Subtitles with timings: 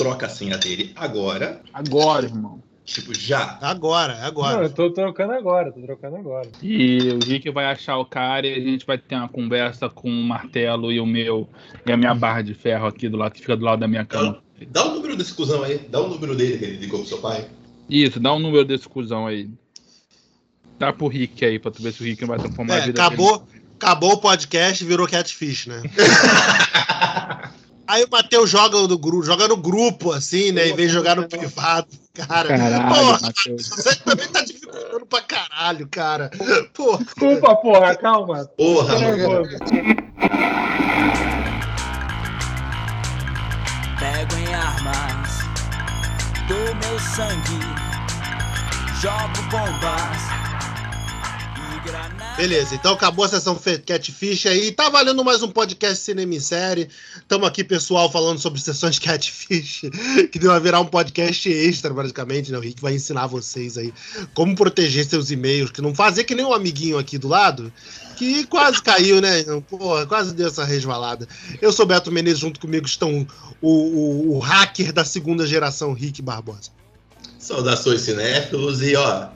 [0.00, 1.60] troca a senha dele agora.
[1.74, 2.62] Agora, irmão.
[2.86, 3.58] Tipo, já.
[3.60, 4.56] Agora, agora.
[4.56, 6.48] Não, eu tô trocando agora, tô trocando agora.
[6.62, 10.08] E o Rick vai achar o cara e a gente vai ter uma conversa com
[10.08, 11.46] o martelo e o meu
[11.86, 14.06] e a minha barra de ferro aqui do lado que fica do lado da minha
[14.06, 14.42] cama.
[14.68, 15.78] Dá o número desse cuzão aí.
[15.90, 17.46] Dá o número dele que ele ligou pro seu pai.
[17.88, 19.50] Isso, dá o um número desse cuzão aí.
[20.78, 23.04] Dá pro Rick aí pra tu ver se o Rick vai transformar É, a vida
[23.04, 23.46] acabou,
[23.76, 25.82] acabou o podcast e virou catfish, né?
[27.90, 30.68] Aí o Matheus joga no, grupo, joga no grupo, assim, né?
[30.68, 31.88] Em vez de jogar no privado.
[32.14, 33.66] Cara, Caralho, porra, Matheus.
[33.66, 36.30] você também tá dificultando pra caralho, cara.
[36.72, 36.98] Porra.
[37.02, 38.44] Desculpa, porra, calma.
[38.56, 39.48] Porra, mano.
[43.98, 45.30] Pego em armas,
[46.46, 47.58] dou meu sangue,
[49.00, 50.22] jogo bombas
[51.74, 52.19] e granadas.
[52.36, 54.72] Beleza, então acabou a sessão Catfish aí.
[54.72, 56.88] Tá valendo mais um podcast Cinema em Série.
[57.16, 59.82] Estamos aqui, pessoal, falando sobre sessões Catfish,
[60.32, 62.56] que deu a virar um podcast extra, basicamente, né?
[62.56, 63.92] O Rick vai ensinar vocês aí
[64.32, 67.70] como proteger seus e-mails, que não fazer que nem um amiguinho aqui do lado,
[68.16, 69.44] que quase caiu, né?
[69.68, 71.28] Porra, quase deu essa resvalada.
[71.60, 73.26] Eu sou Beto Menezes, junto comigo estão
[73.60, 76.70] o, o, o hacker da segunda geração, Rick Barbosa.
[77.38, 79.28] Saudações cinéfilos e ó,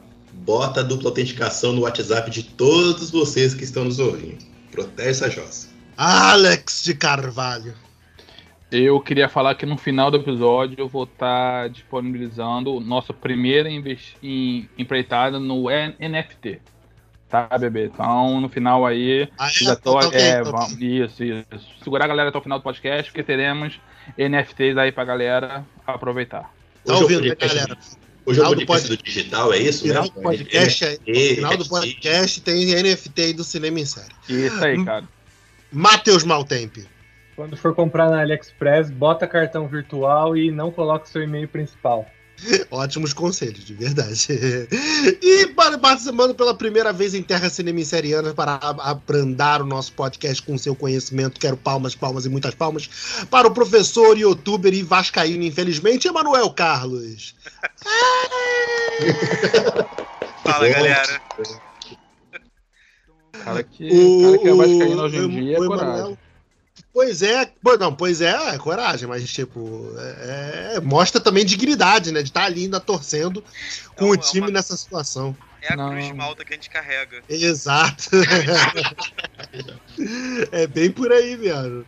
[0.44, 4.44] bota a dupla autenticação no WhatsApp de todos vocês que estão nos ouvindo.
[4.70, 5.68] Protege essa jossa.
[5.96, 7.74] Alex de Carvalho.
[8.70, 14.68] Eu queria falar que no final do episódio eu vou estar disponibilizando nossa primeira em-
[14.76, 16.60] empreitada no N- NFT.
[17.28, 17.86] Tá, bebê?
[17.86, 19.50] Então, no final aí, Ah, é?
[19.50, 20.52] já tô, Tá ok, é, tá ok.
[20.52, 21.44] vamos- isso, isso.
[21.82, 23.80] Segurar a galera até o final do podcast, porque teremos
[24.18, 26.52] NFTs aí pra galera aproveitar.
[26.84, 27.78] Tá ouvindo, né, galera?
[28.26, 29.82] É o Final do digital, é isso?
[29.82, 30.08] Final né?
[30.08, 34.14] do podcast, aí- NFT, final do podcast tem NFT aí do Cinema em Série.
[34.28, 35.04] Isso aí, cara.
[35.70, 36.86] Matheus Maltempe.
[37.36, 42.08] Quando for comprar na AliExpress, bota cartão virtual e não coloca o seu e-mail principal.
[42.70, 44.28] Ótimos conselhos, de verdade.
[45.22, 49.92] E para participando pela primeira vez em Terra Cinema em Seriana para abrandar o nosso
[49.92, 52.88] podcast com seu conhecimento, quero palmas, palmas e muitas palmas,
[53.30, 57.34] para o professor, youtuber e vascaíno, infelizmente, Emanuel Carlos.
[60.44, 61.20] Fala, galera.
[63.44, 66.18] Cara que, cara que é vascaíno hoje em dia é o coragem.
[66.94, 67.50] Pois é,
[67.80, 72.22] não, pois é, é coragem, mas tipo, é- é- mostra também dignidade, né?
[72.22, 73.42] De estar ali ainda torcendo
[73.96, 75.36] com É o uma- time uma- nessa situação.
[75.60, 75.90] É a Não.
[75.90, 77.20] cruz de malta que a gente carrega.
[77.28, 78.10] Exato.
[80.52, 81.84] é bem por aí mesmo.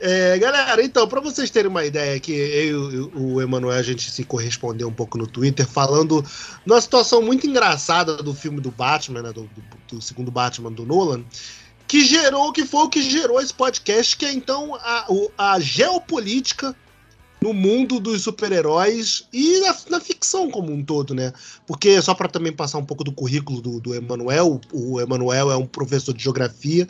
[0.00, 4.10] É, galera, então, para vocês terem uma ideia, que eu e o Emanuel a gente
[4.10, 6.24] se correspondeu um pouco no Twitter, falando
[6.64, 10.84] numa situação muito engraçada do filme do Batman, né, do, do- do segundo Batman do
[10.86, 11.24] Nolan,
[11.88, 15.06] que gerou, que foi o que gerou esse podcast, que é então a,
[15.38, 16.76] a geopolítica
[17.40, 21.32] no mundo dos super-heróis e na, na ficção como um todo, né?
[21.66, 25.56] Porque, só para também passar um pouco do currículo do, do Emanuel, o Emanuel é
[25.56, 26.86] um professor de geografia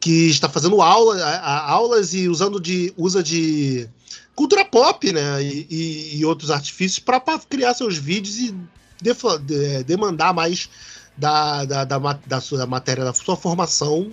[0.00, 3.88] que está fazendo aula, a- a- aulas e usando de, usa de
[4.34, 5.40] cultura pop, né?
[5.42, 8.54] E, e- e outros artifícios para criar seus vídeos e
[9.00, 10.68] de- demandar mais
[11.16, 14.10] da, da, da, da sua da matéria, da sua formação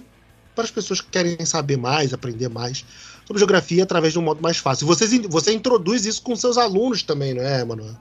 [0.55, 2.85] para as pessoas que querem saber mais, aprender mais
[3.25, 4.85] sobre geografia através de um modo mais fácil.
[4.87, 7.95] Vocês, in- você introduz isso com seus alunos também, não é, Emanuel?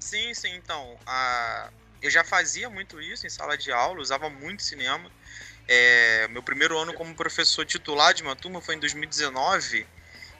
[0.00, 0.96] Sim, sim, então.
[1.06, 1.68] a-
[2.02, 5.10] Eu já fazia muito isso em sala de aula, usava muito cinema.
[5.66, 9.84] É, Meu primeiro ano como professor titular de uma turma foi em 2019.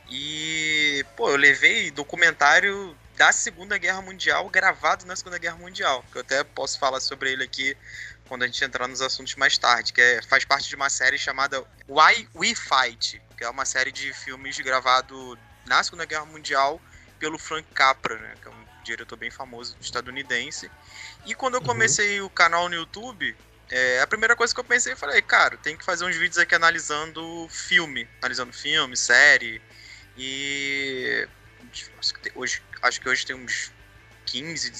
[0.09, 6.05] E, pô, eu levei documentário da Segunda Guerra Mundial gravado na Segunda Guerra Mundial.
[6.12, 7.76] Que eu até posso falar sobre ele aqui
[8.26, 9.92] quando a gente entrar nos assuntos mais tarde.
[9.92, 13.92] Que é- faz parte de uma série chamada Why We Fight, que é uma série
[13.92, 16.81] de filmes gravado na Segunda Guerra Mundial
[17.19, 18.34] pelo Frank Capra, né?
[18.42, 20.70] Que é um diretor bem famoso estadunidense.
[21.25, 21.66] E quando eu Uhum.
[21.66, 23.37] comecei o canal no YouTube,
[23.70, 26.38] é, a primeira coisa que eu pensei, eu falei, cara, tem que fazer uns vídeos
[26.38, 29.60] aqui analisando filme, analisando filme, série.
[30.16, 31.28] E
[31.98, 33.72] acho que, tem- hoje, acho que hoje tem uns
[34.25, 34.70] 15,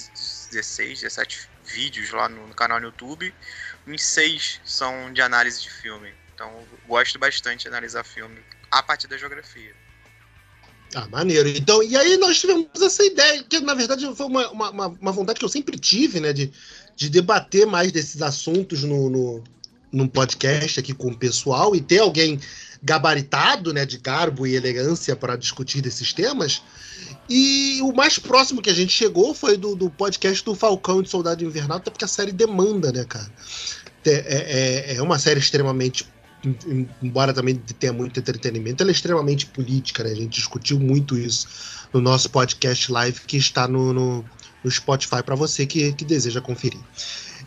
[0.49, 3.33] 16, 17 vídeos lá no, no canal no YouTube.
[3.85, 6.13] Uns 6 são de análise de filme.
[6.33, 6.51] Então
[6.87, 8.39] gosto bastante de analisar filme
[8.71, 9.73] a partir da geografia.
[10.95, 11.49] Ah, maneiro.
[11.49, 15.37] Então, e aí nós tivemos essa ideia, que na verdade foi uma, uma- uma vontade
[15.39, 16.31] que eu sempre tive, né?
[16.31, 16.51] De,
[16.95, 19.43] de debater mais desses assuntos no, no,
[19.91, 22.39] num podcast aqui com o pessoal e ter alguém
[22.81, 23.85] gabaritado, né?
[23.85, 26.61] De garbo e elegância para discutir desses temas.
[27.29, 31.03] E o mais próximo que a gente chegou foi do, do podcast do Falcão e
[31.03, 33.29] do Soldado Invernal, até porque a série demanda, né, cara?
[34.05, 36.07] É, é, é uma série extremamente
[36.45, 40.11] em- embora também tenha muito entretenimento, ela é extremamente política, né?
[40.11, 41.47] A gente discutiu muito isso
[41.91, 44.25] no nosso podcast live que está no, no,
[44.63, 46.79] no Spotify para você que, que deseja conferir.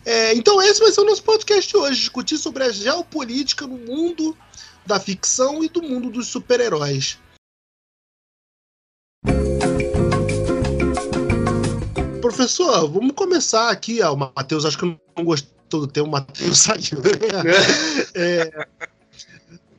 [0.05, 3.77] É, então esse vai ser o nosso podcast de hoje, discutir sobre a geopolítica no
[3.77, 4.37] mundo
[4.85, 7.17] da ficção e do mundo dos super-heróis.
[12.35, 14.01] Professor, vamos começar aqui.
[14.01, 17.01] ó, o Matheus, acho que não gostou do tema, o Matheus saiu.
[18.15, 18.67] É,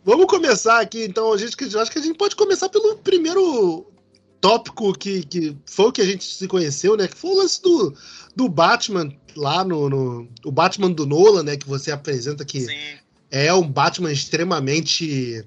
[0.04, 1.32] vamos começar aqui, então.
[1.32, 3.86] A gente, que- acho que a gente pode começar pelo primeiro
[4.40, 7.08] tópico que, que foi o que a gente se conheceu, né?
[7.08, 7.94] Que foi o lance do,
[8.36, 11.56] do Batman lá no, no- O Batman do Nolan, né?
[11.56, 12.76] Que você apresenta que Sim.
[13.30, 15.44] é um Batman extremamente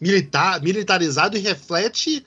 [0.00, 2.24] militar, militarizado e reflete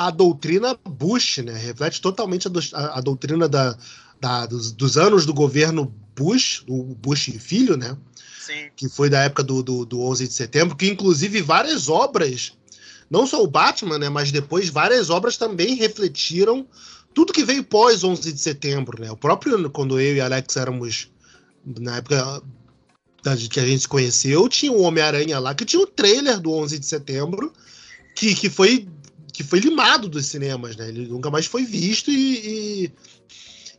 [0.00, 1.52] a doutrina Bush, né?
[1.58, 3.76] Reflete totalmente a, do- a- a doutrina da,
[4.20, 7.96] da- dos, dos anos do governo Bush, o Bush filho, né?
[8.40, 8.70] Sim.
[8.76, 12.52] Que foi da época do, do, do 11 de setembro, que inclusive várias obras,
[13.10, 14.08] não só o Batman, né?
[14.08, 16.64] Mas depois várias obras também refletiram
[17.12, 19.10] tudo que veio pós 11 de setembro, né?
[19.10, 21.08] O próprio, quando eu e Alex éramos,
[21.80, 22.40] na época
[23.50, 26.78] que a gente se conheceu, tinha o Homem-Aranha lá, que tinha o trailer do 11
[26.78, 27.52] de setembro,
[28.14, 28.88] que, que, foi,
[29.38, 30.88] que foi limado dos cinemas, né?
[30.88, 32.90] Ele nunca mais foi visto e,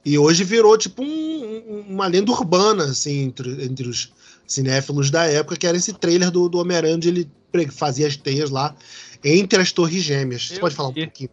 [0.06, 4.10] e, e hoje virou tipo um- um- uma lenda urbana, assim, entre, entre os
[4.48, 7.30] cinéfilos da época, que era esse trailer do, do Homem-Aranha, onde ele
[7.72, 8.74] fazia as teias lá
[9.22, 10.48] entre as torres gêmeas.
[10.48, 11.04] Você Eu pode falar um vi.
[11.08, 11.30] pouquinho?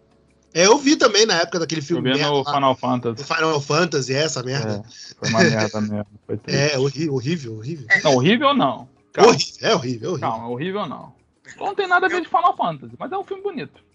[0.53, 3.23] É, eu vi também na época daquele Eu filme vi merda no lá, Final Fantasy.
[3.25, 4.83] Final Fantasy, essa merda.
[4.85, 6.07] É, foi uma merda mesmo.
[6.27, 6.61] Foi triste.
[6.75, 7.87] É, horri- horrível, horrível.
[8.03, 8.89] Não, horrível não.
[9.13, 10.29] Calma, Horrível, é horrível, é horrível.
[10.29, 11.15] calma, horrível não.
[11.61, 13.86] Não tem nada a ver de Final Fantasy, mas é um filme bonito.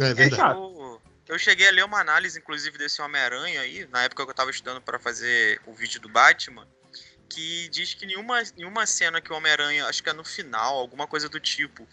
[0.00, 0.58] É É, verdade.
[0.58, 4.34] eu, eu cheguei a ler uma análise, inclusive, desse Homem-Aranha aí, na época que eu
[4.34, 6.66] tava estudando para fazer o vídeo do Batman,
[7.28, 11.06] que diz que nenhuma, nenhuma cena que o Homem-Aranha, acho que é no final, alguma
[11.06, 11.86] coisa do tipo,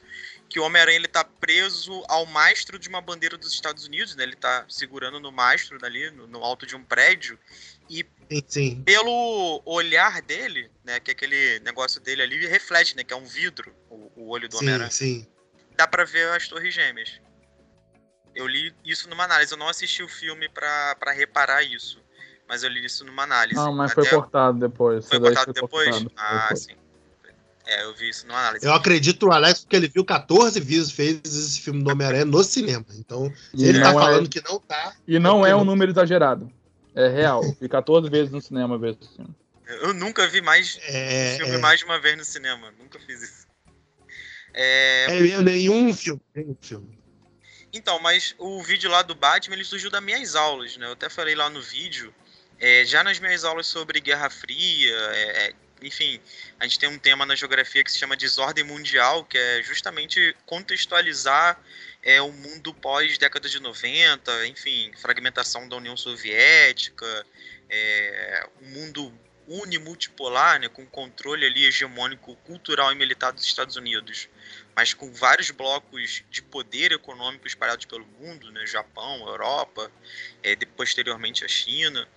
[0.48, 4.24] que o Homem-Aranha ele tá preso ao mastro de uma bandeira dos Estados Unidos, né?
[4.24, 7.38] Ele tá segurando no mastro dali, no, no alto de um prédio,
[8.32, 8.82] Sim, sim.
[8.84, 13.26] pelo olhar dele, né, que é aquele negócio dele ali reflete, né, que é um
[13.26, 15.28] vidro, o, o olho do Sim, Homem-Aranha sim.
[15.76, 17.22] dá pra ver as Torres Gêmeas.
[18.36, 22.02] Eu li isso numa análise, eu não assisti o filme pra, pra reparar isso,
[22.48, 23.56] mas eu li isso numa análise.
[23.56, 25.08] Não, mas Até- foi cortado depois.
[25.08, 25.90] Foi cortado depois?
[25.90, 26.60] cortado, ah, depois.
[26.64, 26.76] sim.
[27.68, 28.66] É, eu vi isso numa análise.
[28.66, 32.44] Eu acredito no Alex porque ele viu 14 vezes, fez esse filme do Homem-Aranha no
[32.44, 32.86] cinema.
[32.92, 34.94] Então, se ele tá é- falando que não tá.
[35.08, 36.52] E não é um número exagerado.
[36.94, 37.42] É real.
[37.58, 39.34] Fui 14 vezes no cinema ver esse filme.
[39.68, 42.72] Eu nunca vi mais É, filme é, mais de uma vez no cinema.
[42.78, 43.48] Nunca fiz isso.
[44.54, 46.22] É, é nenhum filme.
[46.36, 47.00] Nenhum filme.
[47.76, 50.86] Então, mas o vídeo lá do Batman, ele surgiu das minhas aulas, né?
[50.86, 52.16] Eu até falei lá no vídeo,
[52.58, 56.22] é, já nas minhas aulas sobre Guerra Fria, é, é, enfim,
[56.58, 60.34] a gente tem um tema na geografia que se chama Desordem Mundial, que é justamente
[60.46, 61.62] contextualizar
[62.02, 67.26] é, o mundo pós-década de 90, enfim, fragmentação da União Soviética,
[67.70, 69.14] é, um mundo
[69.50, 74.30] unimultipolar, né, com controle ali hegemônico cultural e militar dos Estados Unidos
[74.76, 78.66] mas com vários blocos de poder econômico espalhados pelo mundo, né?
[78.66, 79.90] Japão, Europa,
[80.44, 82.08] é, de- posteriormente a China.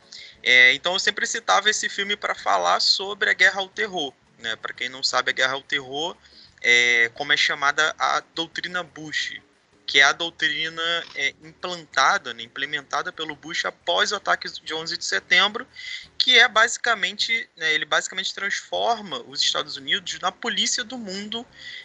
[0.43, 4.13] É, então eu sempre citava esse filme para falar sobre a guerra ao terror.
[4.39, 4.57] Né?
[4.57, 6.17] Para quem não sabe, a guerra ao terror
[6.61, 9.41] é como é chamada a doutrina Bush,
[9.89, 10.83] que é a doutrina
[11.15, 15.67] é, implantada, né, implementada pelo Bush após o ataque de 11 de setembro,
[16.19, 21.45] que é basicamente, né, ele basicamente transforma os Estados Unidos na polícia do mundo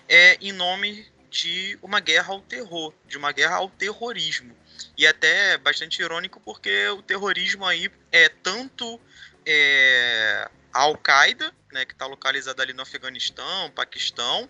[0.09, 4.53] é, em nome de uma guerra ao terror, de uma guerra ao terrorismo.
[4.97, 8.99] E até é bastante irônico porque o terrorismo aí é tanto
[9.45, 14.49] é, a Al-Qaeda, né, que está localizada ali no Afeganistão, Paquistão,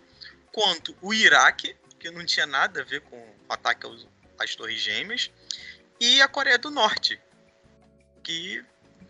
[0.51, 3.88] quanto o Iraque, que não tinha nada a ver com o ataque
[4.38, 5.31] às Torres Gêmeas,
[6.01, 7.17] e a Coreia do Norte,
[8.22, 8.62] que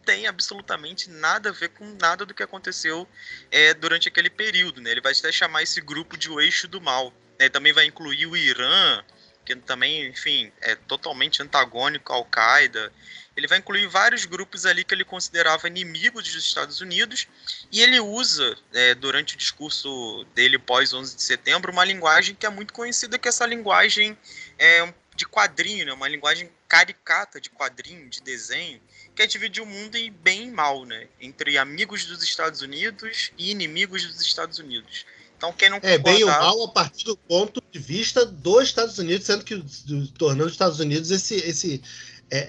[0.05, 3.07] tem absolutamente nada a ver com nada do que aconteceu
[3.49, 4.79] é, durante aquele período.
[4.79, 4.91] Né?
[4.91, 7.11] Ele vai até chamar esse grupo de o eixo do mal.
[7.39, 7.49] Né?
[7.49, 9.03] Também vai incluir o Irã,
[9.45, 12.91] que também, enfim, é totalmente antagônico à Al-Qaeda.
[13.35, 17.27] Ele vai incluir vários grupos ali que ele considerava inimigos dos Estados Unidos
[17.71, 22.45] e ele usa, é, durante o discurso dele pós 11 de setembro, uma linguagem que
[22.45, 24.17] é muito conhecida, que é essa linguagem
[24.59, 25.93] é, de quadrinho, né?
[25.93, 28.81] uma linguagem caricata de quadrinho, de desenho,
[29.15, 31.07] que é dividir o mundo em bem e mal, né?
[31.19, 35.05] entre amigos dos Estados Unidos e inimigos dos Estados Unidos.
[35.43, 38.63] Então, quem não É bem ou concordar- mal a partir do ponto de vista dos
[38.63, 41.83] Estados Unidos, sendo que do- tornando os Estados Unidos esse, esse
[42.31, 42.47] é,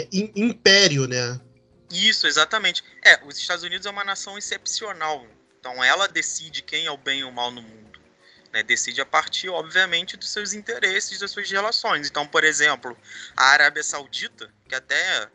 [0.00, 1.38] é, im- império, né?
[1.90, 2.82] Isso, exatamente.
[3.04, 5.26] É, os Estados Unidos é uma nação excepcional.
[5.60, 8.00] Então ela decide quem é o bem e o mal no mundo.
[8.50, 8.62] Né?
[8.62, 12.08] Decide a partir, obviamente, dos seus interesses, das suas relações.
[12.08, 12.96] Então, por exemplo,
[13.36, 15.28] a Arábia Saudita, que até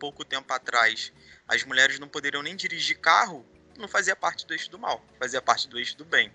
[0.00, 1.12] pouco tempo atrás
[1.46, 3.46] as mulheres não poderiam nem dirigir carro,
[3.78, 6.32] não fazia parte do eixo do mal, fazia parte do eixo do bem.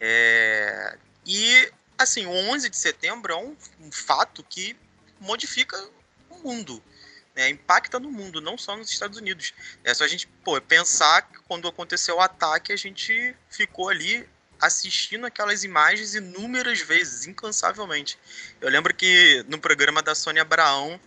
[0.00, 0.98] É...
[1.26, 4.76] E, assim, o 11 de setembro é um, um fato que
[5.20, 5.76] modifica
[6.30, 6.82] o mundo
[7.34, 9.52] né, impacta no mundo, não só nos Estados Unidos.
[9.82, 14.26] É só a gente pô, pensar que quando aconteceu o ataque, a gente ficou ali
[14.60, 18.18] assistindo aquelas imagens inúmeras vezes, incansavelmente.
[18.60, 20.98] Eu lembro que no programa da Sônia Abraão,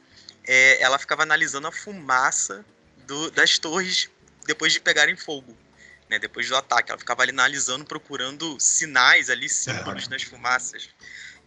[0.45, 2.65] é, ela ficava analisando a fumaça
[3.05, 4.09] do, das torres
[4.45, 5.57] depois de pegarem fogo.
[6.09, 10.89] Né, depois do ataque, ela ficava ali analisando, procurando sinais ali, símbolos nas fumaças.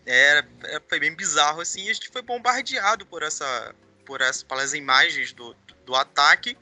[0.04, 1.86] É, é, foi bem bizarro assim.
[1.86, 3.74] E a gente foi bombardeado por essa,
[4.04, 6.56] por as, pelas imagens do, do ataque.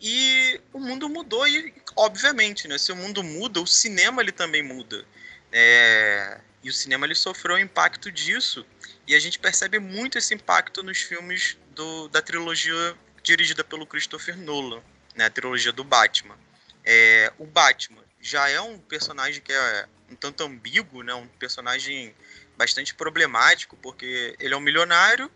[0.00, 4.62] E o mundo mudou e, obviamente, né, se o mundo muda, o cinema ele também
[4.62, 5.04] muda.
[5.52, 8.64] É, e o cinema ele sofreu o impacto disso.
[9.06, 14.36] E a gente percebe muito esse impacto nos filmes do, da trilogia dirigida pelo Christopher
[14.36, 14.82] Nolan,
[15.14, 16.38] né, a trilogia do Batman.
[16.84, 22.14] É, o Batman já é um personagem que é um tanto ambíguo, né, um personagem
[22.56, 25.30] bastante problemático, porque ele é um milionário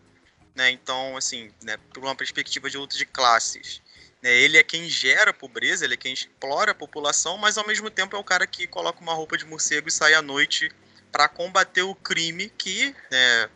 [0.55, 0.71] né?
[0.71, 3.83] Então, assim, né, por uma perspectiva de luta de classes,
[4.23, 7.67] né, ele é quem gera a pobreza, ele é quem explora a população, mas ao
[7.67, 10.71] mesmo tempo é o cara que coloca uma roupa de morcego e sai à noite
[11.11, 13.51] para combater o crime que, né,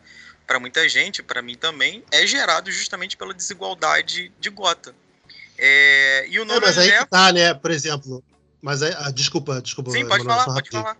[0.45, 4.95] para muita gente, para mim também, é gerado justamente pela desigualdade de Gota.
[5.61, 7.53] É, e o nome é, mas aí que tá, né?
[7.53, 8.23] Por exemplo,
[8.61, 9.91] mas aí, ah, desculpa, desculpa.
[9.91, 10.97] Sim, pode falar, pode falar.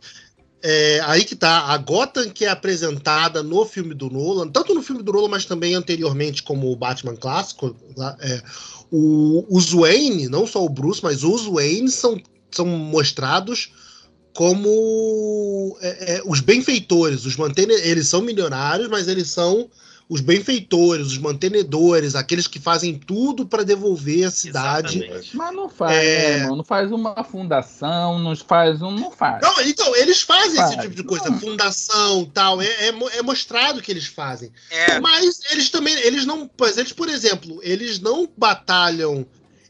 [0.61, 4.83] É, aí que tá, a Gotham que é apresentada no filme do Nolan, tanto no
[4.83, 7.73] filme do Nolan, mas também anteriormente como o Batman clássico,
[8.19, 8.41] é,
[8.91, 13.71] o, os Wayne, não só o Bruce, mas os Wayne são, são mostrados
[14.33, 19.69] como é, é, os benfeitores, os mantene eles são milionários, mas eles são
[20.09, 25.03] os benfeitores, os mantenedores, aqueles que fazem tudo para devolver a cidade.
[25.03, 25.37] Exatamente.
[25.37, 26.39] Mas não faz, é...
[26.39, 28.89] né, Não faz uma fundação, não faz um.
[28.89, 29.39] Não faz.
[29.43, 30.71] Não, então, eles fazem faz.
[30.71, 31.39] esse tipo de coisa, não.
[31.39, 32.59] fundação tal.
[32.59, 34.51] É, é, é, mostrado que eles fazem.
[34.71, 34.99] É.
[34.99, 36.49] Mas eles também, eles não.
[36.75, 39.27] Eles, por exemplo, eles não batalham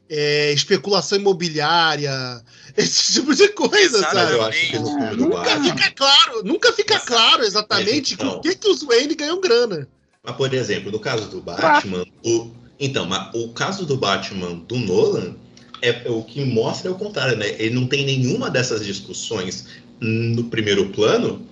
[0.10, 2.14] é, especulação imobiliária,
[2.78, 4.14] esse tipo de coisa, Exatamente.
[4.14, 4.34] sabe?
[4.34, 8.56] Eu acho que no nunca fica claro, nunca fica claro exatamente então, com o que,
[8.56, 9.86] que os Wayne ganham grana.
[10.24, 14.78] Mas, por exemplo, no caso do Batman, o, então, mas o caso do Batman do
[14.78, 15.36] Nolan
[15.82, 17.56] é, é o que mostra é o contrário, né?
[17.58, 19.68] Ele não tem nenhuma dessas discussões
[20.02, 21.46] no primeiro plano,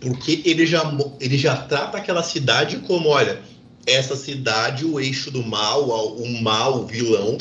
[0.00, 0.82] porque ele já,
[1.18, 3.40] ele já trata aquela cidade como, olha,
[3.86, 7.38] essa cidade, o eixo do mal, o mal, o vilão,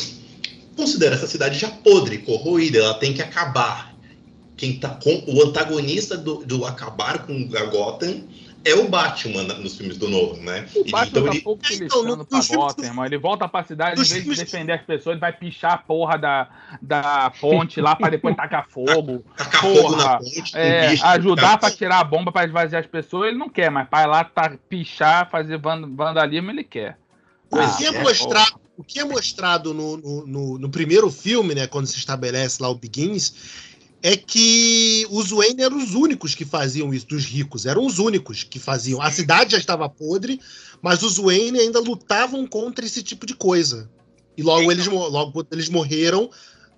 [0.78, 3.94] considera essa cidade já podre, corroída, ela tem que acabar.
[4.56, 8.24] Quem tá com o antagonista do, do acabar com a Gotham
[8.66, 10.68] é o Batman nos filmes do novo, né?
[10.76, 11.42] O Batman então, tá ele...
[11.42, 13.06] pouco se então, lixando pra Gotham, irmão.
[13.06, 16.18] Ele volta pra cidade, em vez de defender as pessoas, ele vai pichar a porra
[16.18, 16.50] da,
[16.82, 19.24] da ponte lá pra depois tacar fogo.
[19.38, 20.58] Tacar fogo na ponte.
[20.58, 24.04] É, ajudar pra tirar a bomba pra esvaziar as pessoas, ele não quer, mas pra
[24.04, 26.98] ir lá tá, pichar, fazer vandalismo, ele quer.
[27.52, 31.10] O, ah, que, é é mostrado, o que é mostrado no, no, no, no primeiro
[31.10, 33.34] filme, né, quando se estabelece lá o Begins,
[34.02, 38.44] é que os Wayne eram os únicos que faziam isso, dos ricos, eram os únicos
[38.44, 39.02] que faziam.
[39.02, 40.40] A cidade já estava podre,
[40.82, 43.90] mas os Wayne ainda lutavam contra esse tipo de coisa.
[44.38, 46.30] E logo, eles, logo eles morreram,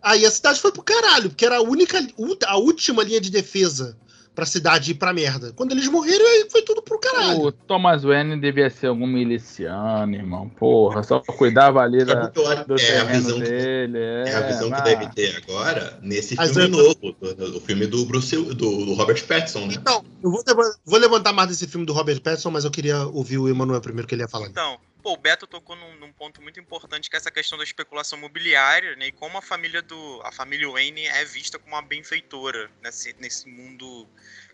[0.01, 1.99] aí a cidade foi pro caralho, porque era a única,
[2.47, 3.97] a última linha de defesa
[4.33, 5.51] pra cidade ir pra merda.
[5.53, 7.41] Quando eles morreram, foi tudo pro caralho.
[7.41, 10.49] O Thomas Wayne devia ser algum miliciano, irmão.
[10.49, 12.41] Porra, só cuidava ali da, do
[12.79, 13.93] é a visão dele.
[13.93, 14.81] Que, é, é, a visão mas...
[14.81, 16.69] que deve ter agora nesse filme eu...
[16.69, 17.15] novo,
[17.51, 19.75] do, filme do Bruce, do, do, Robert Pattinson, né?
[19.77, 20.43] Então, eu vou,
[20.85, 24.07] vou levantar mais desse filme do Robert Pattinson, mas eu queria ouvir o Emanuel primeiro
[24.07, 24.47] que ele ia falar.
[24.47, 27.63] Então, Pô, o Beto tocou num, num, ponto muito importante que é essa questão da
[27.63, 29.07] especulação imobiliária, né?
[29.07, 30.21] E como a família do.
[30.23, 34.07] a família Wayne é vista como uma benfeitora nesse, nesse mundo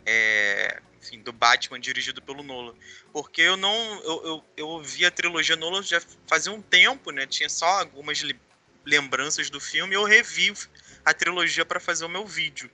[0.06, 2.74] é, enfim, do Batman dirigido pelo Nolan.
[3.12, 3.76] Porque eu não.
[4.04, 7.28] Eu, eu, eu ouvi a trilogia Nolan já fazia um tempo, né?
[7.28, 8.24] Tinha só algumas
[8.88, 10.54] lembranças do filme eu revi
[11.04, 12.72] a trilogia para fazer o meu vídeo.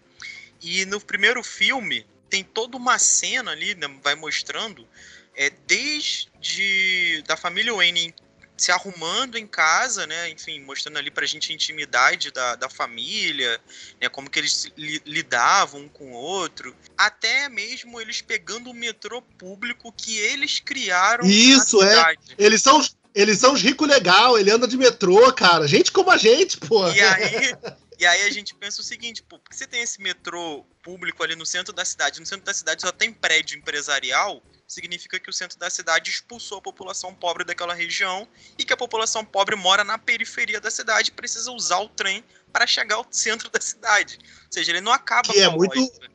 [0.62, 4.88] E no primeiro filme tem toda uma cena ali, né, vai mostrando
[5.36, 8.14] é, desde da família Wayne
[8.56, 10.30] se arrumando em casa, né?
[10.30, 13.60] Enfim, mostrando ali pra gente a intimidade da, da família,
[14.00, 14.08] né?
[14.10, 16.76] Como que eles li, lidavam um com o outro.
[16.98, 22.16] Até mesmo eles pegando o metrô público que eles criaram Isso, é.
[22.38, 22.82] Eles são
[23.16, 25.68] eles são os ricos legal, ele anda de metrô, cara.
[25.68, 26.90] Gente como a gente, pô.
[26.90, 27.56] E aí,
[28.00, 31.24] E aí a gente pensa o seguinte, pô, por que você tem esse metrô público
[31.24, 32.20] ali no centro da cidade?
[32.20, 36.58] No centro da cidade só tem prédio empresarial, significa que o centro da cidade expulsou
[36.58, 41.10] a população pobre daquela região e que a população pobre mora na periferia da cidade
[41.10, 44.18] e precisa usar o trem para chegar ao centro da cidade.
[44.46, 46.14] Ou seja, ele não acaba Que é com a muito- lógica.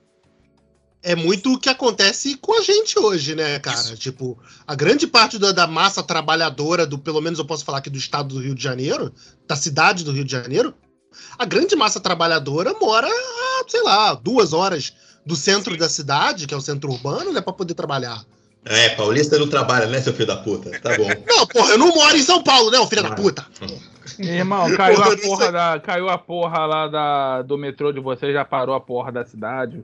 [1.01, 3.79] É muito o que acontece com a gente hoje, né, cara?
[3.79, 3.97] Isso.
[3.97, 7.89] Tipo, a grande parte da, da massa trabalhadora, do pelo menos eu posso falar aqui
[7.89, 9.15] do estado do Rio de Janeiro,
[9.47, 10.75] da cidade do Rio de Janeiro,
[11.39, 14.93] a grande massa trabalhadora mora, a, sei lá, duas horas
[15.25, 18.25] do centro da cidade, que é o centro urbano, né, pra poder trabalhar.
[18.65, 20.79] É, paulista não trabalha, né, seu filho da puta?
[20.81, 21.09] Tá bom.
[21.27, 23.15] Não, porra, eu não moro em São Paulo, né, filho da Ah.
[23.15, 23.47] puta?
[24.19, 28.33] Irmão, caiu Porra, a porra, da, caiu a porra lá da, do metrô de vocês,
[28.33, 29.83] já parou a porra da cidade.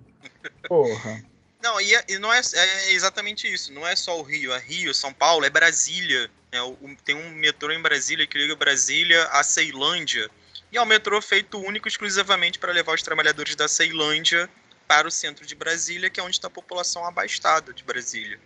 [0.69, 1.23] Porra.
[1.63, 3.73] Não, e, é- e não é, é exatamente isso.
[3.73, 4.53] Não é só o Rio.
[4.53, 6.29] É Rio, São Paulo, é Brasília.
[6.53, 6.61] né?
[6.63, 10.29] O- tem um metrô em Brasília que liga Brasília a Ceilândia.
[10.75, 14.51] E um metrô feito único exclusivamente para levar os trabalhadores da Ceilândia
[14.89, 18.41] para o centro de Brasília, que é onde está a população abastada de Brasília.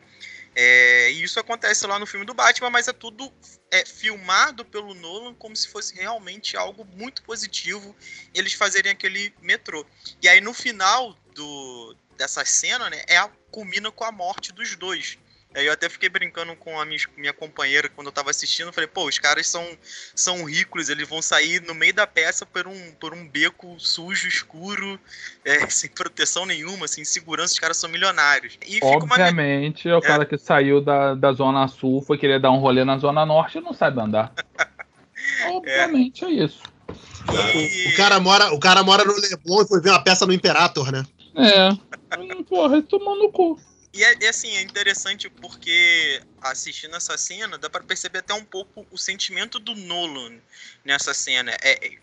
[0.54, 3.32] É, e isso acontece lá no filme do Batman, mas é tudo
[3.70, 7.96] é, filmado pelo Nolan como se fosse realmente algo muito positivo
[8.34, 9.86] eles fazerem aquele metrô.
[10.20, 14.76] E aí no final do, dessa cena, né, é a, culmina com a morte dos
[14.76, 15.16] dois.
[15.54, 18.72] Aí eu até fiquei brincando com a minha, minha companheira quando eu tava assistindo.
[18.72, 19.66] Falei, pô, os caras são,
[20.14, 24.28] são ricos, eles vão sair no meio da peça por um, por um beco sujo,
[24.28, 25.00] escuro,
[25.44, 28.58] é, sem proteção nenhuma, sem segurança, os caras são milionários.
[28.66, 29.14] E fica uma.
[29.14, 32.84] Obviamente, é o cara que saiu da, da Zona Sul, foi querer dar um rolê
[32.84, 34.32] na Zona Norte e não sabe andar.
[35.48, 36.60] Obviamente é isso.
[37.54, 40.32] e- O cara mora, o cara mora no Leblon e foi ver uma peça no
[40.32, 41.04] Imperator, né?
[41.36, 41.70] É.
[42.48, 43.58] Porra, tomou no cu.
[43.92, 48.44] E é, é assim, é interessante porque assistindo essa cena dá pra perceber até um
[48.44, 50.38] pouco o sentimento do Nolan
[50.84, 51.52] nessa cena.
[51.62, 51.98] É, é-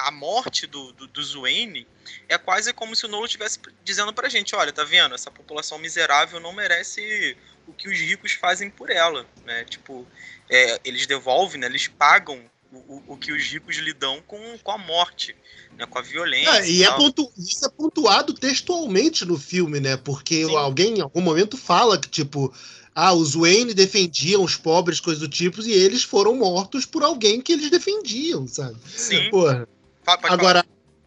[0.00, 1.84] a morte do, do, do Zwayne
[2.28, 5.12] é quase como se o Nolan estivesse dizendo pra gente, olha, tá vendo?
[5.12, 9.64] Essa população miserável não merece o que os ricos fazem por ela, né?
[9.64, 10.06] Tipo,
[10.48, 11.66] é, eles devolvem, né?
[11.66, 15.34] Eles pagam o, o, que os ricos dão com, com a morte,
[15.76, 15.86] né?
[15.86, 16.50] Com a violência.
[16.60, 19.96] É, e é pontu- isso é pontuado textualmente no filme, né?
[19.96, 20.56] Porque Sim.
[20.56, 22.52] alguém em algum momento fala que, tipo,
[22.94, 27.40] ah, os Wayne defendiam os pobres, coisas do tipo, e eles foram mortos por alguém
[27.40, 28.76] que eles defendiam, sabe?
[28.94, 29.66] Sim, Porra.
[30.02, 30.64] Fa- pode Agora,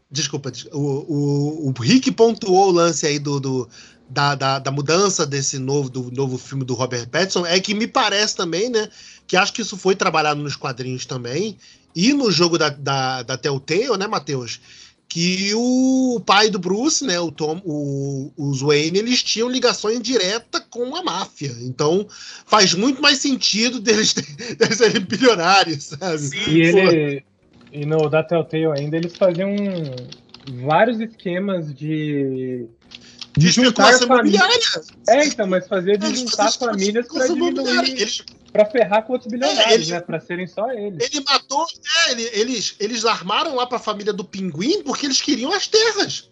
[0.10, 3.70] desculpa, des- o, o, o Rick pontuou o lance aí do, do-
[4.12, 7.88] da, da, da mudança desse novo, do novo filme do Robert Pattinson, é que me
[7.88, 8.90] parece também, né,
[9.26, 11.58] que acho que isso foi trabalhado nos quadrinhos também,
[11.96, 14.60] e no jogo da, da, da Telltale, né, Matheus?
[15.08, 20.62] Que o pai do Bruce, né, o Tom, o, os Wayne, eles tinham ligações direta
[20.62, 21.54] com a máfia.
[21.64, 22.08] Então,
[22.46, 24.14] faz muito mais sentido deles,
[24.58, 26.18] deles serem bilionários, sabe?
[26.18, 27.24] Sim, E ele.
[27.74, 29.54] E no da Telltale ainda eles faziam
[30.66, 32.68] vários esquemas de.
[33.38, 34.92] De juntar famílias.
[35.08, 37.82] É, então, mas fazia de Eles juntar famílias imobiliária.
[37.84, 38.02] diminuir.
[38.02, 40.02] Eles Pra ferrar com outros bilionários, É, ele- né?
[40.02, 41.02] Pra serem só eles.
[41.10, 41.66] Ele matou.
[42.08, 46.30] É, ele- eles, eles armaram lá pra família do pinguim porque eles queriam as terras.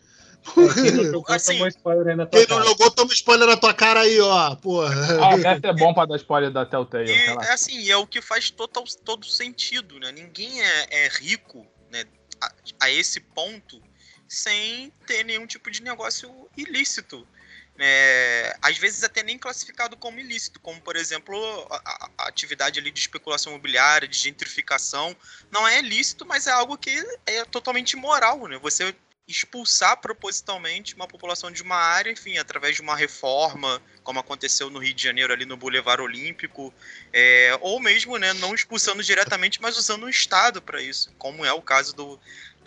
[0.57, 2.69] É, quem não jogou Assim, tomou spoiler na tua Quem não cara.
[2.69, 4.53] jogou, toma spoiler na tua cara aí, ó.
[4.55, 4.93] Porra.
[5.25, 7.09] Ah, ser bom pra dar spoiler da Telltale.
[7.09, 10.11] E é assim, é o que faz total, todo sentido, né?
[10.11, 12.03] Ninguém é, é rico né,
[12.41, 13.81] a, a esse ponto
[14.29, 17.27] sem ter nenhum tipo de negócio ilícito.
[17.75, 18.53] né?
[18.61, 21.35] às vezes até nem classificado como ilícito, como por exemplo
[21.71, 25.15] a, a- a atividade ali de especulação imobiliária, de gentrificação,
[25.49, 26.91] não é ilícito, mas é algo que
[27.25, 28.57] é totalmente imoral, né?
[28.59, 28.95] Você
[29.27, 34.79] expulsar propositalmente uma população de uma área, enfim, através de uma reforma, como aconteceu no
[34.79, 36.73] Rio de Janeiro ali no Boulevard Olímpico,
[37.13, 41.53] é, ou mesmo, né, não expulsando diretamente, mas usando o Estado para isso, como é
[41.53, 42.19] o caso do,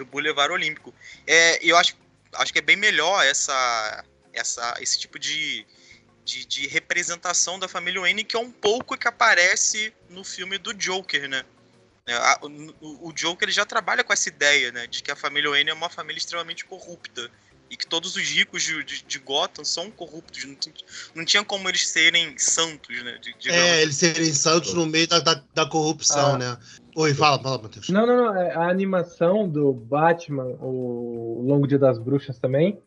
[0.05, 0.95] do Boulevard Olímpico.
[1.27, 1.97] É, e eu acho,
[2.35, 5.65] acho que é bem melhor essa, essa, esse tipo de,
[6.25, 10.75] de, de representação da família Wayne, que é um pouco que aparece no filme do
[10.75, 11.45] Joker, né?
[12.05, 12.17] É,
[12.81, 15.71] o, o Joker ele já trabalha com essa ideia, né, de que a família Wayne
[15.71, 17.31] é uma família extremamente corrupta
[17.71, 20.75] e que todos os ricos de, de, de Gotham são corruptos, não, tinha-
[21.15, 23.19] não tinha como eles serem santos, né?
[23.19, 26.39] de- É, eles serem santos no meio da, da, da corrupção, Ah.
[26.39, 26.59] né?
[26.95, 27.89] Oi, fala, fala, Matheus.
[27.89, 28.37] Não, não, não.
[28.37, 32.79] é, A animação do Batman, o Longo Dia das Bruxas também,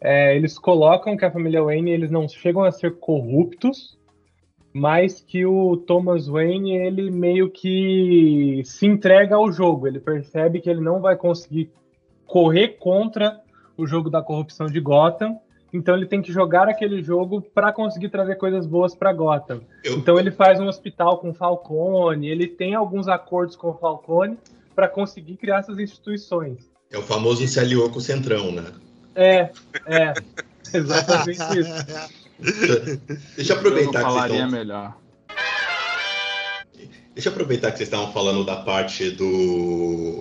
[0.00, 3.98] é, eles colocam que a família Wayne eles não chegam a ser corruptos,
[4.72, 9.86] mas que o Thomas Wayne ele meio que se entrega ao jogo.
[9.86, 11.70] Ele percebe que ele não vai conseguir
[12.26, 13.40] correr contra
[13.76, 15.38] o jogo da corrupção de Gotham.
[15.74, 19.60] Então ele tem que jogar aquele jogo para conseguir trazer coisas boas para Gotham.
[19.82, 23.74] Eu- Então ele faz um hospital com o Falcone, ele tem alguns acordos com o
[23.74, 24.38] Falcone
[24.74, 26.70] para conseguir criar essas instituições.
[26.92, 28.64] É o famoso se aliou com o Centrão, né?
[29.16, 29.50] É,
[29.86, 30.14] é.
[30.72, 31.86] Exatamente isso.
[33.36, 34.96] Deixa eu Eu não aproveitar que vocês falaria estão melhor.
[37.14, 40.20] Deixa eu aproveitar que vocês estavam falando da parte do.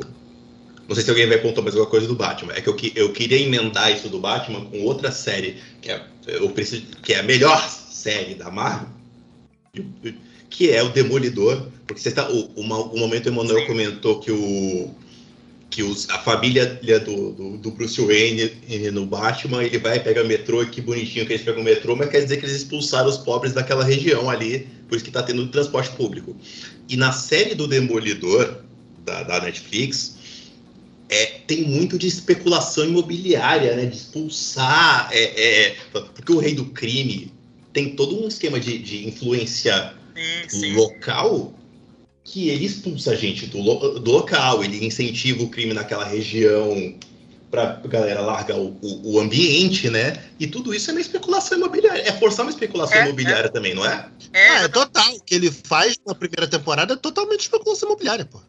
[0.88, 2.54] Não sei se alguém vai pontuar mais alguma coisa do Batman.
[2.54, 6.50] É que eu, eu queria emendar isso do Batman com outra série, que é, eu
[6.50, 8.89] preciso, que é a melhor série da Marvel,
[10.50, 11.67] que é o Demolidor.
[11.88, 14.93] Porque você tá, o, uma, um momento o Emanuel comentou que, o,
[15.69, 16.65] que os, a família
[17.06, 18.52] do, do, do Bruce Wayne
[18.91, 21.96] no Batman, ele vai pegar o metrô, e que bonitinho que eles pegam o metrô,
[21.96, 25.24] mas quer dizer que eles expulsaram os pobres daquela região ali, por isso que tá
[25.24, 26.36] tendo transporte público.
[26.89, 28.58] E na série do Demolidor,
[29.06, 30.22] da, da Netflix, é,
[31.47, 33.86] tem muito de especulação imobiliária, né?
[33.86, 35.10] De expulsar.
[35.12, 37.32] é, é, porque o rei do crime
[37.71, 40.73] tem todo um esquema de, de influência Sim, sim.
[40.75, 41.53] local
[42.23, 43.62] que ele expulsa a gente do,
[43.99, 46.97] do local, ele incentiva o crime naquela região
[47.51, 50.23] pra galera largar o, o- o ambiente, né?
[50.39, 52.01] E tudo isso é uma especulação imobiliária.
[52.01, 54.10] É forçar uma especulação É, imobiliária também, não é?
[54.32, 55.13] É, Ah, é total.
[55.15, 58.39] O que ele faz na primeira temporada é totalmente especulação imobiliária, pô.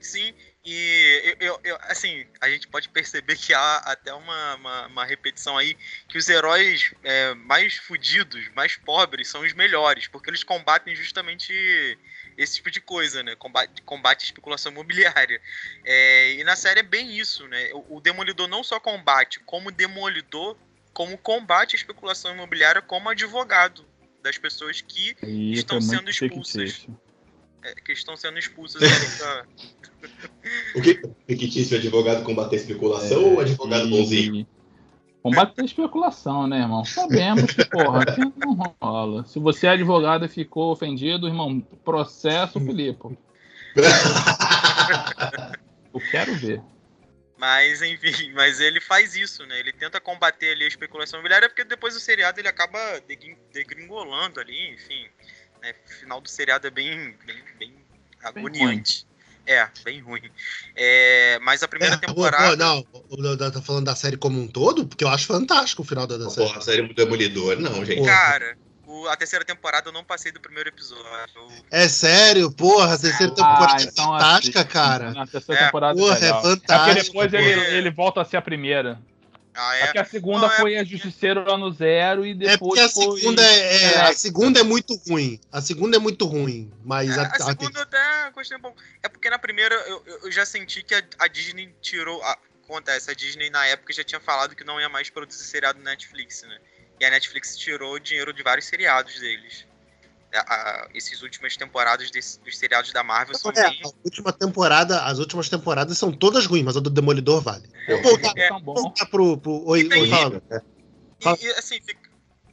[0.00, 0.32] Sim,
[0.70, 5.56] e eu, eu- assim, a gente pode perceber que há até uma, uma, uma repetição
[5.56, 5.74] aí
[6.06, 11.98] que os heróis é, mais fudidos, mais pobres, são os melhores, porque eles combatem justamente
[12.36, 13.34] esse tipo de coisa, né?
[13.36, 15.40] Combate, combate a especulação imobiliária.
[15.86, 17.70] É, e na série é bem isso, né?
[17.72, 20.54] O, o Demolidor não só combate, como Demolidor,
[20.92, 23.88] como combate a especulação imobiliária como advogado
[24.22, 26.86] das pessoas que, E Estão sendo expulsas.
[27.62, 29.46] é, que estão sendo expulsas ali da,
[30.74, 34.36] O que fictício é advogado combater especulação ou advogado bonzinho?
[34.40, 34.46] E
[35.22, 36.84] Combater a especulação, né, irmão?
[36.84, 39.24] Sabemos que, porra, aqui não rola.
[39.24, 43.18] Se você é advogado e ficou ofendido, irmão, processo o Filipe.
[45.92, 46.62] Eu quero ver.
[47.36, 49.58] Mas, enfim, mas ele faz isso, né?
[49.60, 54.40] Ele tenta combater ali a especulação imobiliária, porque depois do seriado ele acaba degrin- degringolando
[54.40, 55.06] ali, enfim.
[55.60, 55.74] Né?
[55.84, 57.74] O final do seriado é bem, bem, bem
[58.22, 59.06] agoniante.
[59.48, 60.20] É, bem ruim.
[60.76, 62.54] É, mas a primeira É, temporada.
[62.54, 65.84] não, o- o- tá falando da série como um todo, porque eu acho fantástico o
[65.86, 66.46] final da, da série.
[66.46, 68.04] Porra, a série do Demolidor, não, gente.
[68.04, 68.54] Cara,
[68.86, 71.02] o- a terceira temporada eu não passei do primeiro episódio.
[71.34, 75.12] Eu- É sério, porra, a terceira Ah, temporada é então fantástica, cara.
[75.12, 76.42] Na terceira É, temporada porra, é é legal.
[76.42, 79.00] porque fantástico, depois ele, ele volta a ser a primeira.
[79.60, 79.80] Ah, É.
[79.80, 79.84] é?
[79.86, 82.88] Porque a segunda Não, é foi a Justiceiro ano zero e É depois porque a
[82.88, 83.18] foi...
[83.20, 85.40] segunda é, é- a segunda é muito ruim.
[85.50, 88.60] A segunda é muito ruim, mas É, a, a a- segunda eu até gostei um
[88.60, 88.80] pouco.
[89.02, 92.22] É porque na primeira eu, eu- eu já senti que a, a Disney tirou.
[92.22, 95.78] A, acontece, a Disney na época já tinha falado que não ia mais produzir seriado
[95.80, 96.58] na Netflix, né?
[97.00, 99.66] E a Netflix tirou o dinheiro de vários seriados deles.
[100.34, 103.80] A- a- esses últimas temporadas desse- dos seriados da Marvel são é, bem.
[103.82, 107.66] a última temporada, as últimas temporadas são todas ruins, mas a do Demolidor vale.
[107.86, 108.74] Vou voltar, É tão bom.
[108.74, 110.42] voltar pro, pro oi, E fala.
[111.20, 111.96] E, e, assim, fi-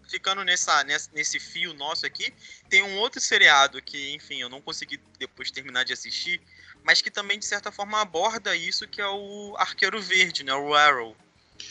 [0.09, 2.33] ficando nessa, nessa- nesse fio nosso aqui,
[2.69, 6.41] tem um outro seriado que, enfim, eu não consegui depois terminar de assistir,
[6.81, 10.53] mas que também, de certa forma, aborda isso, que é o Arqueiro Verde, né?
[10.53, 11.15] O Arrow.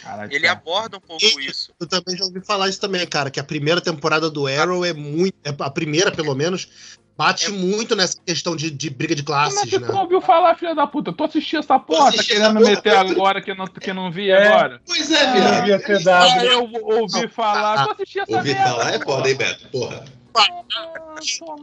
[0.03, 1.73] Caralho, Ele aborda um pouco E- isso.
[1.81, 4.93] Eu também já ouvi falar isso também, cara, que a primeira temporada do Arrow é
[4.93, 5.35] muito.
[5.45, 6.69] é- A primeira, pelo menos,
[7.17, 9.87] bate É- muito nessa questão de, de briga de Como é classes, que né?
[9.87, 11.13] tu não ouviu falar, filha da puta?
[11.13, 14.49] Tu assistiu essa porra, tá querendo meter agora que não, que não vi É.
[14.49, 14.81] agora?
[14.87, 16.45] Pois é, Ah, ter Ah, dado.
[16.45, 17.85] eu ouvi falar.
[17.87, 18.71] Tu assistiu essa Ouvi merda?
[18.71, 19.17] falar é porra?
[19.17, 19.69] foda, hein, Beto?
[19.69, 20.05] Porra.
[20.37, 21.15] Ah,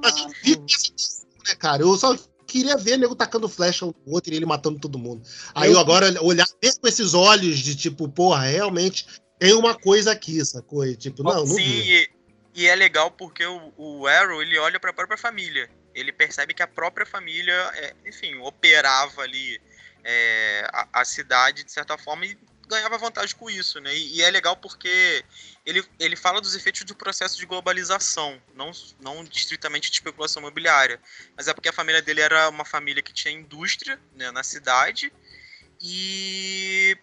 [0.01, 1.81] Mas eu vi essa né, cara?
[1.81, 2.15] Eu só
[2.51, 5.23] queria ver nego tacando flecha um no outro e ele matando todo mundo.
[5.55, 9.05] Aí eu agora olhar ver com esses olhos de tipo, porra, realmente
[9.39, 10.85] tem uma coisa aqui, sacou?
[10.85, 12.09] E, tipo, não, Sim, e,
[12.53, 15.69] e é legal porque o, o Arrow, ele olha pra própria família.
[15.95, 19.59] Ele percebe que a própria família, é, enfim, operava ali
[20.03, 22.37] é, a, a cidade de certa forma e
[22.71, 23.93] ganhava vantagem com isso, né?
[23.95, 25.23] E, e é legal porque
[25.65, 30.99] ele, ele fala dos efeitos do processo de globalização, não, não estritamente de especulação imobiliária,
[31.35, 35.11] mas é porque a família dele era uma família que tinha indústria né, na cidade
[35.81, 36.97] e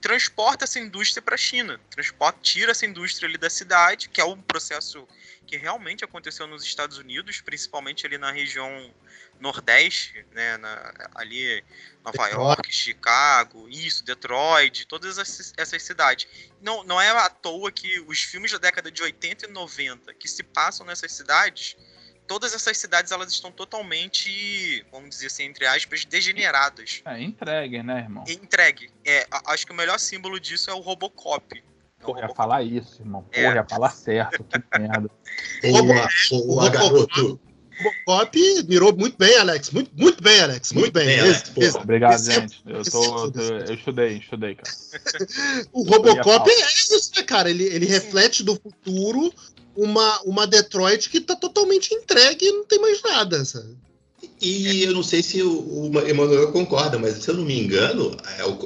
[0.00, 4.24] transporta essa indústria para a China, transporta, tira essa indústria ali da cidade, que é
[4.24, 5.06] um processo
[5.46, 8.94] que realmente aconteceu nos Estados Unidos, principalmente ali na região
[9.40, 11.64] nordeste, né, na- ali
[12.04, 12.34] Nova Detroit.
[12.34, 16.26] York, Chicago, isso, Detroit, todas essas, essas cidades.
[16.60, 20.28] Não, não é à toa que os filmes da década de 80 e 90 que
[20.28, 21.76] se passam nessas cidades,
[22.26, 27.02] todas essas cidades elas estão totalmente, vamos dizer assim, entre aspas, degeneradas.
[27.04, 28.24] É, entregue, né, irmão?
[28.28, 28.90] Entregue.
[29.04, 31.62] É, acho que o melhor símbolo disso é o Robocop.
[32.00, 33.26] É Porra, ia falar isso, irmão.
[33.32, 33.42] É.
[33.42, 34.44] Porra, ia falar certo.
[34.44, 35.10] Que merda.
[35.60, 37.40] Porra, porra, garoto.
[37.82, 39.70] Robocop mirou muito bem, Alex.
[39.70, 40.72] Muito, muito bem, Alex.
[40.72, 41.06] Muito, Muito bem.
[41.06, 41.66] bem, Esse- Alex, porra.
[41.66, 42.60] esse- Obrigado, esse é- gente.
[42.66, 44.70] Eu, esse tô, é eu, eu estudei, estudei, cara.
[45.72, 47.50] O Robocop é isso, né, cara?
[47.50, 49.32] Ele, ele reflete do futuro
[49.76, 53.76] uma, uma Detroit que tá totalmente entregue e não tem mais nada, sabe?
[54.40, 55.50] E eu não sei se o,
[55.92, 58.16] o Emanuel concorda, mas se eu não me engano,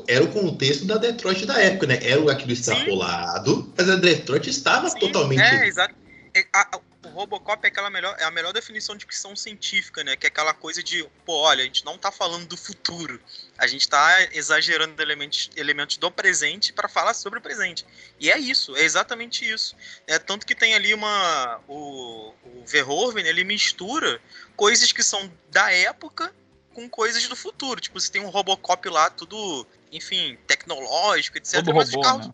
[0.07, 1.99] é era o contexto da Detroit da época, né?
[2.03, 5.41] Era aquilo extrapolado, mas a Detroit estava Sim, totalmente.
[5.41, 5.95] É, exato.
[6.35, 10.03] É, a- a- o Robocop é, aquela melhor, é a melhor definição de ficção científica,
[10.03, 10.17] né?
[10.17, 13.21] Que é aquela coisa de, pô, olha, a gente não tá falando do futuro.
[13.59, 17.85] A gente tá exagerando elementos, elementos do presente para falar sobre o presente.
[18.19, 19.77] E é isso, é exatamente isso.
[20.07, 21.61] É, tanto que tem ali uma.
[21.69, 24.21] O, o Verhoeven, ele mistura
[24.57, 26.33] coisas que são da época
[26.73, 27.81] com coisas do futuro.
[27.81, 31.57] Tipo, você tem um Robocop lá, tudo, enfim, tecnológico, etc.
[31.57, 32.33] Todo mas robô, né?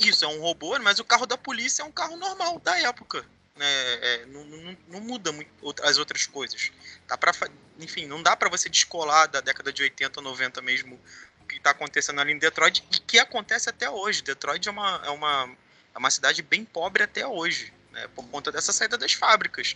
[0.00, 3.24] isso, é um robô, mas o carro da polícia é um carro normal da época.
[3.56, 3.66] Né?
[3.66, 5.50] É, não, não- não muda muito
[5.82, 6.70] as outras coisas.
[7.08, 7.32] Dá pra,
[7.78, 11.00] enfim, não dá pra você descolar da década de 80, 90 mesmo
[11.40, 14.22] o que tá acontecendo ali em Detroit e que acontece até hoje.
[14.22, 15.56] Detroit é uma, é uma,
[15.94, 17.72] é uma cidade bem pobre até hoje.
[17.92, 19.74] Né, por conta dessa saída das fábricas.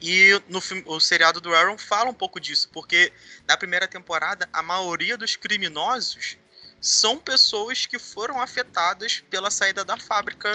[0.00, 3.12] E no filme, o seriado do Aaron fala um pouco disso, porque
[3.46, 6.38] na primeira temporada a maioria dos criminosos
[6.80, 10.50] são pessoas que foram afetadas pela saída da fábrica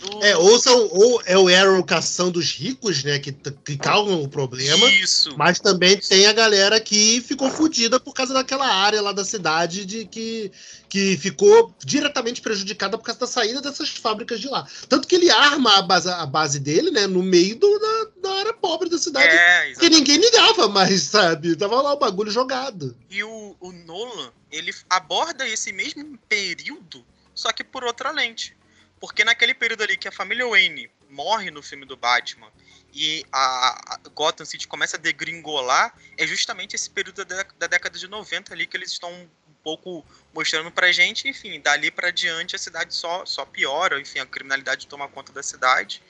[0.00, 0.24] do.
[0.24, 3.18] É, ou, são, ou é o Arrow caçando os ricos, né?
[3.18, 4.90] Que, que causam o problema.
[4.90, 5.36] Isso.
[5.36, 9.84] Mas também tem a galera que ficou fodida por causa daquela área lá da cidade
[9.84, 10.50] de que,
[10.88, 14.66] que ficou diretamente prejudicada por causa da saída dessas fábricas de lá.
[14.88, 18.34] Tanto que ele arma a base, a base dele, né, no meio do- da, da
[18.38, 19.28] área pobre da cidade.
[19.34, 21.54] É, que ninguém ligava mais, sabe?
[21.56, 22.96] Tava lá o bagulho jogado.
[23.10, 28.54] E o, o Nolan, ele aborda esse mesmo período, só que por outra lente.
[29.00, 32.52] Porque naquele período ali que a família Wayne morre no filme do Batman
[32.92, 38.06] e a, Gotham City começa a degringolar, é justamente esse período da, da década de
[38.06, 39.28] 90 ali que eles estão um
[39.62, 44.26] pouco mostrando pra gente, enfim, dali pra diante a cidade só, só piora, enfim, a
[44.26, 46.02] criminalidade toma conta da cidade.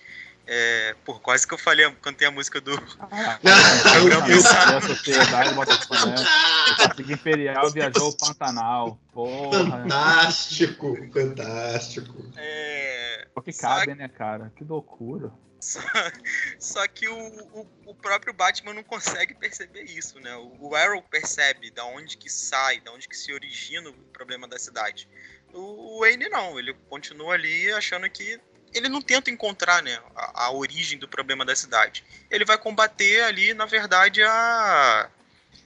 [0.52, 2.74] É, por quase que eu falei, cantei a música do,
[3.12, 3.38] Ah,
[4.76, 6.16] a sociedade Botafogo, né?
[6.72, 8.98] O Cacique Imperial viajou ao Pantanal.
[9.12, 9.82] Porra.
[9.82, 12.32] Fantástico, fantástico.
[12.36, 14.52] é, Só que Só cabe, né, cara?
[14.56, 15.30] Que loucura.
[15.60, 15.80] Só,
[16.58, 20.34] só que o, o, o próprio Batman não consegue perceber isso, né?
[20.34, 24.48] O, o Arrow percebe da onde que sai, da onde que se origina o problema
[24.48, 25.06] da cidade.
[25.52, 28.40] O, o Wayne não, ele continua ali achando que
[28.74, 32.04] ele não tenta encontrar, né, a, a origem do problema da cidade.
[32.30, 35.10] Ele vai combater ali, na verdade, a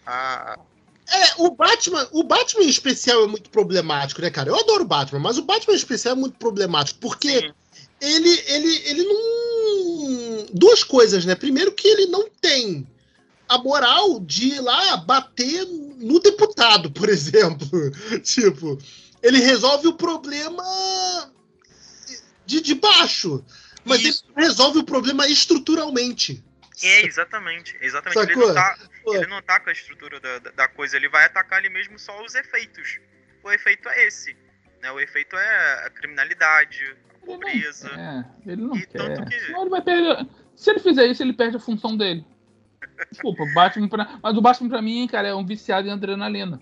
[0.06, 0.58] a
[1.06, 4.48] É, o Batman, o Batman em especial é muito problemático, né, cara?
[4.48, 7.52] Eu adoro o Batman, mas o Batman em especial é muito problemático, porque Sim.
[8.00, 10.46] ele, ele, ele não.
[10.52, 11.34] Duas coisas, né?
[11.34, 12.86] Primeiro, que ele não tem
[13.48, 15.66] a moral de ir lá bater
[15.98, 17.68] no deputado, por exemplo.
[18.22, 18.78] tipo,
[19.22, 20.64] ele resolve o problema
[22.46, 23.44] de, de baixo,
[23.84, 24.24] mas Isso.
[24.36, 26.42] ele resolve o problema estruturalmente.
[26.82, 27.76] É, exatamente.
[27.80, 28.32] Exatamente.
[28.32, 28.76] Ele não, tá,
[29.06, 32.22] ele não tá com a estrutura da, da, coisa, ele vai atacar ali mesmo só
[32.24, 32.98] os efeitos.
[33.42, 34.36] O efeito é esse.
[34.82, 34.90] Né?
[34.90, 37.88] O efeito é a criminalidade, a pobreza.
[37.88, 39.28] É, ele não E tanto quer.
[39.28, 40.26] que- Senão ele vai perder.
[40.56, 42.24] Se ele fizer isso, ele perde a função dele.
[43.10, 44.18] Desculpa, o Batman pra...
[44.22, 46.60] mas o Batman pra mim, cara, é um viciado em adrenalina.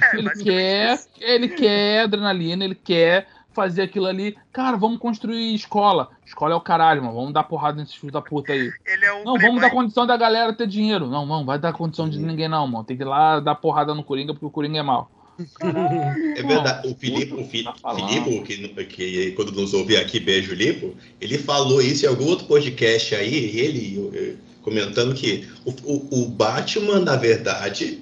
[0.00, 1.08] É, Ele quer, isso.
[1.20, 4.36] ele quer adrenalina, ele quer fazer aquilo ali.
[4.52, 6.10] Cara, vamos construir escola.
[6.26, 7.14] Escola é o caralho, mano.
[7.14, 8.70] Vamos dar porrada nesses filhos da puta aí.
[8.86, 11.06] Ele é o Não, vamos dar condição da galera ter dinheiro.
[11.06, 12.84] Não, não, vai dar condição de ninguém, não, mano.
[12.84, 15.10] Tem que ir lá dar porrada no Coringa, porque o Coringa é mal.
[15.58, 16.88] Caralho, É verdade.
[16.88, 18.08] O Filipe, o Fi- Tá falando.
[18.08, 22.46] Filipe que, que quando nos ouve aqui, beijo Lipo, ele falou isso em algum outro
[22.46, 27.98] podcast aí, ele eh, comentando que o, o, o Batman, na verdade,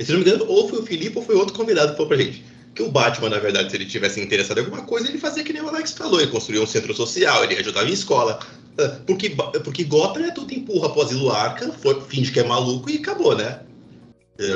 [0.00, 2.16] se não me engano, ou foi o Filipe ou foi outro convidado que falou pra
[2.16, 2.42] gente.
[2.74, 5.52] Que o Batman, na verdade, se ele tivesse interessado em alguma coisa, ele fazia que
[5.52, 8.38] nem o Alex falou, ele construía um centro social, ele ajudava em escola.
[8.78, 9.30] Ah, Porque,
[9.64, 11.72] porque Gotham é tudo empurra pro asilo Arca,
[12.08, 13.60] finge que é maluco e acabou, né?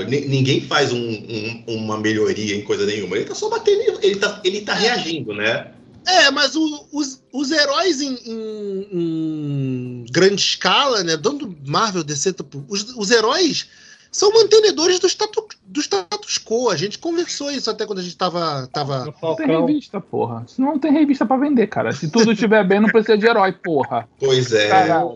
[0.08, 3.16] Ni- Ninguém faz um- um- uma melhoria em coisa nenhuma.
[3.16, 5.72] Ele tá só batendo, ele tá, ele tá reagindo, né?
[6.06, 11.16] É, mas o- os, os heróis em, em- em grande escala, né?
[11.16, 12.34] Dando Marvel, DC,
[12.68, 13.66] os, os heróis
[14.14, 16.70] são mantenedores do status, do status quo.
[16.70, 18.68] A gente conversou isso até quando a gente tava.
[18.72, 19.04] tava...
[19.20, 20.44] Não tem revista, porra.
[20.46, 21.90] Se não tem revista pra vender, cara.
[21.92, 24.08] Se tudo estiver bem, não precisa de herói, porra.
[24.20, 24.68] Pois é.
[24.68, 25.14] Caralho.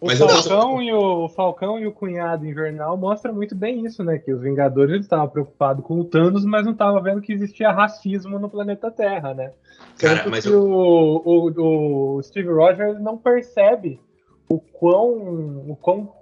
[0.00, 3.84] O Mas eu- Falcão, e o, o Falcão e o Cunhado Invernal mostra muito bem
[3.86, 4.18] isso, né?
[4.18, 8.38] Que os Vingadores estavam preocupados com o Thanos, mas não estavam vendo que existia racismo
[8.38, 9.52] no planeta Terra, né?
[9.98, 13.98] Cara, Tanto mas que eu- o, o, o Steve Rogers não percebe
[14.48, 15.10] o quão,
[15.70, 16.12] o quão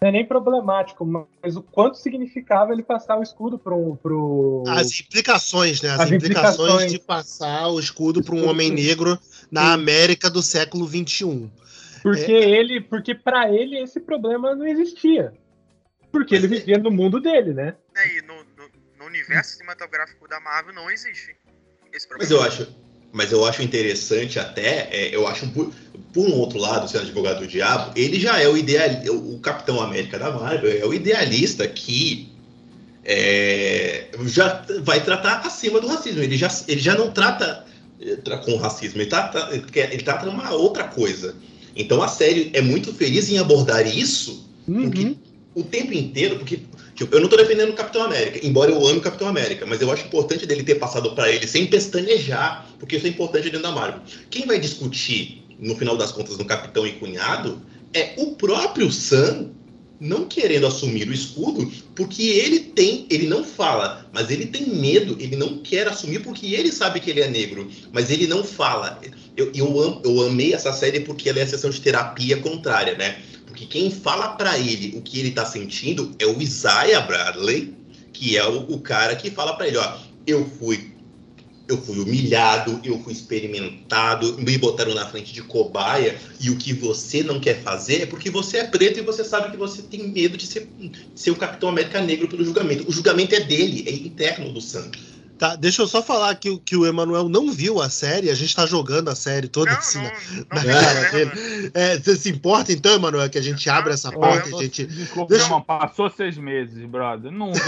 [0.00, 1.06] Não é nem problemático,
[1.42, 3.96] mas o quanto significava ele passar o escudo pro.
[4.02, 4.62] pro...
[4.68, 5.90] As implicações, né?
[5.90, 6.92] As, As implicações, implicações.
[6.92, 9.18] de passar o escudo para um homem negro
[9.50, 9.72] na.
[9.72, 11.50] América do século XXI.
[12.02, 15.32] Porque ele, porque para ele esse problema não existia.
[16.12, 17.74] Porque ele vivia no mundo dele, né?
[17.96, 21.34] É, e no, no- no universo cinematográfico da Marvel não existe
[21.92, 22.34] esse Mas problema.
[22.34, 22.68] eu acho,
[23.12, 25.46] mas eu acho interessante até, é, eu acho
[26.16, 29.78] por, um outro lado, sendo advogado do diabo, ele já é o ideal, o Capitão
[29.82, 32.32] América da Marvel, é o idealista que
[33.04, 36.22] é, já vai tratar acima do racismo.
[36.22, 37.66] Ele já, ele já não trata
[38.00, 41.36] eh, com racismo, ele trata, ele trata uma outra coisa.
[41.76, 45.14] Então a série é muito feliz em abordar isso Uhum.
[45.54, 46.60] o tempo inteiro, porque
[46.94, 49.80] tipo, eu não tô defendendo o Capitão América, embora eu ame o Capitão América, mas
[49.80, 53.62] eu acho importante dele ter passado para ele sem pestanejar, porque isso é importante dentro
[53.62, 54.00] da Marvel.
[54.28, 59.50] Quem vai discutir, no final das contas, no Capitão e Cunhado, é o próprio Sam
[59.98, 65.16] não querendo assumir o escudo, porque ele tem, ele não fala, mas ele tem medo,
[65.18, 69.00] ele não quer assumir porque ele sabe que ele é negro, mas ele não fala.
[69.34, 72.94] Eu, eu, am- eu amei essa série porque ela é a sessão de terapia contrária,
[72.96, 73.22] né?
[73.46, 77.74] Porque quem fala pra ele o que ele tá sentindo é o Isaiah Bradley,
[78.12, 80.92] que é o, o cara que fala pra ele, ó, eu fui
[81.68, 86.72] eu fui humilhado, eu fui experimentado, me botaram na frente de cobaia, e o que
[86.72, 90.08] você não quer fazer é porque você é preto e você sabe que você tem
[90.08, 92.88] medo de ser, de ser o Capitão América negro pelo julgamento.
[92.88, 94.90] O julgamento é dele, é interno do Sam.
[95.38, 98.34] Tá, deixa eu só falar que, o- que o Emanuel não viu a série, a
[98.34, 100.12] gente tá jogando a série toda Não, assim, não, né?
[100.50, 101.70] não, na cara dele.
[101.74, 104.86] É, você se importa então, Emanuel, que a gente abra essa porta, eu a gente.
[104.86, 107.30] Desculpa, Deixa- irmão, passou seis meses, brother.
[107.30, 107.62] Não viu,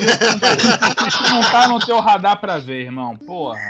[1.31, 3.17] não, tá no teu radar pra ver, irmão.
[3.17, 3.61] Porra.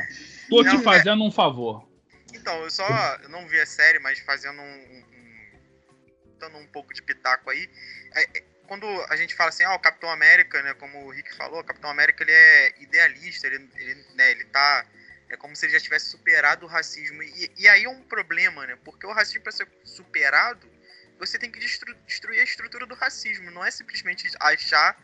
[0.48, 1.86] Tô te é- fazendo um favor.
[2.32, 2.86] Então, eu só
[3.22, 4.64] eu não vi a série, mas fazendo um.
[4.64, 7.68] um- um- dando um pouco de pitaco aí.
[8.14, 10.74] é- é, quando a gente fala assim, ah, o Capitão América, né?
[10.74, 14.86] Como o Rick falou, o Capitão América ele é idealista, ele, ele, né, ele tá.
[15.30, 17.22] É como se ele já tivesse superado o racismo.
[17.22, 18.78] E, e aí é um problema, né?
[18.84, 20.70] Porque o racismo, para ser superado,
[21.18, 23.50] você tem que destru- destruir a estrutura do racismo.
[23.50, 24.96] Não é simplesmente achar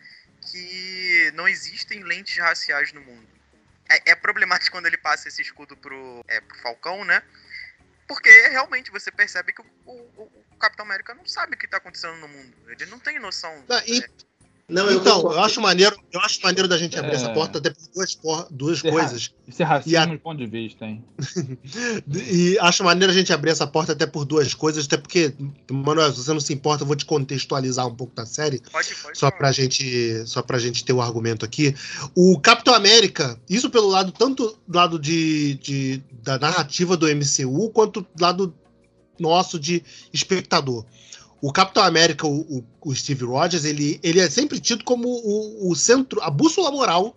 [0.51, 3.29] que não existem lentes raciais no mundo.
[3.89, 7.23] É, é problemático quando ele passa esse escudo pro, é, pro Falcão, né?
[8.07, 11.79] Porque realmente você percebe que o, o- o Capitão América não sabe o que tá
[11.79, 12.57] acontecendo no mundo.
[12.71, 13.65] Ele não tem noção.
[13.69, 14.09] Ah, e- é,
[14.67, 17.17] Não, eu então, eu acho maneiro, eu acho maneiro da gente abrir É.
[17.17, 19.31] essa porta até por duas, por- duas Isso é coisas.
[19.47, 21.05] Isso é racismo E a- de ponto de vista, hein?
[22.09, 25.35] E acho maneiro a gente abrir essa porta até por duas coisas, até porque,
[25.71, 28.61] Manuel, se você não se importa, eu vou te contextualizar um pouco da série.
[28.73, 29.19] pode, pode.
[29.19, 31.75] só pra gente só pra gente ter o argumento aqui
[32.17, 37.69] o Capitão América isso pelo lado tanto do lado de, de- da narrativa do MCU
[37.71, 38.55] quanto do lado
[39.19, 40.85] nosso de espectador
[41.47, 45.75] o Capitão América o, o- Steve Rogers ele, ele é sempre tido como o, o
[45.75, 47.17] centro a bússola moral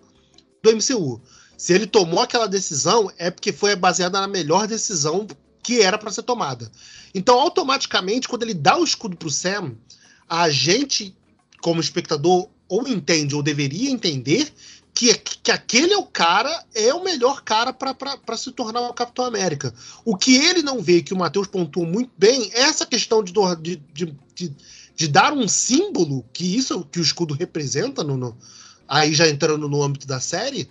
[0.62, 1.22] do MCU
[1.58, 5.26] se ele tomou aquela decisão é porque foi baseada na melhor decisão
[5.64, 6.72] que era pra ser tomada.
[7.14, 9.76] Então automaticamente quando ele dá o escudo pro Sam
[10.30, 11.16] a gente
[11.62, 14.52] como espectador, ou entende, ou deveria entender,
[14.98, 19.26] que, que aquele é o cara, é o melhor cara para se tornar o Capitão
[19.26, 19.72] América.
[20.04, 23.32] O que ele não vê, que o Matheus pontuou muito bem, é essa questão de,
[23.62, 24.56] de, de,
[24.96, 28.36] de, dar um símbolo, que isso que o escudo representa, no, no-
[28.88, 30.68] aí já entrando no âmbito da série,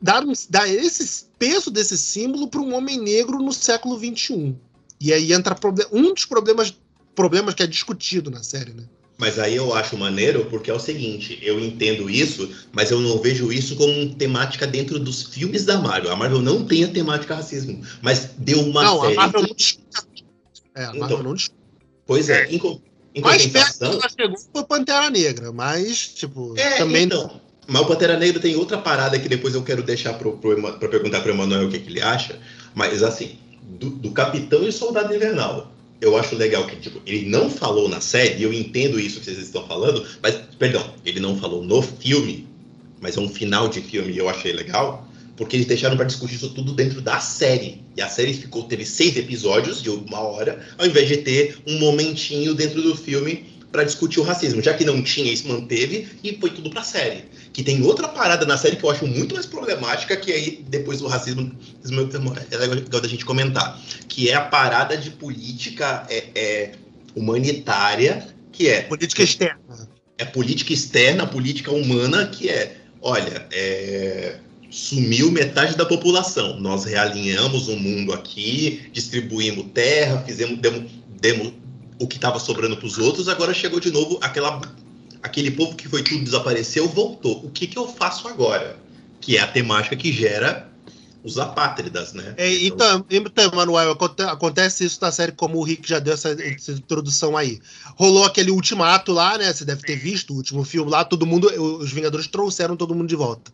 [0.00, 4.56] dar, um, dar esse peso desse símbolo para um homem negro no século XXI.
[4.98, 5.54] E aí entra
[5.92, 6.74] um dos problemas,
[7.14, 8.84] problemas que é discutido na série, né?
[9.16, 13.18] Mas aí eu acho maneiro porque é o seguinte, eu entendo isso, mas eu não
[13.22, 16.10] vejo isso como temática dentro dos filmes da Marvel.
[16.12, 19.12] A Marvel não tem a temática racismo, mas deu uma não, série.
[19.12, 20.24] a Marvel não discute.
[20.74, 21.58] É, a Marvel Então, não discute.
[22.06, 22.80] Pois é, em, co-
[23.14, 23.92] em Mais perto que compensação.
[23.92, 27.40] ela chegou foi Pantera Negra, mas, tipo, É, também então.
[27.66, 30.72] Mas o Pantera Negra tem outra parada que depois eu quero deixar pro, pro, Ema-
[30.72, 32.38] pra perguntar pro Emanuel o que, que ele acha.
[32.74, 35.72] Mas assim, do, do Capitão e Soldado Invernal.
[36.00, 39.38] Eu acho legal que, tipo, ele não falou na série, eu entendo isso que vocês
[39.38, 42.46] estão falando, mas, perdão, ele não falou no filme,
[43.00, 46.34] mas é um final de filme e eu achei legal, porque eles deixaram pra discutir
[46.34, 47.82] isso tudo dentro da série.
[47.96, 51.78] E a série ficou, teve seis episódios de uma hora, ao invés de ter um
[51.78, 54.62] momentinho dentro do filme pra discutir o racismo.
[54.62, 57.24] Já que não tinha, isso manteve e foi tudo pra série.
[57.52, 61.00] Que tem outra parada na série que eu acho muito mais problemática, que aí depois
[61.00, 61.50] do racismo
[62.52, 63.76] é legal da gente comentar.
[64.08, 66.72] Que é a parada de política é, é,
[67.16, 69.88] humanitária, que é política externa.
[70.18, 74.36] é política externa, política humana, que é, olha, é,
[74.70, 76.60] sumiu metade da população.
[76.60, 80.88] Nós realinhamos o mundo aqui, distribuímos terra, fizemos, demos,
[81.20, 81.52] demos,
[81.98, 84.60] o que estava sobrando para os outros, agora chegou de novo aquela,
[85.22, 87.44] aquele povo que foi tudo desapareceu, voltou.
[87.44, 88.76] O que, que eu faço agora?
[89.20, 90.70] Que é a temática que gera
[91.22, 92.34] os apátridas, né?
[92.36, 96.30] É, então, então, Manuel, aconte- acontece isso na série, como o Rick já deu essa,
[96.32, 97.60] essa introdução aí.
[97.96, 99.50] Rolou aquele ultimato lá, né?
[99.50, 101.46] Você deve ter visto o último filme lá, todo mundo,
[101.78, 103.50] os Vingadores trouxeram todo mundo de volta.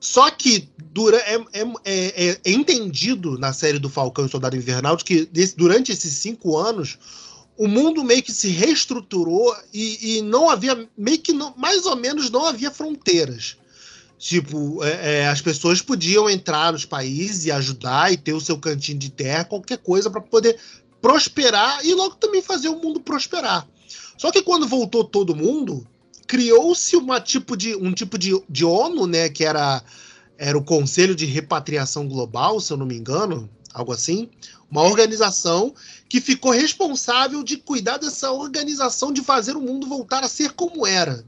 [0.00, 4.96] Só que dura, é, é, é- é entendido na série do Falcão e Soldado Invernal
[4.96, 6.98] que desse- durante esses cinco anos
[7.60, 11.94] o mundo meio que se reestruturou e, e não havia, meio que não, mais ou
[11.94, 13.58] menos não havia fronteiras.
[14.18, 18.56] Tipo, é, é, as pessoas podiam entrar nos países e ajudar e ter o seu
[18.58, 20.58] cantinho de terra, qualquer coisa para poder
[21.02, 23.68] prosperar e logo também fazer o mundo prosperar.
[24.16, 25.86] Só que quando voltou todo mundo,
[26.26, 29.82] criou-se uma tipo de, um tipo de, de ONU, né, que era,
[30.38, 34.30] era o Conselho de Repatriação Global, se eu não me engano, algo assim,
[34.70, 35.74] uma organização
[36.08, 40.86] que ficou responsável de cuidar dessa organização de fazer o mundo voltar a ser como
[40.86, 41.24] era.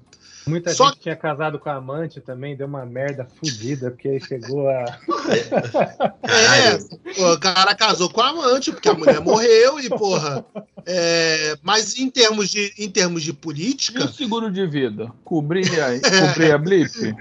[0.46, 4.20] Muita Só gente tinha casado com a amante também, deu uma merda fodida, porque aí
[4.20, 4.98] chegou a.
[6.24, 10.44] É, o cara casou com a amante, porque a mulher morreu e, porra.
[10.84, 15.12] é, mas em termos, de, em termos de E o política, seguro de vida?
[15.24, 15.90] Cobrir a,
[16.28, 17.14] cobrir a blip?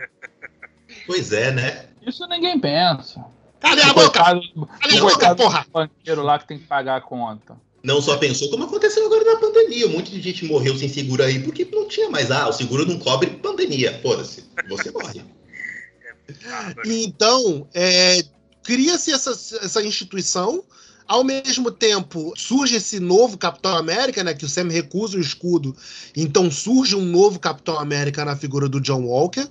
[1.06, 1.86] Pois é, né?
[2.02, 3.24] Isso ninguém pensa.
[3.62, 4.22] Cadê a boca?
[4.55, 5.66] o a boca, porra?
[5.72, 7.55] banqueiro lá que tem que pagar a conta.
[7.84, 9.88] Não só pensou, como aconteceu agora na pandemia.
[9.88, 12.30] Um monte de gente morreu sem seguro aí, porque não tinha mais.
[12.30, 13.99] Ah, o seguro não cobre pandemia.
[14.01, 14.45] Foda-se.
[14.70, 15.22] Você morre.
[16.86, 18.24] Então, é,
[18.64, 20.64] cria-se essa, essa instituição.
[21.07, 24.34] Ao mesmo tempo, surge esse novo Capitão América, né?
[24.34, 25.76] Que o Sam recusa o escudo.
[26.16, 29.45] Então surge um novo Capitão América na figura do John Walker.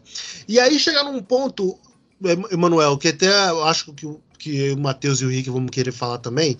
[0.48, 1.78] E aí chega num ponto,
[2.50, 3.28] Emanuel, que até
[3.64, 6.56] acho que, o- que o Matheus e o Rick vão querer falar também,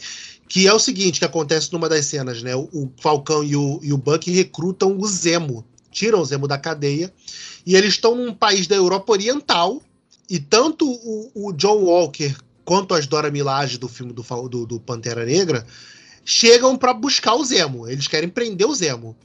[0.49, 2.55] que é o seguinte, que acontece numa das cenas, né?
[2.57, 6.59] O, o Falcão e o, e o Buck recrutam o Zemo, tiram o Zemo da
[6.59, 7.13] cadeia,
[7.65, 9.81] e eles estão num país da Europa Oriental,
[10.29, 12.35] e tanto o, o John Walker
[12.65, 15.67] quanto as Dora Milaje do filme do, do, do Pantera Negra
[16.25, 17.89] chegam pra buscar o Zemo.
[17.89, 19.17] Eles querem prender o Zemo.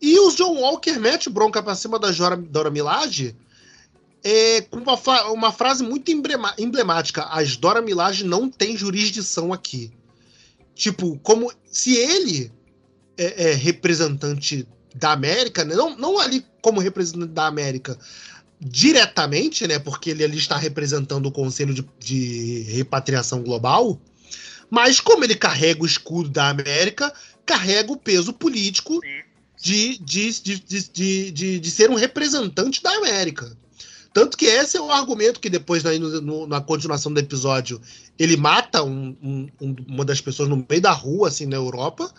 [0.00, 2.10] E o John Walker mete bronca pra cima da
[2.48, 3.34] Dora Milaje
[4.28, 4.96] é, com uma,
[5.30, 6.10] uma frase muito
[6.58, 7.22] emblemática.
[7.26, 9.92] As Dora Milaje não têm jurisdição aqui.
[10.74, 12.50] Tipo, como se ele
[13.16, 15.76] é, é representante da América, né?
[15.76, 17.96] não, não ali como representante da América
[18.60, 19.78] diretamente, né?
[19.78, 24.00] Porque ele ali está representando o Conselho de, de Repatriação Global,
[24.68, 27.12] mas como ele carrega o escudo da América,
[27.44, 28.98] carrega o peso político
[29.62, 33.56] de, de, de, de, de, de- de ser um representante da América.
[34.16, 37.78] Tanto que esse é o argumento que depois, aí, no- na continuação do episódio,
[38.18, 42.10] ele mata um- um- um- uma das pessoas no meio da rua, assim, na Europa.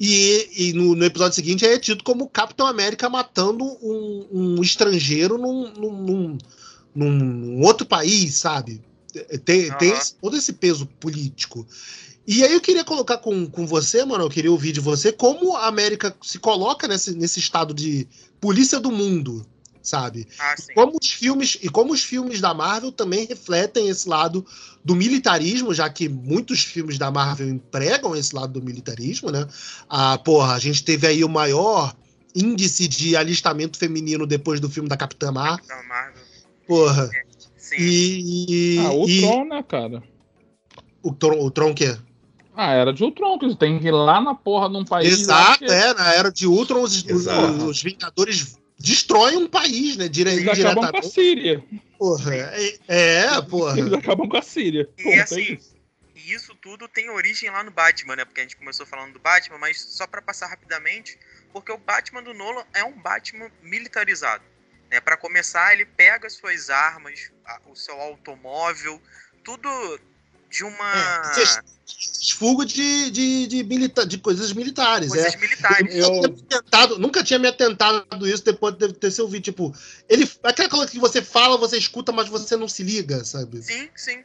[0.00, 5.38] E, e no, no episódio seguinte é tido como Capitão América matando um, um estrangeiro
[5.38, 6.38] num, num, num-
[6.96, 8.82] num outro país, sabe?
[9.44, 9.98] Tem, tem Aham.
[10.00, 11.64] esse- todo esse peso político.
[12.26, 15.54] E aí eu queria colocar com, com você, mano, eu queria ouvir de você como
[15.54, 18.08] a América se coloca nesse, nesse estado de
[18.40, 19.46] polícia do mundo,
[19.88, 20.26] sabe?
[20.38, 20.72] Ah, sim.
[20.74, 24.44] Como os filmes e como os filmes da Marvel também refletem esse lado
[24.84, 29.46] do militarismo, já que muitos filmes da Marvel empregam esse lado do militarismo, né?
[29.88, 31.94] Ah, porra, a gente teve aí o maior
[32.34, 36.22] índice de alistamento feminino depois do filme da Capitã Marvel, Da Marvel.
[36.66, 37.10] porra.
[37.56, 37.76] Sim.
[37.78, 40.02] E, e, Ah, o e Tron, né, cara?
[41.02, 41.96] o Tron, o Tron que
[42.54, 45.12] Ah, era de Ultron, que você tem que ir lá na porra de um país.
[45.20, 48.56] Exato, que é, na era de Ultron, os, os- os Vingadores
[48.86, 50.08] destroem um país, né?
[50.08, 51.02] Dire, Eles acabam com a.
[51.02, 51.64] Síria.
[51.98, 53.78] Porra, é, é, porra.
[53.78, 54.88] Eles acabam com a Síria.
[54.96, 55.76] E Ponto, é assim, isso.
[56.14, 58.24] E isso tudo tem origem lá no Batman, né?
[58.24, 61.18] Porque a gente começou falando do Batman, mas só pra passar rapidamente,
[61.52, 64.44] porque o Batman do Nolan é um Batman militarizado.
[64.88, 65.00] Né?
[65.00, 67.32] Para começar, ele pega as suas armas,
[67.66, 69.02] o seu automóvel,
[69.42, 69.68] tudo
[70.56, 75.08] de uma É, Desfugo de, de, de, milita de coisas militares.
[75.08, 75.38] coisas é.
[75.38, 75.94] militares.
[75.94, 79.52] Eu nunca, tinha me atentado, nunca tinha me atentado isso depois de ter seu vídeo.
[79.52, 79.72] Tipo,
[80.08, 83.62] ele, aquela coisa que você fala, você escuta, mas você não se liga, sabe?
[83.62, 84.16] Sim, sim.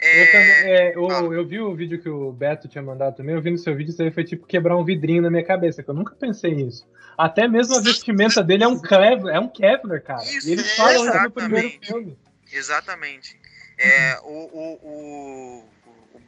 [0.00, 1.34] Eu, É, também- é, eu- fala.
[1.34, 3.34] eu vi o vídeo que o Beto tinha mandado também.
[3.34, 5.82] Eu vi no seu vídeo, isso aí foi tipo quebrar um vidrinho na minha cabeça,
[5.82, 6.86] que eu nunca pensei nisso.
[7.16, 10.22] Até mesmo a vestimenta dele é um Kevlar, é um Kevlar, cara.
[10.24, 11.86] Isso, e eles é, falam isso no primeiro exatamente.
[11.88, 12.18] filme.
[12.52, 13.36] Exatamente.
[13.76, 15.64] É, o, o, o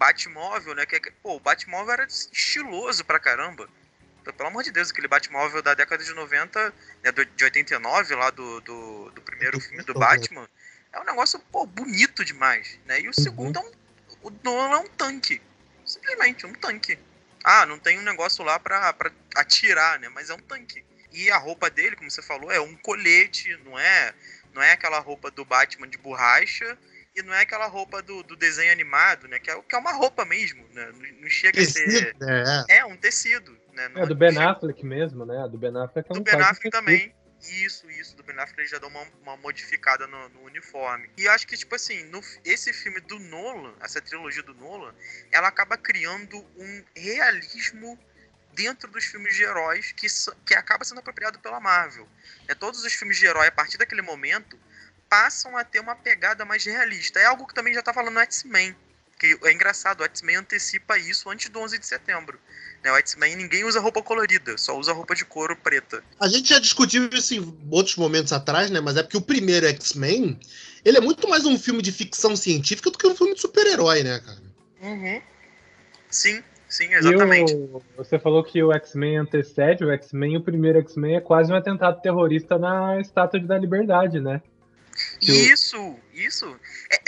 [0.01, 0.86] Batmóvel, né?
[0.86, 3.68] Que, é que- pô, o Batmóvel era estiloso pra caramba.
[4.22, 6.72] Então, Pelo amor de Deus, aquele Batmóvel da década de 90,
[7.03, 10.48] né, de 89, lá do, do, do primeiro filme do Batman,
[10.92, 13.01] é um negócio, pô, bonito demais, né?
[13.01, 13.70] E o segundo é um.
[14.22, 15.40] O Nolan é um tanque.
[15.84, 16.98] Simplesmente, um tanque.
[17.44, 20.09] Ah, não tem um negócio lá pra, pra atirar, né?
[20.09, 20.84] Mas é um tanque.
[21.12, 24.14] E a roupa dele, como você falou, é um colete, não é,
[24.55, 26.76] não é aquela roupa do Batman de borracha
[27.21, 29.39] e não é aquela roupa do, do desenho animado, né?
[29.39, 30.91] Que é, que é uma roupa mesmo, né?
[30.93, 32.16] Não, não chega a ser.
[32.68, 32.79] É.
[32.79, 33.89] É um tecido, né?
[33.89, 35.49] Não É do Ben Affleck mesmo, né?
[35.49, 36.73] Do Ben Affleck é um do Ben Affleck tecido.
[36.73, 37.14] também.
[37.43, 41.09] Isso, isso, do Ben Affleck eles já dão uma, uma modificada no, no uniforme.
[41.16, 44.95] E eu acho que, tipo assim, no, esse filme do Nolan, essa trilogia do Nolan,
[45.33, 47.99] ela acaba criando um realismo
[48.53, 50.07] dentro dos filmes de heróis que,
[50.45, 52.07] que acaba sendo apropriado pela Marvel.
[52.47, 54.59] É, todos os filmes de herói, a partir daquele momento,
[55.11, 57.19] passam a ter uma pegada mais realista.
[57.19, 58.75] É algo que também já tá falando no X-Men.
[59.19, 62.39] Que é engraçado, o X-Men antecipa isso antes do 11 de setembro.
[62.83, 66.03] Né, o X-Men ninguém usa roupa colorida, só usa roupa de couro preta.
[66.19, 68.81] A gente já discutiu isso em outros momentos atrás, né?
[68.81, 70.41] Mas é porque o primeiro X-Men,
[70.83, 74.03] ele é muito mais um filme de ficção científica do que um filme de super-herói,
[74.03, 74.41] né, cara?
[74.81, 75.21] Uhum.
[76.09, 77.53] Sim, sim, E exatamente.
[77.53, 81.57] o- você falou que o X-Men antecede o X-Men, o primeiro X-Men é quase um
[81.57, 84.41] atentado terrorista na Estátua da Liberdade, né?
[85.22, 86.61] O- Isso, isso.
[86.90, 87.01] É, é-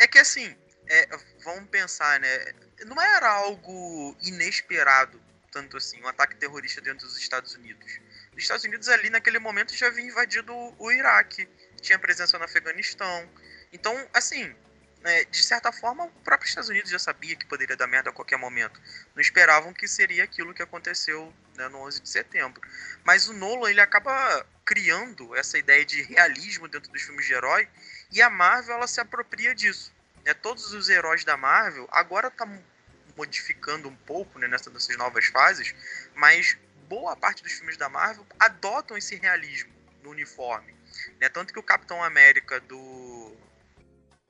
[0.00, 0.54] é- é que assim,
[0.88, 1.08] é,
[1.44, 2.52] vamos pensar, né?
[2.86, 5.20] Não era algo inesperado,
[5.50, 7.98] tanto assim, um ataque terrorista dentro dos Estados Unidos.
[8.36, 11.48] Os Estados Unidos ali naquele momento já havia invadido o Iraque,
[11.80, 13.28] tinha presença no Afeganistão.
[13.72, 14.54] Então, assim,
[15.02, 18.12] né, de certa forma, o próprio Estados Unidos já sabia que poderia dar merda a
[18.12, 18.80] qualquer momento.
[19.14, 22.60] Não esperavam que seria aquilo que aconteceu né, no 11 de setembro.
[23.04, 27.68] Mas o Nolan ele acaba criando essa ideia de realismo dentro dos filmes de herói
[28.10, 29.92] e a Marvel ela se apropria disso.
[30.24, 30.34] Né?
[30.34, 32.46] Todos os heróis da Marvel agora tá
[33.16, 35.74] modificando um pouco né, nessa, nessas novas fases,
[36.14, 36.56] mas
[36.88, 39.72] boa parte dos filmes da Marvel adotam esse realismo
[40.02, 40.74] no uniforme.
[41.20, 41.28] Né?
[41.28, 43.17] Tanto que o Capitão América do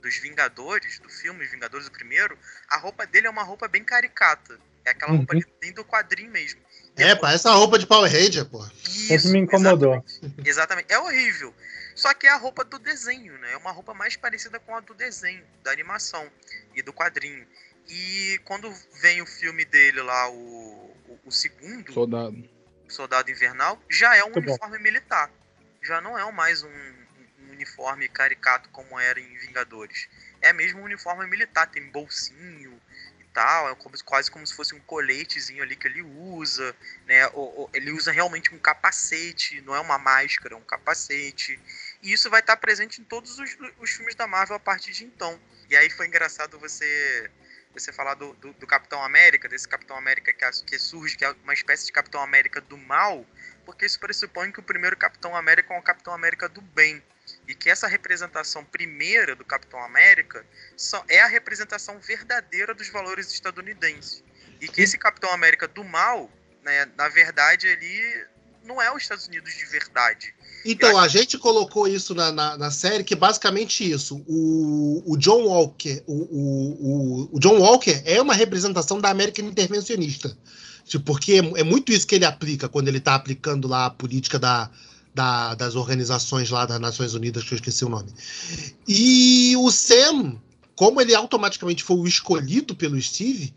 [0.01, 2.39] dos Vingadores, do filme Vingadores do primeiro,
[2.69, 4.59] a roupa dele é uma roupa bem caricata.
[4.85, 5.41] É aquela roupa Uhum.
[5.43, 6.61] ali bem do quadrinho mesmo.
[6.97, 8.65] É, parece a roupa de Power Ranger, pô.
[8.85, 9.95] Isso, me incomodou.
[9.95, 10.93] Exatamente, exatamente.
[10.93, 11.55] É horrível.
[11.95, 13.53] Só que é a roupa do desenho, né?
[13.53, 16.29] É uma roupa mais parecida com a do desenho, da animação
[16.75, 17.47] e do quadrinho.
[17.89, 20.35] E quando vem o filme dele lá, o,
[21.09, 22.49] o, o segundo, Soldado.
[22.89, 24.51] Soldado Invernal, já é um Muito bom.
[24.53, 25.31] uniforme militar.
[25.83, 26.98] Já não é mais um
[27.59, 30.09] uniforme caricato como era em Vingadores.
[30.41, 32.81] É mesmo um uniforme militar, tem bolsinho
[33.21, 36.75] e tal, é quase como se fosse um coletezinho ali que ele usa,
[37.07, 37.27] né?
[37.29, 41.59] Ou- ou ele usa realmente um capacete, não é uma máscara, é um capacete.
[42.01, 45.05] E isso vai estar presente em todos os, os filmes da Marvel a partir de
[45.05, 45.39] então.
[45.69, 47.31] E aí foi engraçado você
[47.75, 51.31] você falar do, do, do Capitão América, desse Capitão América que, que surge, que é
[51.45, 53.25] uma espécie de Capitão América do mal,
[53.65, 57.03] porque isso pressupõe que o primeiro Capitão América é um Capitão América do bem.
[57.49, 60.45] E que essa representação primeira do Capitão América
[60.77, 64.23] só é a representação verdadeira dos valores estadunidenses.
[64.61, 66.31] E que esse Capitão América do mal,
[66.63, 68.27] né, na verdade, ele
[68.65, 70.35] não é os Estados Unidos de verdade.
[70.63, 74.23] Então, a gente colocou isso na, na, na série, que é basicamente isso.
[74.27, 80.37] O, o John Walker, o, o, o, John Walker é uma representação da América intervencionista.
[80.85, 83.91] Tipo, porque é, é muito isso que ele aplica quando ele tá aplicando lá a
[83.91, 84.71] política da,
[85.15, 88.13] da- das organizações lá das Nações Unidas, que eu esqueci o nome.
[88.87, 90.41] E o Sam,
[90.77, 93.53] como ele automaticamente foi o escolhido pelo Steve,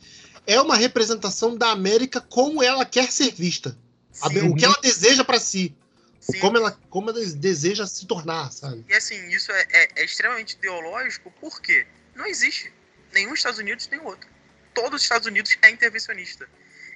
[0.48, 3.78] é uma representação da América como ela quer ser vista.
[4.12, 5.74] Sim, o que ela deseja para si.
[6.20, 6.40] sim.
[6.40, 8.84] Como ela, como ela deseja se tornar, sabe?
[8.90, 11.86] E assim, isso é, é- é extremamente ideológico porque
[12.16, 12.72] não existe
[13.14, 14.30] nenhum Estados Unidos nem outro.
[14.74, 16.48] Todos os Estados Unidos é intervencionista.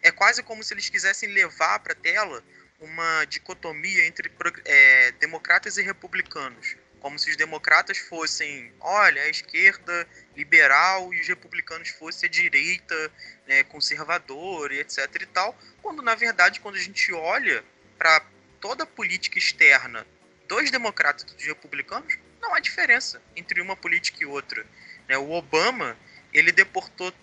[0.04, 2.44] É quase como se eles quisessem levar para tela
[2.80, 4.32] uma dicotomia entre
[4.66, 6.76] é, democratas e republicanos.
[7.00, 13.12] Como se os democratas fossem, olha, a esquerda liberal e os republicanos fossem a direita
[13.48, 15.56] né, conservadora e etc e tal.
[15.82, 17.64] Quando, na verdade, quando a gente olha
[17.98, 18.26] para
[18.60, 20.06] toda a política externa
[20.48, 24.66] dos democratas e dos republicanos, não há diferença entre uma política e outra.
[25.08, 25.18] né?
[25.18, 25.98] O Obama,
[26.34, 27.14] ele deportou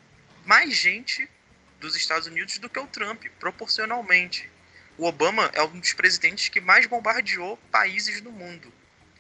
[0.45, 1.29] mais gente
[1.81, 4.49] dos Estados Unidos do que o Trump, proporcionalmente.
[4.99, 8.73] O Obama é um dos presidentes que mais bombardeou países no mundo,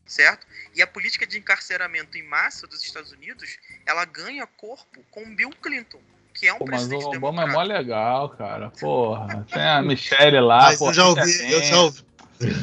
[0.06, 0.46] certo?
[0.74, 3.56] E a política de encarceramento em massa dos Estados Unidos,
[3.86, 6.00] ela ganha corpo com Bill Clinton,
[6.34, 7.52] que é um Pô, mas o presidente Obama é democrata.
[7.52, 8.70] mó legal, cara.
[8.78, 9.46] Porra.
[9.50, 10.88] Tem a Michelle lá, Mas pô.
[10.90, 12.02] eu já ouvi, eu já ouvi,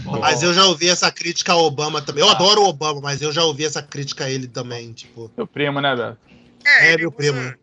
[0.03, 0.19] Pô.
[0.19, 2.23] mas eu já ouvi essa crítica ao Obama também.
[2.23, 2.33] Eu Ah.
[2.33, 5.81] adoro o Obama, mas eu já ouvi essa crítica a ele também, tipo, Seu primo,
[5.81, 6.17] né, Beto?
[6.65, 7.55] É, ele meu usa- primo, né?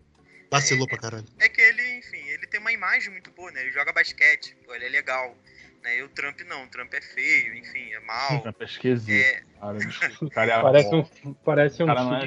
[0.51, 1.25] vacilou pra caralho.
[1.39, 3.63] É que ele, enfim, ele tem uma imagem muito boa, né?
[3.63, 5.37] Ele joga basquete, pô, ele é legal.
[5.83, 5.99] Né?
[5.99, 8.43] E o Trump não, o Trump é feio, enfim, é mal.
[8.43, 9.25] Trump é esquisito.
[9.25, 9.79] É, Cara,
[10.21, 12.27] o cara é Parece um, parece O um cara não é,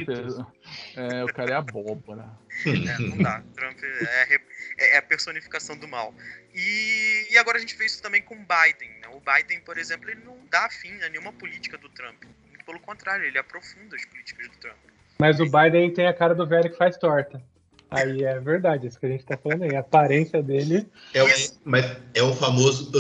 [0.96, 2.30] é, o cara é abóbora.
[2.66, 3.44] É, não dá.
[3.56, 4.42] Trump é, a re-
[4.78, 6.14] é a personificação do mal.
[6.54, 8.90] E, e agora a gente vê isso também com o Biden.
[9.02, 9.08] Né?
[9.10, 12.24] O Biden, por exemplo, ele não dá fim a nenhuma política do Trump.
[12.48, 14.78] Muito pelo contrário, ele aprofunda as políticas do Trump.
[15.20, 17.44] Mas o Biden tem a cara do velho que faz torta.
[17.92, 19.76] Aí é verdade, isso que a gente tá falando aí.
[19.76, 20.88] A aparência dele.
[21.12, 21.28] É o,
[21.66, 22.92] mas é o famoso,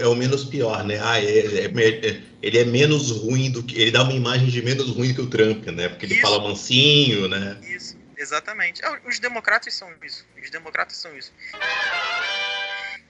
[0.00, 0.98] é o menos pior, né?
[1.00, 3.80] Ah, é- é me- ele é menos ruim do que.
[3.80, 5.88] Ele dá uma imagem de menos ruim que o Trump, né?
[5.88, 6.22] Porque ele Isso.
[6.22, 7.56] fala mansinho, né?
[7.62, 8.84] Isso, exatamente.
[8.84, 10.26] É, Os democratas são isso.
[10.42, 11.32] Os democratas são isso.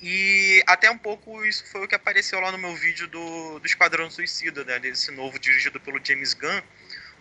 [0.03, 3.67] E até um pouco isso foi o que apareceu lá no meu vídeo do, do
[3.67, 4.79] Esquadrão Suicida, né?
[4.79, 6.61] Desse novo dirigido pelo James Gunn.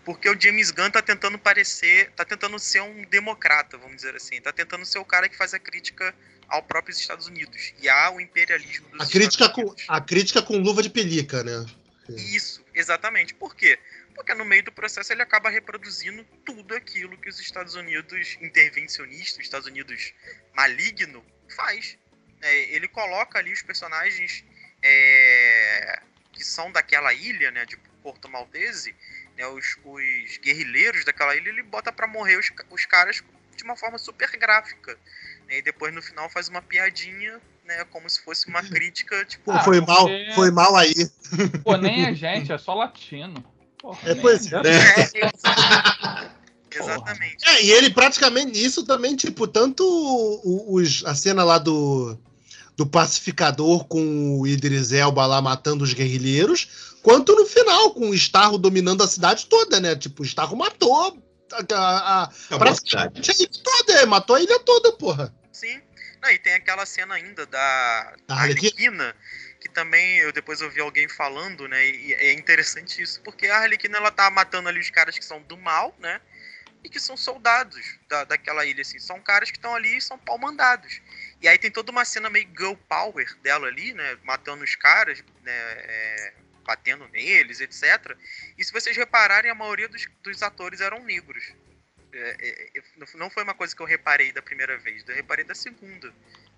[0.03, 2.11] Porque o James Gunn tá tentando parecer.
[2.11, 4.41] tá tentando ser um democrata, vamos dizer assim.
[4.41, 6.13] Tá tentando ser o cara que faz a crítica
[6.47, 9.85] ao próprio Estados Unidos e ao imperialismo dos A crítica, Estados com, Unidos.
[9.87, 11.65] a crítica com luva de pelica, né?
[12.09, 13.33] Isso, exatamente.
[13.33, 13.79] Por quê?
[14.15, 19.39] Porque no meio do processo ele acaba reproduzindo tudo aquilo que os Estados Unidos intervencionista,
[19.39, 20.13] os Estados Unidos
[20.53, 21.23] maligno,
[21.55, 21.97] faz.
[22.41, 24.43] É, ele coloca ali os personagens
[24.83, 26.01] é,
[26.33, 28.95] que são daquela ilha, né, de Porto Maltese,
[29.41, 33.23] né, os, os guerrilheiros daquela ilha, ele bota pra morrer os, os caras
[33.57, 34.97] de uma forma super gráfica.
[35.47, 39.51] né, e depois no final faz uma piadinha, né, como se fosse uma crítica, tipo,
[39.51, 39.91] Ah, foi porque-
[40.27, 40.93] mal, foi mal aí.
[41.63, 43.43] Pô, nem a gente, é só latino.
[43.79, 44.63] Porra, É, pois é.
[44.63, 45.17] gente.
[45.17, 45.31] É,
[46.73, 47.47] Exatamente.
[47.49, 52.17] É, e ele praticamente nisso também, tipo, tanto o- os, a cena lá do,
[52.77, 58.15] do pacificador com o Idris Elba lá matando os guerrilheiros, quanto no final, com o
[58.15, 59.95] Starro dominando a cidade toda, né?
[59.95, 61.21] Tipo, o Starro matou
[61.51, 65.33] a, a, a, praticamente a ilha toda, é, matou a ilha toda, porra.
[65.51, 65.81] Sim.
[66.21, 68.69] Não, e tem aquela cena ainda da Da Arlequina?
[68.69, 69.15] Arlequina,
[69.59, 71.83] que também eu depois ouvi alguém falando, né?
[71.85, 75.41] E é interessante isso, porque a Arlequina ela tá matando ali os caras que são
[75.41, 76.21] do mal, né?
[76.83, 78.99] E que são soldados da, daquela ilha, assim.
[78.99, 80.99] São caras que estão ali e são pau mandados.
[81.41, 84.17] E aí tem toda uma cena meio girl power dela ali, né?
[84.23, 85.51] Matando os caras, né?
[85.53, 86.33] é,
[86.65, 88.15] batendo neles, etc.
[88.57, 91.53] E se vocês repararem, a maioria dos, dos atores eram negros.
[92.13, 92.83] É, é, é,
[93.15, 96.13] não foi uma coisa que eu reparei da primeira vez, eu reparei da segunda.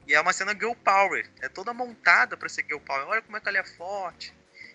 [0.08, 3.08] E é uma cena girl power, é toda montada pra ser girl power.
[3.08, 4.34] Olha como é que ela é forte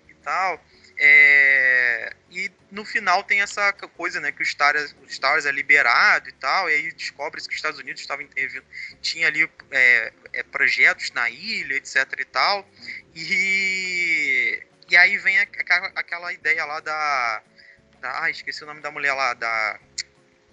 [0.09, 0.63] e tal.
[0.97, 6.29] É, E no final tem essa coisa, né, que o Stars, o Stars é liberado
[6.29, 8.27] e tal, e aí descobre-se que os Estados Unidos estavam
[9.01, 12.69] tinha ali é, é, projetos na ilha, etc e tal.
[13.15, 17.43] E, e aí vem aquela, aquela ideia lá da,
[18.01, 18.23] da.
[18.23, 19.79] Ah, esqueci o nome da mulher lá, da.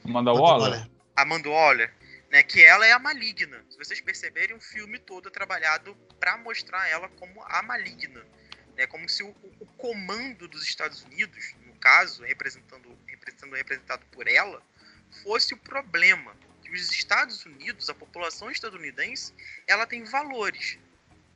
[0.04, 0.88] Manda Waller?
[1.16, 1.94] Amanda Waller,
[2.30, 3.64] né, que ela é a maligna.
[3.70, 8.26] Se vocês perceberem, o filme todo é trabalhado para mostrar ela como a maligna.
[8.76, 9.30] Né, como se o,
[9.60, 14.62] o comando dos Estados Unidos, no caso, representando, representando representado por ela,
[15.24, 16.36] fosse o problema.
[16.62, 19.34] Que os Estados Unidos, a população estadunidense,
[19.66, 20.78] ela tem valores.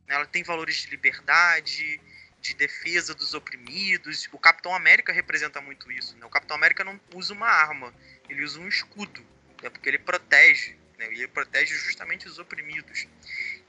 [0.06, 1.98] né, Ela tem valores de liberdade,
[2.40, 4.28] de defesa dos oprimidos.
[4.32, 6.16] O Capitão América representa muito isso.
[6.16, 6.26] Né?
[6.26, 7.94] O Capitão América não usa uma arma,
[8.28, 9.24] ele usa um escudo,
[9.62, 9.70] né?
[9.70, 10.76] porque ele protege.
[10.98, 11.06] Né?
[11.12, 13.06] E ele protege justamente os oprimidos.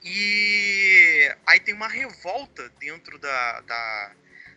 [0.02, 4.12] E aí tem uma revolta dentro da, da,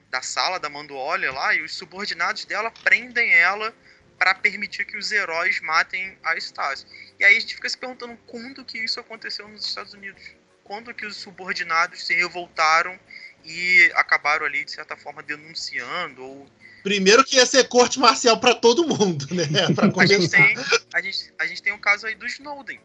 [0.09, 3.75] da sala da Manduolia lá, e os subordinados dela prendem ela
[4.17, 6.85] para permitir que os heróis matem a Stasi.
[7.19, 10.23] E aí a gente fica se perguntando quando que isso aconteceu nos Estados Unidos.
[10.63, 12.99] Quando que os subordinados se revoltaram
[13.45, 16.47] e acabaram ali, de certa forma, denunciando ou
[16.83, 19.43] Primeiro que ia ser corte marcial pra todo mundo, né?
[19.73, 20.55] Pra a gente tem
[20.93, 22.79] a gente, a gente tem o caso aí do Snowden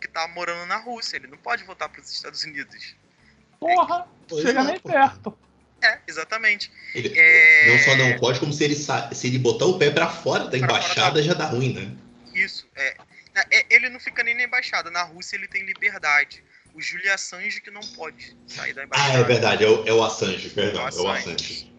[0.00, 2.94] que tá morando na Rússia ele não pode voltar para os Estados Unidos.
[3.58, 4.90] Porra, Pois chega é, nem pô.
[4.90, 6.70] é é exatamente.
[6.94, 10.08] Ele É, não só não pode, como se ele, se ele botar o pé pra
[10.08, 11.96] fora da Pra fora embaixada já dá ruim, né?
[12.34, 12.96] isso é,
[13.50, 16.42] É, ele não fica nem na embaixada na Rússia ele tem liberdade
[16.76, 19.92] o Julia Assange que não pode sair da Ah, embaixada é verdade, é o, é
[19.94, 21.34] o Assange, perdão, é o Assange.
[21.34, 21.72] Assange.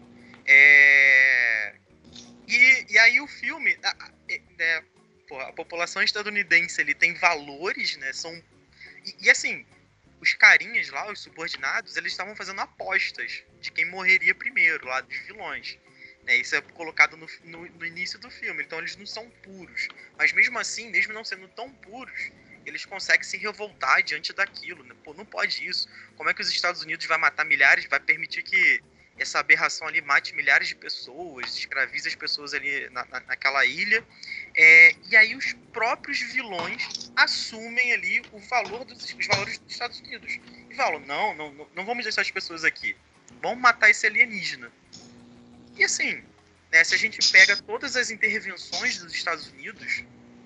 [0.44, 1.74] É...
[2.48, 3.78] E, e aí o filme,
[4.28, 4.82] é- né,
[5.46, 8.12] a população estadunidense ele tem valores, né?
[8.12, 8.34] São
[9.04, 9.64] e, e, assim,
[10.20, 15.16] os carinhas lá, os subordinados, eles estavam fazendo apostas de quem morreria primeiro, lá dos
[15.18, 15.78] vilões.
[16.24, 19.86] né, isso é colocado no, no, no início do filme, então eles não são puros.
[20.16, 22.32] Mas mesmo assim, mesmo não sendo tão puros,
[22.68, 24.84] eles conseguem se revoltar diante daquilo.
[24.84, 24.94] Né?
[25.04, 25.88] Pô, não pode isso.
[26.16, 28.80] Como é que os Estados Unidos vai matar milhares, vai permitir que
[29.18, 34.04] essa aberração ali mate milhares de pessoas, escravize as pessoas ali na, na, naquela ilha.
[34.54, 40.00] É, e aí os próprios vilões assumem ali o valor dos os valores dos Estados
[40.00, 40.38] Unidos.
[40.70, 42.96] E falam, não, não, não- vamos deixar as pessoas aqui.
[43.42, 44.70] Vamos matar esse alienígena.
[45.76, 46.22] E assim,
[46.70, 50.04] né, se a gente pega todas as intervenções dos Estados Unidos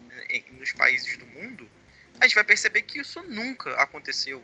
[0.08, 1.68] né, nos países do mundo,
[2.22, 4.40] a gente vai perceber que isso nunca aconteceu.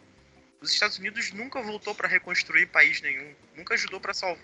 [0.61, 4.43] Os Estados Unidos nunca voltou para reconstruir país nenhum, nunca ajudou para salvar,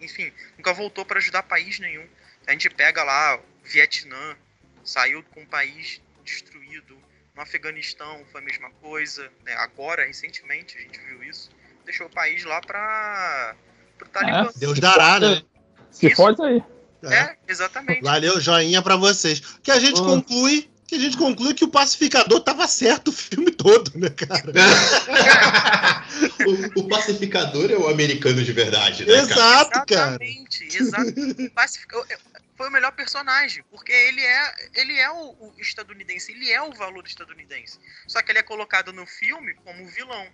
[0.00, 2.06] enfim, nunca voltou para ajudar país nenhum.
[2.46, 4.36] A gente pega lá o Vietnã,
[4.84, 6.96] saiu com o país destruído.
[7.34, 9.30] No Afeganistão foi a mesma coisa.
[9.44, 9.54] né?
[9.54, 11.50] Agora, recentemente, a gente viu isso.
[11.84, 13.56] Deixou o país lá para
[14.00, 14.52] o Talibã.
[14.54, 15.42] Deus dará, né?
[15.90, 16.16] Se Isso.
[16.16, 16.62] for aí.
[17.02, 18.02] É, exatamente.
[18.02, 19.40] Valeu, joinha pra vocês.
[19.62, 20.70] Que a gente conclui.
[20.90, 24.50] Que a gente conclui que o pacificador tava certo o filme todo, né, cara?
[26.74, 29.22] o, o pacificador é o americano de verdade, né, cara?
[29.22, 30.24] Exato, cara.
[30.24, 31.50] Exatamente, exato.
[31.54, 32.18] Pacific- eu- eu-
[32.56, 36.72] Foi o melhor personagem, porque ele é, ele é o, o estadunidense, ele é o
[36.72, 37.78] valor estadunidense.
[38.08, 40.26] Só que ele é colocado no filme como vilão.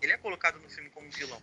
[0.00, 1.40] Ele é colocado no filme como vilão.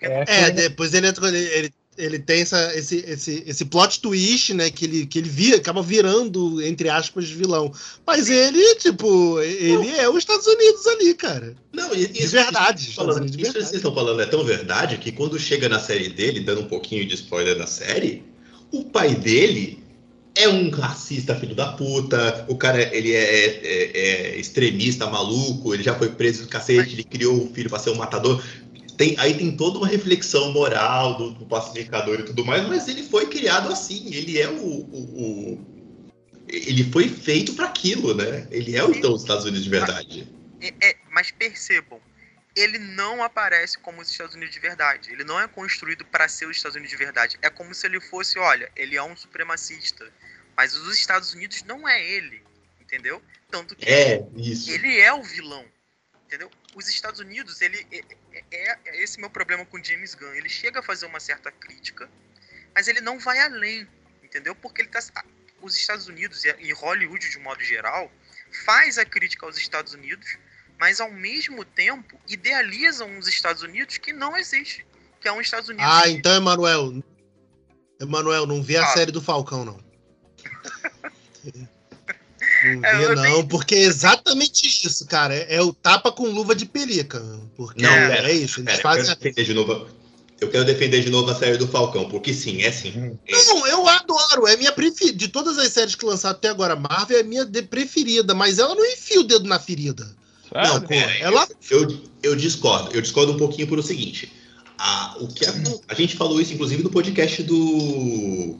[0.00, 4.70] É, É, depois ele, entra- ele, ele, tem essa, esse, esse, esse plot twist, né?
[4.70, 7.72] Que ele, que ele vira, acaba virando, entre aspas, vilão.
[8.06, 11.54] Mas ele, tipo, ele é os Estados Unidos ali, cara.
[11.72, 12.82] Não, e- De isso, verdade.
[12.84, 13.64] isso, falando, de isso que verdade.
[13.64, 17.06] vocês estão falando é tão verdade que quando chega na série dele, dando um pouquinho
[17.06, 18.22] de spoiler da série,
[18.72, 19.78] o pai dele
[20.34, 23.90] é um racista filho da puta, o cara ele é, é-
[24.34, 27.88] é extremista, maluco, ele já foi preso do cacete, ele criou o filho para ser
[27.90, 28.42] um matador.
[28.96, 33.02] Tem, aí tem toda uma reflexão moral do, do pacificador e tudo mais, mas ele
[33.02, 34.54] foi criado assim, ele é o.
[34.56, 35.76] o- o-
[36.48, 38.46] ele foi feito para aquilo, né?
[38.50, 40.28] Ele é o então, os Estados Unidos de verdade.
[40.60, 42.00] É- é- mas percebam,
[42.54, 45.12] ele não aparece como os Estados Unidos de verdade.
[45.12, 47.36] Ele não é construído para ser os Estados Unidos de verdade.
[47.42, 50.10] É como se ele fosse, olha, ele é um supremacista.
[50.56, 52.42] Mas os Estados Unidos não é ele,
[52.80, 53.20] entendeu?
[53.50, 54.70] Tanto que É, isso.
[54.70, 55.64] ele é o vilão,
[56.26, 56.50] entendeu?
[56.76, 58.04] Os Estados Unidos, ele é,
[58.52, 60.34] é, é esse meu problema com James Gunn.
[60.34, 62.06] Ele chega a fazer uma certa crítica,
[62.74, 63.88] mas ele não vai além,
[64.22, 64.54] entendeu?
[64.54, 65.00] Porque ele tá,
[65.62, 68.12] os Estados Unidos e Hollywood de um modo geral
[68.66, 70.36] faz a crítica aos Estados Unidos,
[70.78, 74.86] mas ao mesmo tempo idealizam os Estados Unidos que não existe,
[75.18, 77.02] que é um Estados Unidos Ah, então, Emanuel.
[77.98, 78.88] Emanuel, não a Ah.
[78.88, 79.82] série do Falcão, não.
[82.74, 85.34] Não É, eu não, tenho- porque é exatamente isso, cara.
[85.34, 87.20] É, é o tapa com luva de pelica.
[87.56, 88.60] Porque Não, é, pera, isso.
[88.60, 89.04] Eles Pera, eu fazem.
[89.04, 89.86] quero defender de novo.
[90.38, 93.16] Eu quero defender de novo a série do Falcão, porque sim, é assim.
[93.26, 94.46] Não, eu adoro.
[94.46, 95.16] É minha preferida.
[95.16, 98.74] De todas as séries que lançaram até agora, Marvel é minha de- preferida, mas ela
[98.74, 100.04] não enfia o dedo na ferida.
[100.52, 100.74] Sério?
[100.74, 101.48] Não, pera ela.
[101.70, 102.90] Eu, eu discordo.
[102.94, 104.30] Eu discordo um pouquinho por o seguinte.
[104.78, 105.54] A, o que a,
[105.88, 108.56] a gente falou isso, inclusive, no podcast do.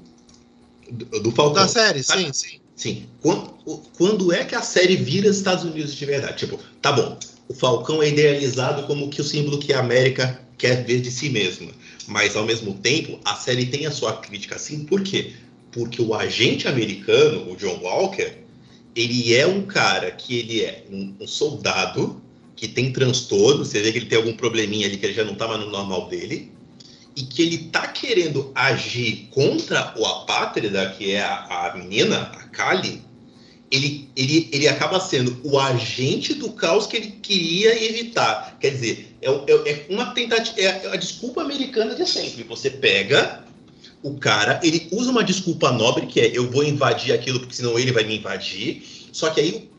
[0.90, 1.62] Do, do Falcão.
[1.62, 2.16] Da série, Tá.
[2.16, 2.60] sim, sim.
[2.76, 3.06] Sim.
[3.96, 6.36] Quando, é que a série vira Estados Unidos de verdade?
[6.36, 7.18] Tipo, tá bom,
[7.48, 11.30] o Falcão é idealizado como que o símbolo que a América quer ver de si
[11.30, 11.70] mesma.
[12.06, 14.84] Mas, ao mesmo tempo, a série tem a sua crítica assim.
[14.84, 15.32] Por quê?
[15.72, 18.32] Porque o agente americano, o John Walker,
[18.94, 22.20] ele é um cara que ele é um, um soldado
[22.54, 25.34] que tem transtorno, você vê que ele tem algum probleminha ali que ele já não
[25.34, 26.50] tá mais no normal dele,
[27.16, 32.42] e que ele tá querendo agir contra o apátrida, que é a, a menina, a
[32.48, 33.02] Kali,
[33.70, 38.56] ele, ele, ele acaba sendo o agente do caos que ele queria evitar.
[38.60, 42.44] Quer dizer, é, é- é uma tentativa, é a desculpa americana de sempre.
[42.44, 43.44] Você pega
[44.02, 47.78] o cara, ele usa uma desculpa nobre, que é eu vou invadir aquilo, porque senão
[47.78, 48.82] ele vai me invadir.
[49.10, 49.70] Só que aí,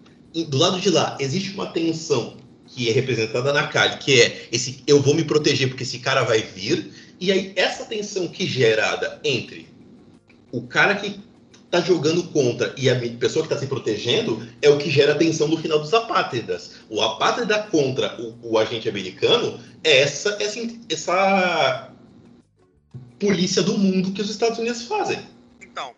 [0.47, 2.35] do lado de lá, existe uma tensão
[2.67, 6.23] que é representada na Kali, que é esse eu vou me proteger porque esse cara
[6.23, 6.91] vai vir.
[7.19, 9.67] E aí, essa tensão que gerada entre
[10.51, 11.19] o cara que
[11.69, 15.17] tá jogando contra e a pessoa que tá se protegendo é o que gera a
[15.17, 16.75] tensão no final dos apátridas.
[16.89, 20.59] O apátrida contra o, o agente americano é essa, essa,
[20.89, 21.91] essa
[23.19, 25.19] polícia do mundo que os Estados Unidos fazem.
[25.59, 25.93] Então,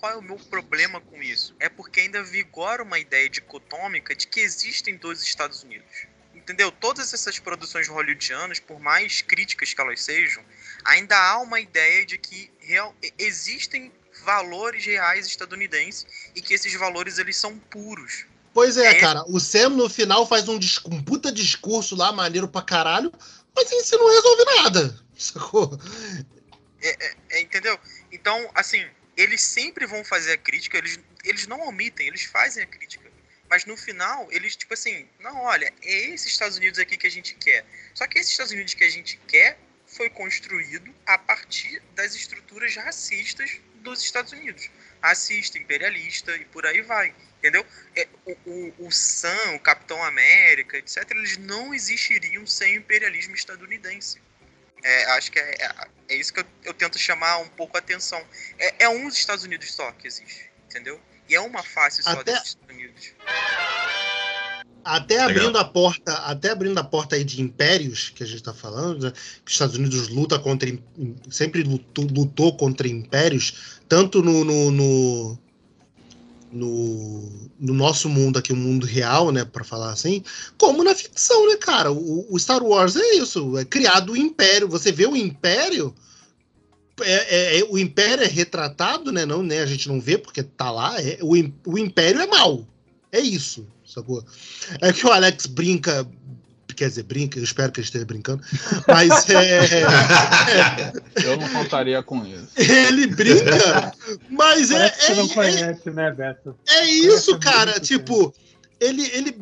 [0.00, 1.54] qual é o meu problema com isso?
[1.60, 6.06] É porque ainda vigora uma ideia dicotômica de que existem dois Estados Unidos.
[6.50, 6.72] Entendeu?
[6.72, 10.42] Todas essas produções hollywoodianas, por mais críticas que elas sejam,
[10.84, 13.92] ainda há uma ideia de que real, existem
[14.24, 18.26] valores reais estadunidenses e que esses valores eles são puros.
[18.52, 18.94] Pois é, É.
[18.94, 19.22] cara.
[19.28, 23.12] O Sam no final faz um, um puta discurso lá, maneiro pra caralho,
[23.54, 25.00] mas isso não resolve nada.
[25.16, 25.78] Sacou?
[26.82, 27.78] É, entendeu?
[28.10, 28.84] Então, assim,
[29.16, 33.08] eles sempre vão fazer a crítica, eles, eles não omitem, eles fazem a crítica.
[33.50, 37.10] Mas no final, eles, tipo assim, não, olha, é esse Estados Unidos aqui que a
[37.10, 37.66] gente quer.
[37.92, 42.76] Só que esse Estados Unidos que a gente quer foi construído a partir das estruturas
[42.76, 44.70] racistas dos Estados Unidos.
[45.02, 47.12] Racista, imperialista e por aí vai.
[47.38, 47.66] Entendeu?
[47.96, 53.34] É, o, o, o Sam, o Capitão América, etc., eles não existiriam sem o imperialismo
[53.34, 54.20] estadunidense.
[54.82, 57.80] É, acho que é, é, é isso que eu, eu, tento chamar um pouco a
[57.80, 58.24] atenção.
[58.58, 61.00] É, é um dos Estados Unidos só que existe, entendeu?
[61.30, 63.06] E é uma face só Até- dos Estados Unidos.
[64.82, 68.52] Até abrindo a porta, até abrindo a porta aí de impérios que a gente está
[68.52, 70.68] falando, né, que os Estados Unidos luta contra
[71.30, 75.38] sempre lutou, lutou contra impérios, tanto no, no, no,
[76.50, 80.24] no- no nosso mundo aqui, o mundo real, né, para falar assim,
[80.58, 81.92] como na ficção, né, cara?
[81.92, 84.66] O, o Star Wars é isso, é criado o império.
[84.68, 85.94] Você vê o império
[87.02, 87.26] é,
[87.56, 89.24] é- é- o império é retratado, né?
[89.26, 89.60] Não, né?
[89.60, 91.00] A gente não vê porque tá lá.
[91.00, 91.32] é- o,
[91.66, 92.66] o império é mal.
[93.12, 94.24] É isso, sacou?
[94.80, 96.06] É que o Alex brinca.
[96.76, 98.42] Quer dizer, brinca, eu espero que ele esteja brincando.
[98.86, 99.82] Mas é,
[101.22, 102.48] Eu não contaria com isso.
[102.56, 103.92] ele brinca,
[104.30, 106.56] mas é, Parece você não é, é, conhece, né, Beto?
[106.68, 107.80] é isso, Conhece cara.
[107.80, 108.32] Tipo,
[108.78, 109.36] ele, ele.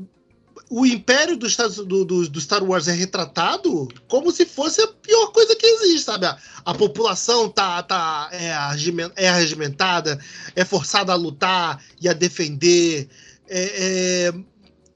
[0.71, 1.47] O império do,
[1.87, 6.03] do, do, do Star Wars é retratado como se fosse a pior coisa que existe,
[6.03, 6.27] sabe?
[6.27, 8.53] A, a população tá, tá é,
[9.17, 10.19] é arregimentada,
[10.55, 13.09] é forçada a lutar e a defender.
[13.49, 14.35] é- é,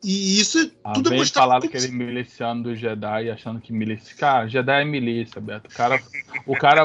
[0.05, 3.31] e isso é A tudo é mostrado falaram como que ele se- miliciano do Jedi,
[3.31, 4.17] achando que milícia.
[4.17, 5.71] Cara, Jedi é milícia, Beto.
[5.71, 6.03] O cara,
[6.45, 6.83] o cara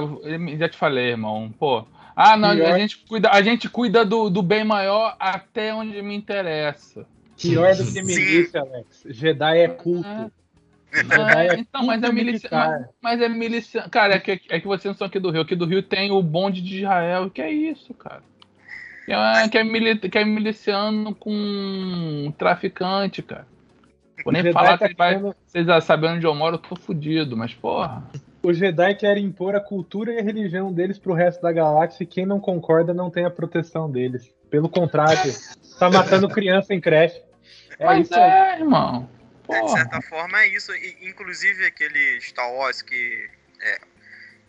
[0.58, 1.52] já te falei, irmão.
[1.58, 1.84] Pô.
[2.16, 6.16] Ah, não, a gente cuida, a gente cuida do, do bem maior até onde me
[6.16, 7.06] interessa.
[7.40, 9.04] Pior do que milícia, Alex.
[9.08, 10.08] Jedi é culto.
[10.08, 10.30] Ah,
[10.94, 12.80] Jedi é então, mas é militar.
[13.02, 13.82] Mas, mas é milícia.
[13.90, 15.42] Cara, é que, é que vocês não são aqui do Rio.
[15.42, 17.30] Aqui do Rio tem o bonde de Israel.
[17.30, 18.24] Que é isso, cara?
[19.06, 23.48] Que é, que é, mili- que é miliciano com traficante, cara.
[24.24, 26.76] Vou nem falar tá que vai, querendo- vocês já sabem onde eu moro, eu tô
[26.76, 28.04] fudido, mas porra.
[28.44, 32.08] O Jedi quer impor a cultura e a religião deles pro resto da galáxia e
[32.08, 34.34] quem não concorda não tem a proteção deles.
[34.50, 35.34] Pelo contrário,
[35.78, 37.22] tá matando criança em creche.
[37.80, 38.22] É mas isso aí.
[38.22, 39.10] é, irmão.
[39.50, 39.78] É, de Porra.
[39.78, 40.74] certa forma é isso.
[40.76, 43.30] E, inclusive aquele Star Wars que,
[43.62, 43.80] é,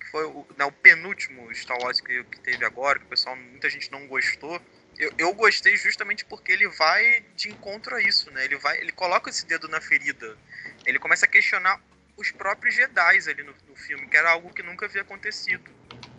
[0.00, 3.36] que foi o, não, o penúltimo Star Wars que, que teve agora, que o pessoal,
[3.36, 4.60] muita gente não gostou.
[4.98, 8.44] Eu, eu gostei justamente porque ele vai de encontro a isso, né?
[8.44, 10.36] Ele vai, ele coloca esse dedo na ferida.
[10.84, 11.80] Ele começa a questionar
[12.16, 15.70] os próprios Jedi ali no, no filme, que era algo que nunca havia acontecido.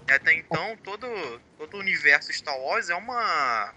[0.08, 1.08] E até então, todo,
[1.58, 3.74] todo o universo Star Wars é uma,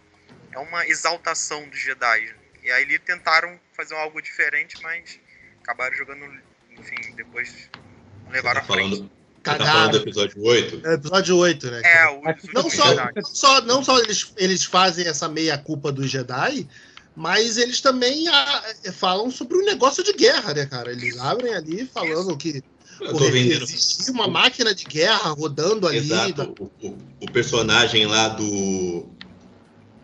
[0.52, 2.32] é uma exaltação dos Jedi.
[2.62, 5.18] E aí eles tentaram fazer algo diferente, mas
[5.62, 6.24] acabaram jogando,
[6.70, 7.68] enfim, depois
[8.30, 8.90] levaram tá a frente.
[8.96, 10.86] falando, você tá falando do episódio 8?
[10.86, 11.82] É episódio 8, né?
[11.84, 12.22] É, o
[12.54, 16.68] Não só, não só, não só eles, eles fazem essa meia culpa dos Jedi,
[17.16, 18.62] mas eles também ah,
[18.94, 20.92] falam sobre o negócio de guerra, né, cara?
[20.92, 21.22] Eles Isso.
[21.22, 22.62] abrem ali falando que
[22.98, 23.64] tô vendendo.
[23.64, 25.98] existia uma máquina de guerra rodando ali.
[25.98, 26.54] Exato.
[26.60, 29.08] O, o- o personagem lá do.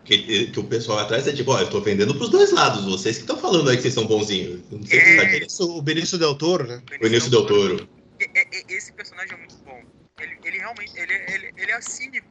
[0.09, 2.83] Que, que o pessoal atrás é tipo, ó, eu tô vendendo pros dois lados.
[2.83, 4.59] Vocês que estão falando aí que vocês são bonzinhos.
[4.71, 5.39] Não sei se É.
[5.39, 5.45] tá.
[5.45, 6.81] Isso, o Benício Del Toro, né?
[6.99, 7.87] O Início Del Toro.
[8.19, 9.79] E- e- e- Esse personagem é muito bom.
[10.19, 12.27] Ele, ele realmente, ele, ele, ele é cínico.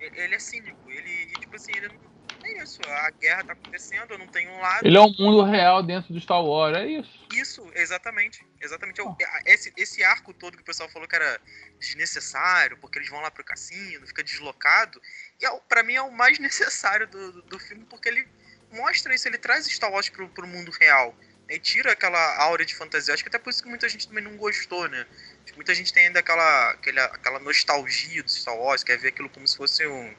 [0.00, 0.90] Ele, ele é cínico.
[0.90, 2.16] Ele, tipo assim, ele não.
[2.44, 4.84] É isso, a guerra tá acontecendo, eu não tenho um lado.
[4.86, 7.10] Ele é um mundo real dentro do Star Wars, é isso.
[7.32, 8.44] Isso, exatamente.
[8.60, 9.00] Exatamente.
[9.00, 11.40] Eu- esse, esse arco todo que o pessoal falou que era
[11.80, 15.00] desnecessário, porque eles vão lá pro cassino, fica deslocado.
[15.40, 18.26] E é, o- pra mim é o mais necessário do, do, do filme, porque ele
[18.72, 21.14] mostra isso, ele traz Star Wars pro, pro mundo real.
[21.48, 23.14] E tira aquela aura de fantasia.
[23.14, 25.06] Acho que até por isso que muita gente também não gostou, né?
[25.54, 29.46] Muita gente tem ainda aquela, aquela, aquela nostalgia do Star Wars, quer ver aquilo como
[29.46, 30.12] se fosse um,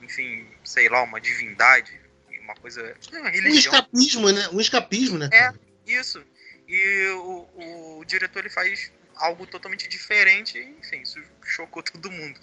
[0.00, 2.00] enfim, sei lá, uma divindade,
[2.42, 2.94] uma coisa.
[3.10, 3.74] Uma Um religião.
[3.74, 4.48] escapismo, né?
[4.52, 5.28] Um escapismo, né?
[5.32, 5.52] É.
[5.84, 6.24] Isso.
[6.68, 12.38] E o, o diretor ele faz algo totalmente diferente, e, enfim, isso chocou todo mundo.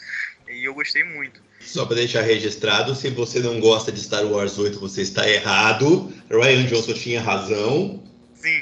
[0.50, 1.42] E eu gostei muito.
[1.66, 6.12] Só pra deixar registrado, se você não gosta de Star Wars 8, você está errado.
[6.30, 8.00] Ryan Johnson tinha razão.
[8.36, 8.62] Sim.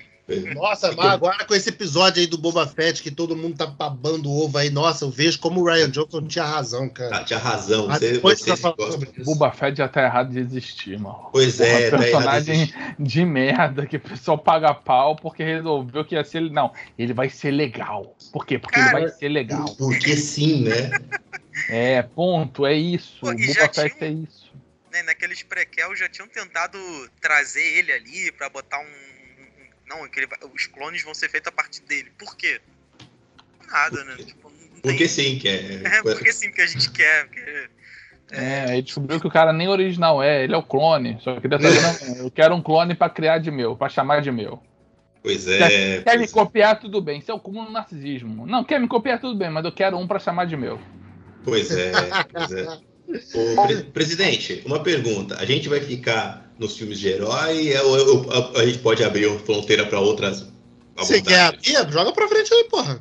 [0.55, 4.29] Nossa, mas agora com esse episódio aí do Boba Fett, que todo mundo tá babando
[4.29, 7.09] o ovo aí, nossa, eu vejo como o Ryan Johnson tinha razão, cara.
[7.09, 7.87] Tá, tinha razão.
[7.87, 9.21] Mas Você, depois você você fala gosta sobre disso.
[9.21, 9.29] isso.
[9.31, 11.27] Boba Fett já tá errado de existir, mano.
[11.29, 11.99] Pois Porra, é, tá errado.
[12.03, 16.49] personagem esse- de merda que o pessoal paga pau porque resolveu que ia ser.
[16.49, 18.15] Não, ele vai ser legal.
[18.31, 18.57] Por quê?
[18.57, 19.65] Porque Cara, ele vai ser legal.
[19.77, 20.89] Porque sim, né?
[21.69, 23.19] É, ponto, é isso.
[23.21, 24.51] Pô, O Boba Fett tinha é isso.
[24.91, 26.77] Né, naqueles prequel já tinham tentado
[27.19, 28.83] trazer ele ali pra botar um.
[28.83, 32.11] um- Não, aquele, os clones vão ser feitos a partir dele.
[32.17, 32.61] Por quê?
[33.67, 34.15] Nada, né?
[34.17, 34.51] Tipo,
[34.81, 35.81] Porque sim, que é.
[35.97, 37.25] É, porque sim, que a gente quer.
[37.25, 37.69] Porque...
[38.31, 41.17] É, aí descobriu que o cara nem original é, ele é o clone.
[41.21, 44.21] Só que dessa vez não, eu quero um clone pra criar de meu, pra chamar
[44.21, 44.61] de meu.
[45.21, 46.01] Pois é.
[46.01, 46.33] Quer me pois é.
[46.33, 47.19] copiar, tudo bem.
[47.19, 48.45] Isso é o cúmulo do narcisismo.
[48.45, 50.79] Não, quer me copiar, tudo bem, mas eu quero um pra chamar de meu.
[51.43, 51.91] Pois é,
[52.31, 52.77] pois é.
[53.33, 55.35] Ô, pre- presidente, uma pergunta.
[55.37, 59.27] A gente vai ficar nos filmes de herói ou ou- ou a gente pode abrir
[59.27, 60.45] uma fronteira para outras
[60.95, 61.91] Você quer abrir?
[61.91, 62.99] Joga pra frente aí, porra.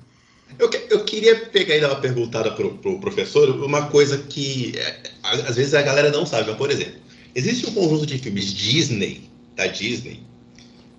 [0.59, 5.03] Eu, eu queria pegar e dar uma perguntada pro, pro professor, uma coisa que é,
[5.22, 7.01] às vezes a galera não sabe, mas, por exemplo,
[7.34, 10.20] existe um conjunto de filmes Disney, da Disney,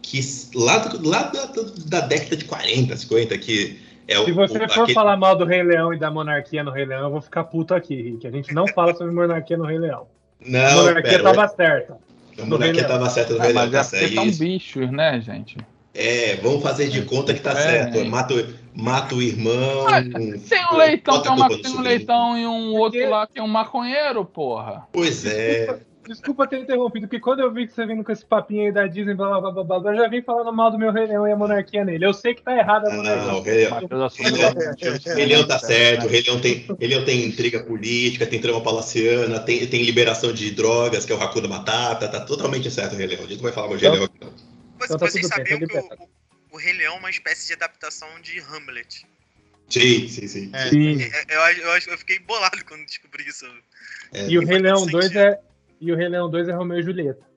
[0.02, 0.20] que
[0.56, 1.46] lá, lá da,
[1.86, 4.26] da década de 40, 50, que é o.
[4.26, 6.86] Se você o- for aquele- falar mal do Rei Leão e da monarquia no Rei
[6.86, 8.28] Leão, eu vou ficar puto aqui, Rick.
[8.28, 10.08] A gente não fala sobre monarquia no Rei Leão.
[10.46, 11.94] a Não, monarquia pera, tava certa.
[12.40, 12.88] a monarquia Rei Leão.
[12.90, 14.40] tava certa no Ah, Rei Leão, mas tá é são Isso.
[14.40, 15.58] bichos, né, gente?
[15.96, 17.56] É, vamos fazer de conta que tá É.
[17.56, 18.04] certo.
[18.06, 19.86] Mata, o- mata o irmão.
[19.88, 23.38] Ah, Tem um leitão, tem, a uma, tem um leitão e um outro lá que
[23.38, 24.88] é um maconheiro, porra.
[24.92, 25.78] Pois é.
[26.08, 28.86] Desculpa ter interrompido, porque quando eu vi que você vindo com esse papinho aí da
[28.88, 31.28] Disney, blá blá blá blá, blá eu já vim falando mal do meu Rei Leão
[31.28, 32.06] e a monarquia nele.
[32.06, 33.24] Eu sei que tá errado a monarquia.
[33.26, 33.72] não, o Rei Leão.
[33.72, 36.10] Matheus assume Ele é- logo o Rei Leão tá certo, o?
[36.10, 40.52] Rei Leão tem, Rei Leão tem intriga política, tem trama palaciana, tem, tem liberação de
[40.52, 43.24] drogas, que é o Hakuna Matata, tá totalmente certo o Rei Leão.
[43.24, 44.30] A gente não vai falar mais de Rei Leão aqui, não.
[44.30, 44.44] Você-
[44.86, 46.10] Então tá Vocês sabiam que o, o-
[46.52, 49.06] o Rei Leão é uma espécie de adaptação de Hamlet.
[49.70, 50.52] Sim, sim, sim.
[50.54, 50.70] É.
[50.70, 51.02] Sim.
[51.02, 53.46] É, Eu, acho- eu, acho- eu fiquei bolado quando descobri isso.
[54.14, 55.20] É, E o Rei Leão todo 2 sentido.
[55.22, 55.40] é.
[55.84, 57.28] E o Rei Leão 2 é Romeu e Julieta.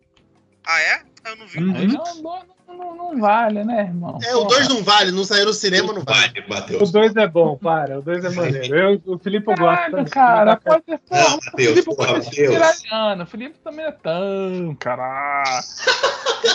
[0.64, 1.02] Ah, é?
[1.24, 1.58] Eu não vi.
[1.58, 1.88] Uhum.
[1.88, 4.18] Não, não, não- não vale, né, irmão?
[4.22, 6.28] É, o 2 não vale, não saiu no cinema, não vale.
[6.28, 6.90] Vale, O Matheus.
[6.92, 7.98] 2 é bom, para.
[7.98, 8.74] O 2 é maneiro.
[8.76, 10.04] Eu, o Felipe gosta.
[10.04, 11.36] Caralho, cara, pode ser Não, porra.
[11.46, 12.36] Matheus, Felipe porra, Matheus.
[12.54, 13.22] iraniano.
[13.22, 15.64] O Felipe também é tão, caralho.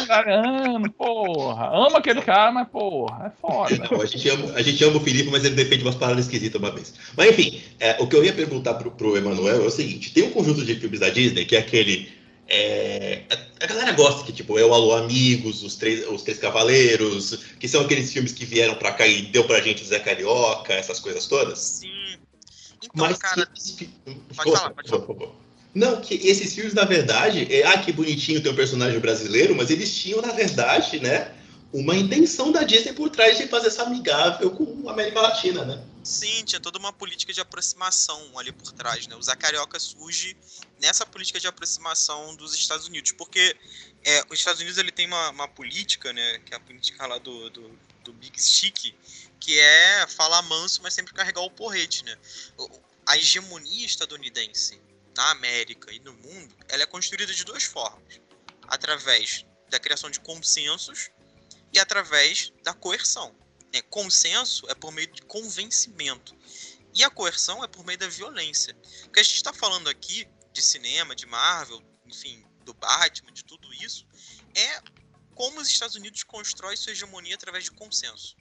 [0.04, 1.68] Iraniano, porra.
[1.74, 3.76] Ama aquele cara, mas porra, é foda.
[3.92, 6.60] Não, a, gente ama, a gente ama o Felipe, mas ele defende umas paradas esquisitas
[6.62, 6.94] uma vez.
[7.18, 10.24] Mas enfim, é, o que eu ia perguntar pro, pro Emanuel é o seguinte: tem
[10.24, 12.21] um conjunto de filmes da Disney que é aquele.
[12.48, 16.38] É, a, a galera gosta que, tipo, é o Alô Amigos, os três, os três
[16.38, 20.00] Cavaleiros, que são aqueles filmes que vieram pra cá e deu pra gente o Zé
[20.00, 21.60] Carioca, essas coisas todas.
[21.60, 22.18] Sim.
[22.84, 23.90] Então, Mas cara, que
[24.36, 25.32] Pode falar, pode falar.
[25.74, 29.70] Não, que esses filmes, na verdade, é, ah, que bonitinho ter um personagem brasileiro, mas
[29.70, 31.32] eles tinham, na verdade, né,
[31.72, 35.82] uma intenção da Disney por trás de fazer essa amigável com a América Latina, né?
[36.04, 39.16] Sim, tinha toda uma política de aproximação ali por trás, né?
[39.16, 40.36] O Zé Carioca surge
[40.80, 43.56] nessa política de aproximação dos Estados Unidos, porque
[44.04, 47.18] é, os Estados Unidos ele tem uma, uma política, né, que é a política lá
[47.18, 48.96] do, do, do Big Stick,
[49.40, 52.18] que é falar manso, mas sempre carregar o porrete, né?
[53.06, 54.82] A hegemonia estadunidense
[55.16, 58.22] na América e no mundo, ela é construída de duas formas.
[58.68, 61.10] Através da criação de consensos
[61.74, 63.36] e através da coerção.
[63.74, 63.82] Né?
[63.84, 66.36] Consenso é por meio de convencimento.
[66.94, 68.76] E a coerção é por meio da violência.
[69.06, 73.44] O que a gente está falando aqui de cinema, de Marvel, enfim, do Batman, de
[73.46, 74.06] tudo isso,
[74.54, 74.82] é
[75.34, 78.36] como os Estados Unidos constroem sua hegemonia através de consenso.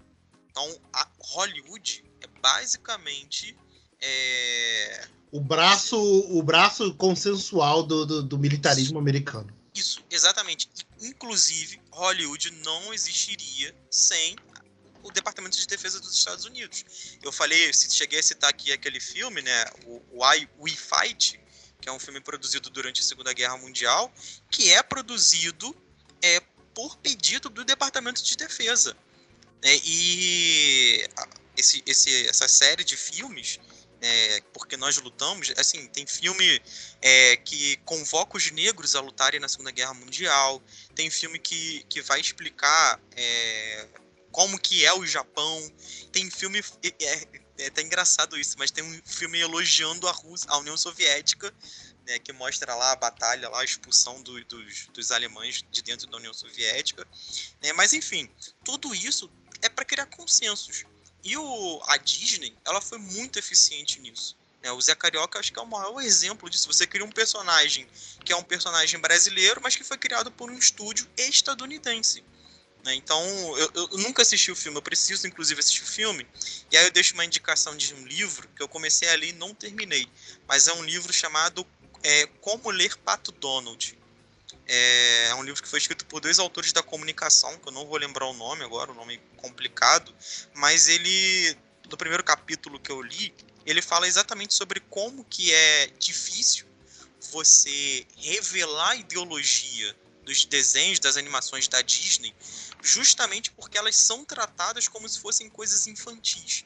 [0.51, 3.57] Então, a Hollywood é basicamente
[4.01, 9.55] é, O braço, o braço consensual do, do, do militarismo americano.
[9.74, 10.68] Isso, exatamente.
[11.01, 14.37] Inclusive, Hollywood não existiria sem
[15.03, 16.84] o Departamento de Defesa dos Estados Unidos.
[17.22, 21.40] Eu falei, cheguei a citar aqui aquele filme, né, o Why We Fight,
[21.80, 24.12] que é um filme produzido durante a Segunda Guerra Mundial,
[24.51, 25.74] que é produzido
[26.22, 26.40] é,
[26.74, 28.96] por pedido do Departamento de Defesa.
[29.62, 31.07] né, e
[31.57, 33.59] esse, esse, essa série de filmes,
[34.01, 36.62] é, porque nós lutamos, assim, tem filme
[37.03, 40.62] é, que convoca os negros a lutarem na Segunda Guerra Mundial.
[40.94, 43.86] Tem filme que, que vai explicar é,
[44.31, 45.72] como que é o Japão.
[46.12, 47.26] Tem filme é,
[47.59, 51.53] é, até engraçado isso, mas tem um filme elogiando a Rússia, a União Soviética,
[52.07, 56.07] né, que mostra lá a batalha, lá a expulsão do- dos, dos alemães de dentro
[56.07, 57.07] da União Soviética.
[57.62, 58.31] né, mas enfim,
[58.64, 59.31] tudo isso
[59.62, 60.85] é para criar consensos.
[61.22, 64.37] E o, a Disney, ela foi muito eficiente nisso.
[64.62, 64.72] né?
[64.72, 66.66] O Zé Carioca acho que é o maior exemplo disso.
[66.66, 67.87] Você cria um personagem
[68.24, 72.24] que é um personagem brasileiro, mas que foi criado por um estúdio estadunidense.
[72.85, 72.95] Né?
[72.95, 73.22] Então,
[73.59, 76.26] eu, eu nunca assisti o filme, eu preciso inclusive assistir o filme.
[76.70, 79.33] E aí eu deixo uma indicação de um livro que eu comecei a ler e
[79.33, 80.09] não terminei.
[80.49, 81.66] Mas é um livro chamado
[82.03, 83.99] é, Como Ler Pato Donald.
[84.66, 87.87] É, é um livro que foi escrito por dois autores da comunicação, que eu não
[87.87, 90.14] vou lembrar o nome agora, o nome complicado,
[90.55, 91.57] mas ele,
[91.91, 93.35] no primeiro capítulo que eu li,
[93.66, 96.66] ele fala exatamente sobre como que é difícil
[97.33, 99.95] você revelar ideologia
[100.31, 102.33] dos desenhos, das animações da Disney,
[102.81, 106.64] justamente porque elas são tratadas como se fossem coisas infantis.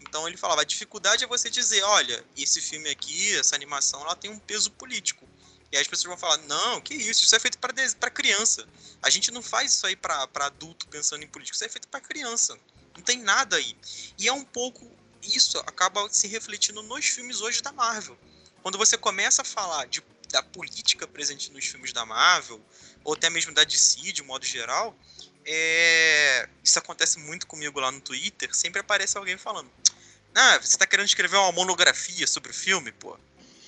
[0.00, 4.16] Então ele falava, a dificuldade é você dizer, olha, esse filme aqui, essa animação, ela
[4.16, 5.28] tem um peso político.
[5.70, 8.66] E aí as pessoas vão falar: não, que isso, isso é feito para criança.
[9.02, 12.00] A gente não faz isso aí para adulto pensando em política, isso é feito para
[12.00, 12.56] criança.
[12.96, 13.76] Não tem nada aí.
[14.18, 14.90] E é um pouco
[15.22, 18.16] isso acaba se refletindo nos filmes hoje da Marvel.
[18.62, 22.60] Quando você começa a falar de, da política presente nos filmes da Marvel,
[23.06, 24.94] ou até mesmo da DC de modo geral,
[25.46, 26.48] é...
[26.62, 28.48] isso acontece muito comigo lá no Twitter.
[28.52, 29.70] Sempre aparece alguém falando:
[30.34, 33.16] Ah, você tá querendo escrever uma monografia sobre o filme, pô?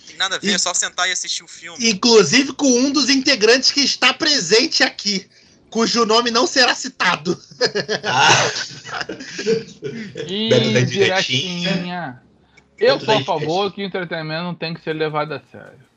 [0.08, 1.88] Tem nada a ver, E- é só sentar e assistir o filme.
[1.88, 5.30] Inclusive com um dos integrantes que está presente aqui,
[5.70, 7.40] cujo nome não será citado.
[8.04, 9.06] Ah,
[10.26, 12.22] Ih, Beto da.
[12.80, 15.42] Eu Beto sou da a favor que o entretenimento não tem que ser levado a
[15.52, 15.87] sério.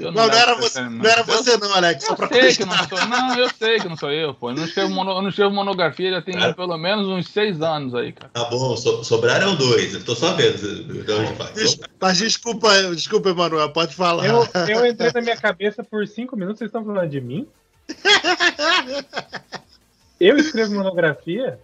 [0.00, 2.04] Não, não era você, não era você não, Alex.
[2.04, 3.06] Só Eu pra sei que não sou.
[3.06, 4.50] Não, eu sei que não sou eu, pô.
[4.50, 6.52] Eu não escrevo, mono- eu não escrevo monografia já tem Cara.
[6.54, 8.30] pelo menos uns seis anos aí, cara.
[8.32, 9.94] tá bom, so- sobraram dois.
[9.94, 10.58] Eu tô só vendo
[11.04, 14.26] de onde Mas desculpa, desculpa, Emanuel, pode falar.
[14.26, 17.46] Eu, eu entrei na minha cabeça por cinco minutos, vocês estão falando de mim?
[20.20, 21.58] Eu escrevo monografia?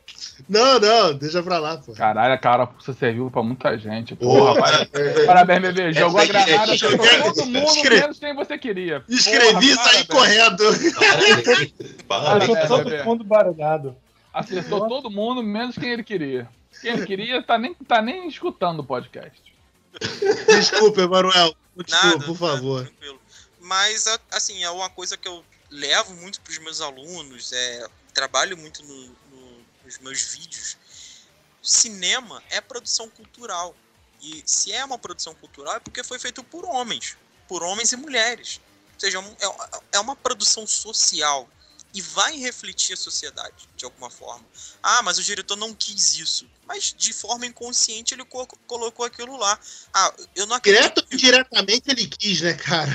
[0.49, 1.93] Não, não, deixa pra lá, pô.
[1.93, 4.17] Caralho, cara, você serviu pra muita gente.
[4.17, 4.87] Porra, Porra,
[5.27, 5.93] parabéns, bebê.
[5.93, 9.05] Jogou a aqui é granada, escreve- acertou todo mundo, menos quem você queria.
[9.09, 10.07] Escrevi Porra, isso aí parabéns.
[10.09, 10.65] correndo.
[12.09, 13.97] Achou todo mundo barulhado.
[14.33, 16.49] Acertou todo mundo, menos quem ele queria.
[16.81, 19.41] Quem ele queria tá nem, tá nem escutando o podcast.
[20.49, 21.55] Desculpa, Emanuel.
[21.77, 22.91] Continua, Nada, por favor.
[23.61, 28.57] Mas, assim, é uma coisa que eu levo muito para os meus alunos, é, trabalho
[28.57, 30.77] muito no- no- nos meus vídeos.
[31.63, 33.75] O cinema é produção cultural.
[34.21, 37.17] E se é uma produção cultural, é porque foi feito por homens,
[37.49, 38.61] por homens e mulheres.
[38.95, 41.49] Ou seja, é é, é uma produção social
[41.93, 44.47] e vai refletir a sociedade de alguma forma.
[44.83, 46.49] Ah, mas o diretor não quis isso.
[46.71, 49.59] Mas de forma inconsciente ele co- colocou aquilo lá.
[49.93, 51.03] Ah, eu não acredito.
[51.03, 52.95] Direto indiretamente ele quis, né, cara?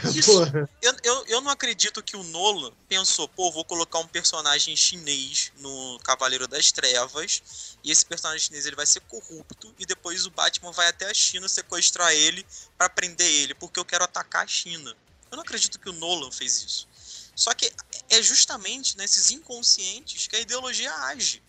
[0.82, 5.51] Eu, eu, eu não acredito que o Nolan pensou, pô, vou colocar um personagem chinês
[5.57, 10.32] no Cavaleiro das Trevas, e esse personagem chinês ele vai ser corrupto, e depois o
[10.32, 12.45] Batman vai até a China sequestrar ele
[12.78, 14.95] pra prender ele, porque eu quero atacar a China.
[15.30, 16.88] Eu não acredito que o Nolan fez isso.
[17.36, 17.69] Só que
[18.09, 21.43] é justamente nesses inconscientes que a ideologia age.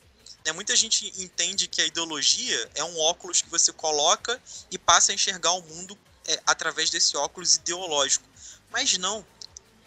[0.47, 4.41] Né, muita gente entende que a ideologia é um óculos que você coloca
[4.71, 8.25] e passa a enxergar o mundo é, através desse óculos ideológico.
[8.71, 9.27] Mas não.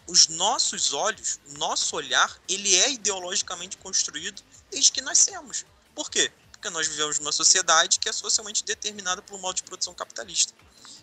[0.06, 5.64] Os nossos olhos, nosso olhar, ele é ideologicamente construído desde que nascemos.
[5.94, 6.30] Por quê?
[6.52, 10.52] Porque nós vivemos numa sociedade que é socialmente determinada pelo modo de produção capitalista.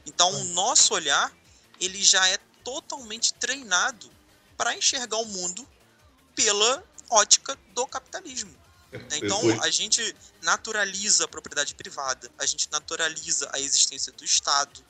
[0.06, 1.36] Então, o nosso olhar,
[1.80, 4.08] ele já é totalmente treinado
[4.56, 5.68] para enxergar o mundo
[6.36, 8.67] pela ótica do capitalismo.
[8.92, 9.00] Né?
[9.18, 14.86] Então, a gente naturaliza a propriedade privada, a gente naturaliza a existência do Estado.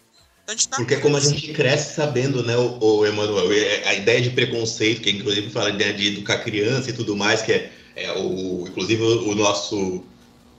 [0.50, 4.22] Então, Porque é como a gente cresce sabendo, né, o, o Emanuel, é- a ideia
[4.22, 8.12] de preconceito, que inclusive fala ideia de educar criança e tudo mais, que é, é
[8.14, 10.06] o, inclusive o, nosso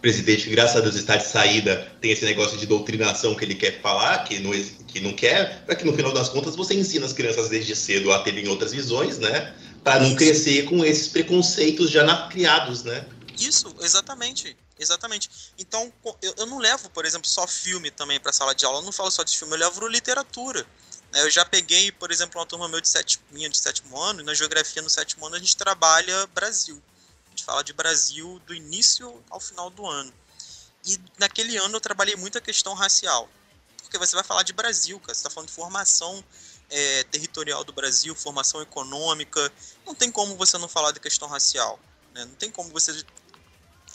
[0.02, 3.54] presidente, que graças a Deus está de saída, tem esse negócio de doutrinação que ele
[3.54, 4.52] quer falar, que não,
[4.86, 8.12] que não quer, para que no final das contas você ensina as crianças desde cedo
[8.12, 13.06] a terem outras visões, né, para não crescer com esses preconceitos já na- criados, né.
[13.38, 14.56] Isso, exatamente.
[14.78, 15.52] Exatamente.
[15.58, 18.78] Então, eu, eu não levo, por exemplo, só filme também para sala de aula.
[18.78, 20.66] Eu não falo só de filme, eu levo literatura.
[21.12, 21.22] né?
[21.22, 24.24] Eu já peguei, por exemplo, uma turma meu de sétimo, minha de sétimo ano, e
[24.24, 26.80] na geografia no sétimo ano a gente trabalha Brasil.
[27.26, 30.12] A gente fala de Brasil do início ao final do ano.
[30.86, 33.28] E naquele ano eu trabalhei muito a questão racial.
[33.82, 35.14] Porque você vai falar de Brasil, cara.
[35.14, 36.22] Você está falando de formação
[36.70, 39.52] é, territorial do Brasil, formação econômica.
[39.86, 41.80] Não tem como você não falar de questão racial.
[42.14, 42.24] né?
[42.26, 43.04] Não tem como você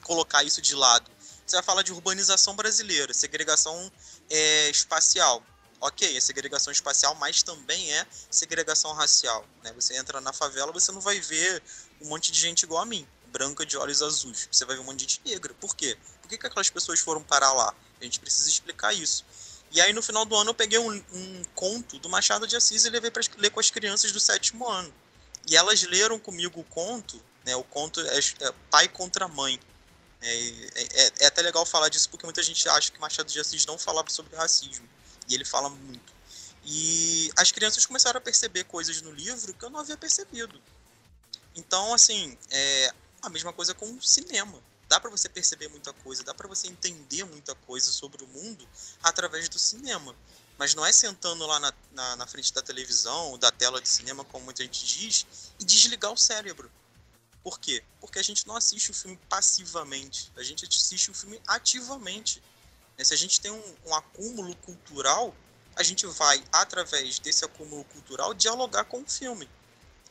[0.03, 1.09] colocar isso de lado.
[1.45, 3.91] Você vai falar de urbanização brasileira, segregação
[4.29, 5.43] é, espacial.
[5.81, 9.45] Ok, é segregação espacial, mas também é segregação racial.
[9.63, 9.73] Né?
[9.73, 11.61] Você entra na favela, você não vai ver
[12.01, 14.47] um monte de gente igual a mim, branca de olhos azuis.
[14.49, 15.53] Você vai ver um monte de gente negra.
[15.55, 15.97] Por quê?
[16.21, 17.75] Por que, que aquelas pessoas foram parar lá?
[17.99, 19.25] A gente precisa explicar isso.
[19.71, 22.85] E aí, no final do ano, eu peguei um, um conto do Machado de Assis
[22.85, 24.93] e levei para ler com as crianças do sétimo ano.
[25.47, 27.55] E elas leram comigo o conto, né?
[27.55, 29.59] O conto é, é Pai contra Mãe.
[30.23, 33.65] É, é, é até legal falar disso porque muita gente acha que Machado de Assis
[33.65, 34.87] não falava sobre racismo.
[35.27, 36.13] E ele fala muito.
[36.65, 40.61] E as crianças começaram a perceber coisas no livro que eu não havia percebido.
[41.55, 44.61] Então, assim, é a mesma coisa com o cinema.
[44.87, 48.67] Dá para você perceber muita coisa, dá para você entender muita coisa sobre o mundo
[49.01, 50.15] através do cinema.
[50.57, 54.23] Mas não é sentando lá na, na, na frente da televisão, da tela de cinema,
[54.25, 55.25] como muita gente diz,
[55.59, 56.71] e desligar o cérebro.
[57.43, 57.83] Por quê?
[57.99, 62.41] Porque a gente não assiste o filme passivamente, a gente assiste o filme ativamente.
[62.97, 65.35] Né, Se a gente tem um, um acúmulo cultural,
[65.75, 69.49] a gente vai, através desse acúmulo cultural, dialogar com o filme.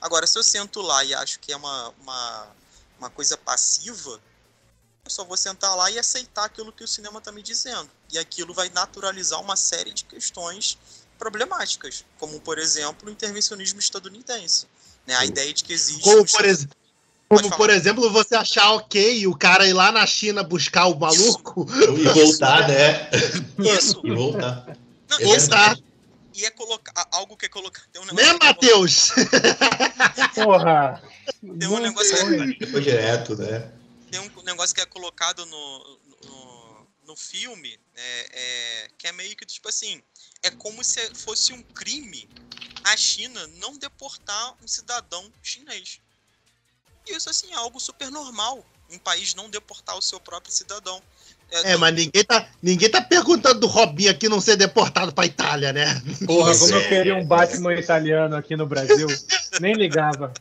[0.01, 2.57] Agora, se eu sento lá e acho que é uma, uma,
[2.99, 4.21] uma coisa passiva,
[5.05, 7.89] eu só vou sentar lá e aceitar aquilo que o cinema está me dizendo.
[8.13, 10.77] E aquilo vai naturalizar uma série de questões
[11.19, 14.67] problemáticas, como, por exemplo, o intervencionismo estadunidense.
[15.07, 15.15] Né?
[15.17, 16.03] A ideia de que existe.
[16.03, 16.67] Como, um por, ex
[17.37, 21.67] como por exemplo, você achar ok o cara ir lá na China buscar o maluco.
[21.99, 23.09] E voltar, né?
[23.59, 24.01] Isso.
[24.05, 24.77] E voltar.
[25.09, 25.85] Não, É e, assim, verdade.
[26.35, 27.83] e é colocar algo que é colocar.
[27.93, 29.11] Tem um Né, é Matheus?
[30.35, 31.03] Porra!
[31.59, 32.17] Tem um negócio
[32.59, 33.71] que- Foi direto, né?
[34.11, 35.79] tem um negócio que é colocado no,
[36.25, 40.03] no, no filme, né, é, que é meio que tipo assim,
[40.43, 42.29] é como se fosse um crime
[42.85, 45.99] a China não deportar um cidadão chinês.
[47.07, 51.01] E isso assim é algo super normal, um país não deportar o seu próprio cidadão.
[51.65, 55.71] É, mas ninguém tá, ninguém tá perguntando do Robinho aqui não ser deportado pra Itália,
[55.73, 56.01] né?
[56.25, 56.77] Porra, como é.
[56.77, 59.07] eu queria um Batman italiano aqui no Brasil.
[59.61, 60.33] Nem ligava.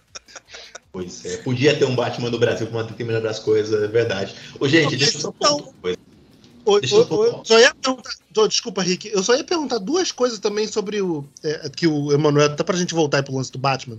[0.91, 1.37] Pois é.
[1.37, 4.33] Podia ter um Batman no Brasil pra uma determinada das coisas, é verdade.
[4.59, 5.97] Ô, gente, deixa eu só falar uma coisa.
[6.63, 8.11] Ô, eu ô, só ia perguntar,
[8.47, 11.25] desculpa, Rick, eu só ia perguntar duas coisas também sobre o.
[11.43, 13.97] é, que o Emanuel, até pra gente voltar aí pro lance do Batman,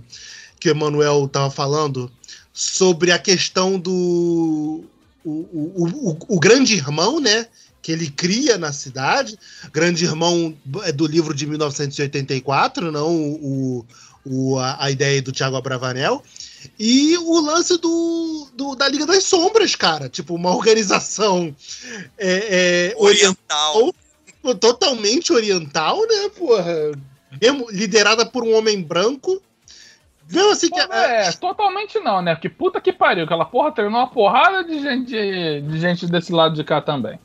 [0.59, 2.11] que o Emanuel tava falando,
[2.53, 4.83] sobre a questão do.
[5.25, 7.47] O, o, o, o grande irmão, né?
[7.81, 9.37] Que ele cria na cidade.
[9.71, 13.85] Grande irmão é do livro de 1984, não o,
[14.25, 16.23] o, a, a ideia do Thiago Abravanel.
[16.79, 20.07] E o lance do, do- da Liga das Sombras, cara.
[20.07, 21.53] Tipo, uma organização
[22.17, 23.75] é, é, oriental.
[23.77, 26.91] oriental, totalmente oriental, né, porra?
[27.41, 29.41] Mesmo liderada por um homem branco.
[30.51, 30.79] Assim que.
[30.79, 32.35] É, totalmente não, né?
[32.35, 35.11] Porque puta que pariu, aquela porra treinou uma porrada de gente,
[35.61, 37.19] de gente desse lado de cá também.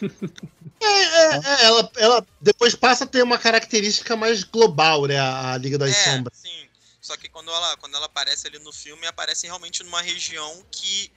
[0.80, 5.18] É, é, é, ela, ela depois passa a ter uma característica mais global, né?
[5.18, 6.38] A, a Liga das É, Sombras.
[6.38, 6.68] sim.
[7.00, 11.10] Só que quando ela, quando ela aparece ali no filme, aparece realmente numa região que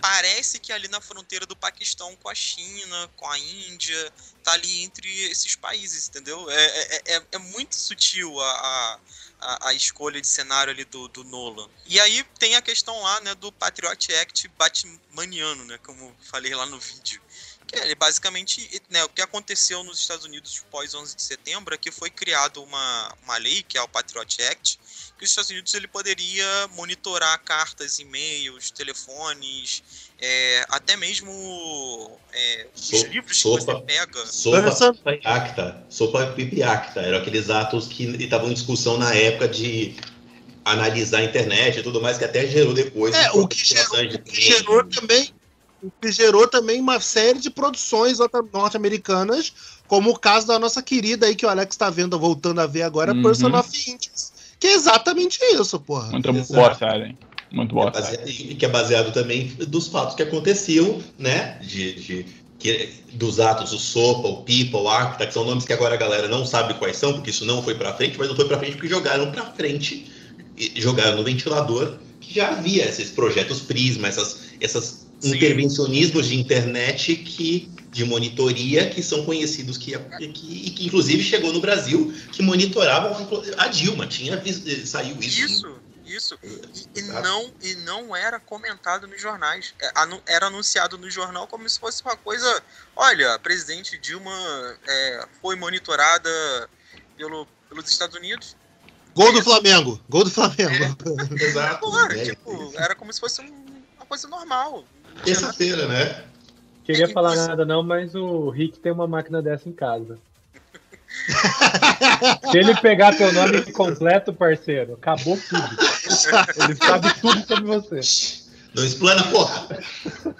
[0.00, 4.12] parece que é ali na fronteira do Paquistão com a China, com a Índia,
[4.42, 6.48] tá ali entre esses países, entendeu?
[6.50, 8.98] É, é, é, é muito sutil a, a,
[9.44, 11.68] a- a escolha de cenário ali do, do Nolan.
[11.86, 16.66] E aí tem a questão lá, né, do Patriot Act batmaniano, né, como falei lá
[16.66, 17.20] no vídeo.
[17.66, 21.78] Que é basicamente né, o que aconteceu nos Estados Unidos pós 11 de setembro é
[21.78, 24.78] que foi criada uma, uma lei, que é o Patriot Act,
[25.18, 29.82] que os Estados Unidos ele poderia monitorar cartas, e-mails, telefones,
[30.20, 33.58] é, até mesmo é, os So- livros sopa.
[33.58, 34.26] que você pega.
[34.26, 35.84] Sopa Acta.
[35.88, 37.00] Sopa Pipi Acta.
[37.00, 39.94] Eram aqueles atos que estavam em discussão na época de
[40.64, 43.14] analisar a internet e tudo mais, que até gerou depois.
[43.14, 45.32] É, o que gerou, o que gerou também.
[45.82, 49.52] O que gerou também uma série de produções norte- norte-americanas,
[49.86, 52.82] como o caso da nossa querida aí, que o Alex tá vendo, voltando a ver
[52.82, 53.22] agora, Uhum.
[53.22, 54.32] Person of Interest.
[54.64, 56.10] Que é exatamente isso, porra.
[56.10, 56.52] Muito Exato.
[56.54, 57.18] boa série, hein?
[57.52, 61.58] Muito boa É baseado- e que é baseado também dos fatos que aconteciam, né?
[61.60, 62.26] De, de-
[62.58, 65.98] que, dos atos, o Sopa, o Pipa, o Acta, que são nomes que agora a
[65.98, 68.58] galera não sabe quais são, porque isso não foi pra frente, mas não foi pra
[68.58, 70.10] frente porque jogaram pra frente,
[70.56, 75.36] e jogaram no ventilador, que já havia esses projetos Prisma, essas, essas Sim.
[75.36, 79.96] intervencionismos de internet que de monitoria que são conhecidos que,
[80.32, 83.16] que, e que inclusive chegou no Brasil que monitoravam
[83.56, 86.38] a Dilma tinha vis- saiu isso, Isso, isso.
[86.42, 87.22] E, e Exato.
[87.22, 89.74] não, e não era comentado nos jornais.
[89.80, 89.92] É,
[90.26, 92.62] Era anunciado no jornal como se fosse uma coisa.
[92.96, 94.32] Olha, a presidente Dilma
[94.86, 96.68] é, foi monitorada
[97.16, 98.56] pelo, pelos Estados Unidos.
[99.14, 100.00] Gol do Flamengo.
[100.08, 100.96] Gol do Flamengo.
[101.40, 102.24] exato Porra, né?
[102.24, 104.84] tipo, era como se fosse um- uma coisa normal.
[105.24, 106.24] Terça-feira né
[106.84, 110.18] Queria que falar nada não, mas o Rick tem uma máquina dessa em casa.
[112.50, 115.76] Se ele pegar teu nome completo, parceiro, acabou tudo.
[116.64, 118.00] Ele sabe tudo sobre você.
[118.74, 119.68] não explana porra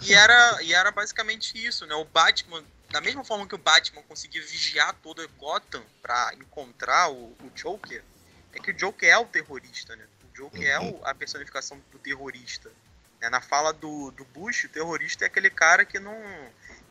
[0.03, 1.95] E era, e era basicamente isso, né?
[1.95, 7.15] O Batman, da mesma forma que o Batman conseguia vigiar toda Gotham pra encontrar o,
[7.43, 8.03] o Joker,
[8.53, 10.05] é que o Joker é o terrorista, né?
[10.33, 12.69] O Joker é o- a personificação do terrorista.
[13.25, 13.31] Né?
[13.31, 16.15] Na fala do, do Bush, o terrorista é aquele cara que não.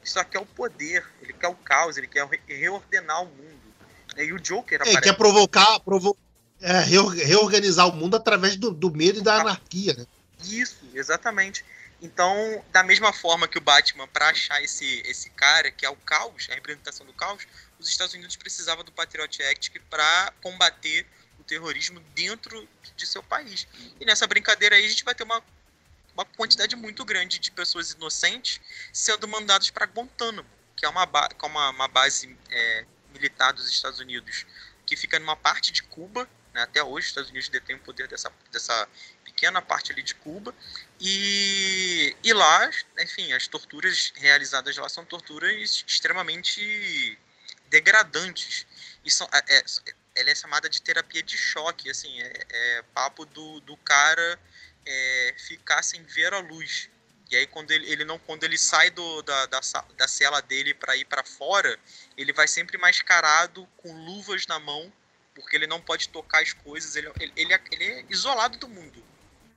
[0.01, 3.73] que só quer o poder, ele quer o caos, ele quer re- reordenar o mundo.
[4.15, 4.25] né?
[4.25, 5.01] E o Joker É, aparece.
[5.01, 6.17] quer provocar, provo
[6.59, 10.05] é, reor- reorganizar o mundo através do, do medo e da anarquia, né?
[10.43, 11.63] Isso, exatamente.
[12.01, 15.95] Então, da mesma forma que o Batman, para achar esse, esse cara, que é o
[15.95, 17.47] caos, a representação do caos,
[17.79, 21.05] os Estados Unidos precisavam do Patriot Act para combater
[21.39, 23.65] o terrorismo dentro de seu país.
[24.01, 25.41] E nessa brincadeira aí a gente vai ter uma,
[26.15, 28.61] uma quantidade muito grande de pessoas inocentes
[28.91, 33.69] sendo mandadas para Guantánamo, que é uma, que é uma, uma base é, militar dos
[33.69, 34.45] Estados Unidos,
[34.85, 36.61] que fica numa parte de Cuba, né?
[36.61, 38.87] até hoje os Estados Unidos detêm o poder dessa, dessa
[39.23, 40.53] pequena parte ali de Cuba,
[40.99, 42.69] e, e lá,
[42.99, 47.17] enfim, as torturas realizadas lá são torturas extremamente
[47.69, 48.67] degradantes.
[49.03, 49.63] E são, é, é,
[50.15, 54.39] ela é chamada de terapia de choque, assim, é, é papo do, do cara
[54.85, 56.89] é, ficar sem ver a luz.
[57.29, 59.59] E aí quando ele, ele não quando ele sai do, da, da,
[59.97, 61.79] da cela dele para ir para fora,
[62.17, 64.91] ele vai sempre mascarado com luvas na mão,
[65.33, 68.67] porque ele não pode tocar as coisas, ele, ele, ele, é, ele é isolado do
[68.67, 69.03] mundo,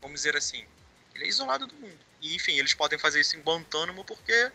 [0.00, 0.66] vamos dizer assim.
[1.14, 1.98] Ele é isolado do mundo.
[2.20, 4.50] E enfim, eles podem fazer isso em Guantánamo porque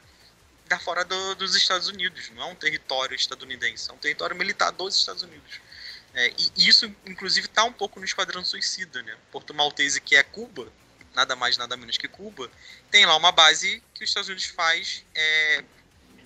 [0.68, 4.72] dá fora do, dos Estados Unidos, não é um território estadunidense, é um território militar
[4.72, 5.60] dos Estados Unidos.
[6.14, 9.16] É, e isso, inclusive, está um pouco no Esquadrão Suicida, né?
[9.32, 10.72] Porto Maltese, que é Cuba,
[11.16, 12.50] nada mais, nada menos que Cuba,
[12.90, 15.64] tem lá uma base que os Estados Unidos faz é,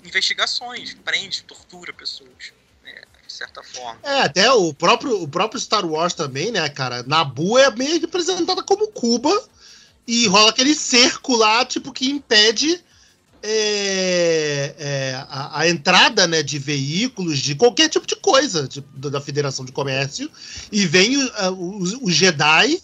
[0.04, 2.54] investigações, prende, tortura pessoas,
[2.84, 3.02] né?
[3.26, 4.00] de certa forma.
[4.04, 7.04] É, até o próprio, o próprio Star Wars também, né, cara?
[7.04, 9.32] Nabu é meio representada como Cuba
[10.08, 12.84] e rola aquele cerco lá, tipo, que impede
[13.48, 19.22] é, é, a, a, entrada né, de veículos, de qualquer tipo de coisa tipo, da
[19.22, 20.30] Federação de Comércio,
[20.72, 22.82] e vem o, o, Jedi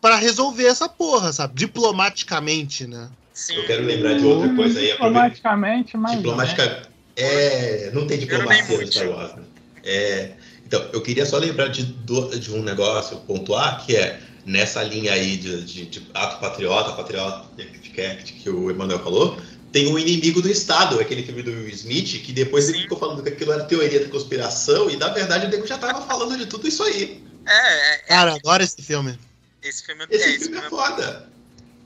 [0.00, 1.54] para resolver essa porra, sabe?
[1.54, 3.08] Diplomaticamente, né?
[3.32, 3.54] Sim.
[3.54, 4.92] Eu quero lembrar de outra coisa aí.
[4.92, 6.16] Diplomaticamente, mas.
[6.16, 6.88] Diplomaticamente.
[7.16, 9.34] É, não tem diplomacia no Star Wars.
[9.36, 9.42] Né?
[9.84, 10.32] É,
[10.66, 15.36] então, eu queria só lembrar de, de um negócio, pontuar, que é nessa linha aí
[15.36, 19.38] de, de, de ato patriota, patriota que, que o Emanuel falou,
[19.74, 23.24] tem o Inimigo do Estado, aquele filme do Will Smith, que depois ele ficou falando
[23.24, 26.46] que aquilo era teoria da conspiração, e na verdade o nego já tava falando de
[26.46, 27.26] tudo isso aí.
[27.44, 29.18] É, é, é Cara, adoro esse filme.
[29.60, 31.28] Esse filme, esse é, filme esse é, é foda.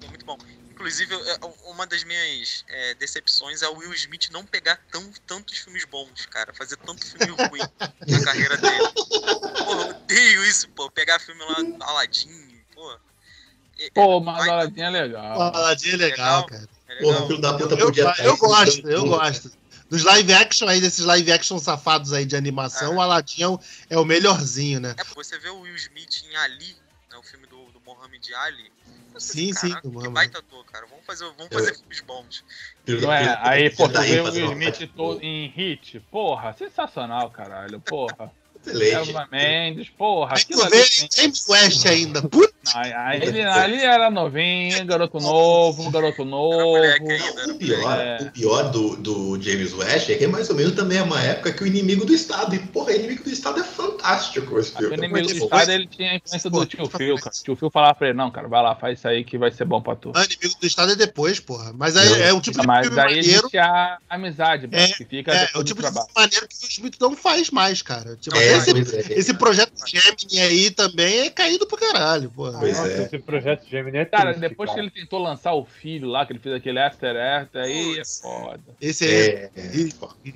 [0.02, 0.36] É muito bom.
[0.70, 1.14] Inclusive,
[1.64, 6.26] uma das minhas é, decepções é o Will Smith não pegar tão, tantos filmes bons,
[6.26, 6.52] cara.
[6.52, 7.60] Fazer tanto filme ruim
[8.06, 8.86] na carreira dele.
[9.64, 10.90] Pô, eu odeio isso, pô.
[10.90, 12.98] Pegar filme lá, Aladdin, pô.
[13.94, 15.40] Pô, mas Aladdin é legal.
[15.40, 16.77] Aladdin é legal, legal cara.
[17.00, 19.52] Porra, filho da puta eu, podia Eu, eu gosto, eu gosto.
[19.88, 22.96] Dos live action aí, desses live action safados aí de animação, é.
[22.96, 24.94] o Aladdin é o, é o melhorzinho, né?
[24.98, 26.76] É, você vê o Will Smith em Ali,
[27.10, 28.70] né, o filme do, do Mohamed Ali.
[29.16, 30.14] Sim, sim, do Mohamed.
[30.14, 30.86] baita ator, cara.
[30.86, 32.44] Vamos fazer, vamos fazer filmes bons.
[32.86, 34.90] Não é, aí, pô, tu vê o Will Smith
[35.22, 36.00] em hit.
[36.10, 37.80] Porra, sensacional, caralho.
[37.80, 38.30] Porra.
[38.68, 38.94] Excelente.
[38.94, 40.36] Elva Mendes, porra.
[40.36, 42.22] Aí James West ainda.
[42.22, 42.58] Puta.
[42.74, 46.82] Aí, ele, ali era novinho, garoto novo, garoto novo.
[47.48, 48.18] o pior, é.
[48.22, 51.20] o pior do, do James West é que é mais ou menos também é uma
[51.22, 52.54] época que o inimigo do Estado.
[52.54, 54.94] E, porra, o inimigo do Estado é fantástico esse filme.
[54.94, 57.34] O inimigo do Estado ele tinha a influência do tio Phil, cara.
[57.34, 59.50] O tio Phil falava pra ele, não, cara, vai lá, faz isso aí que vai
[59.50, 60.12] ser bom pra tu.
[60.14, 61.72] O inimigo do Estado é depois, porra.
[61.74, 63.28] Mas é, é um tipo de Mas filme aí maneiro.
[63.28, 66.96] existe a amizade, é, que fica é, é o tipo de maneiro que o Smith
[67.00, 68.16] não faz mais, cara.
[68.16, 69.18] Tipo, é, esse, é.
[69.18, 72.50] esse projeto Gemini aí também é caído pro caralho, pô.
[72.52, 73.02] Pois Nossa, é.
[73.02, 74.80] Esse projeto Gemini é Cara, triste, depois cara.
[74.80, 78.02] que ele tentou lançar o filho lá, que ele fez aquele After Earth, aí é
[78.04, 78.60] foda.
[78.80, 79.88] Esse é, é,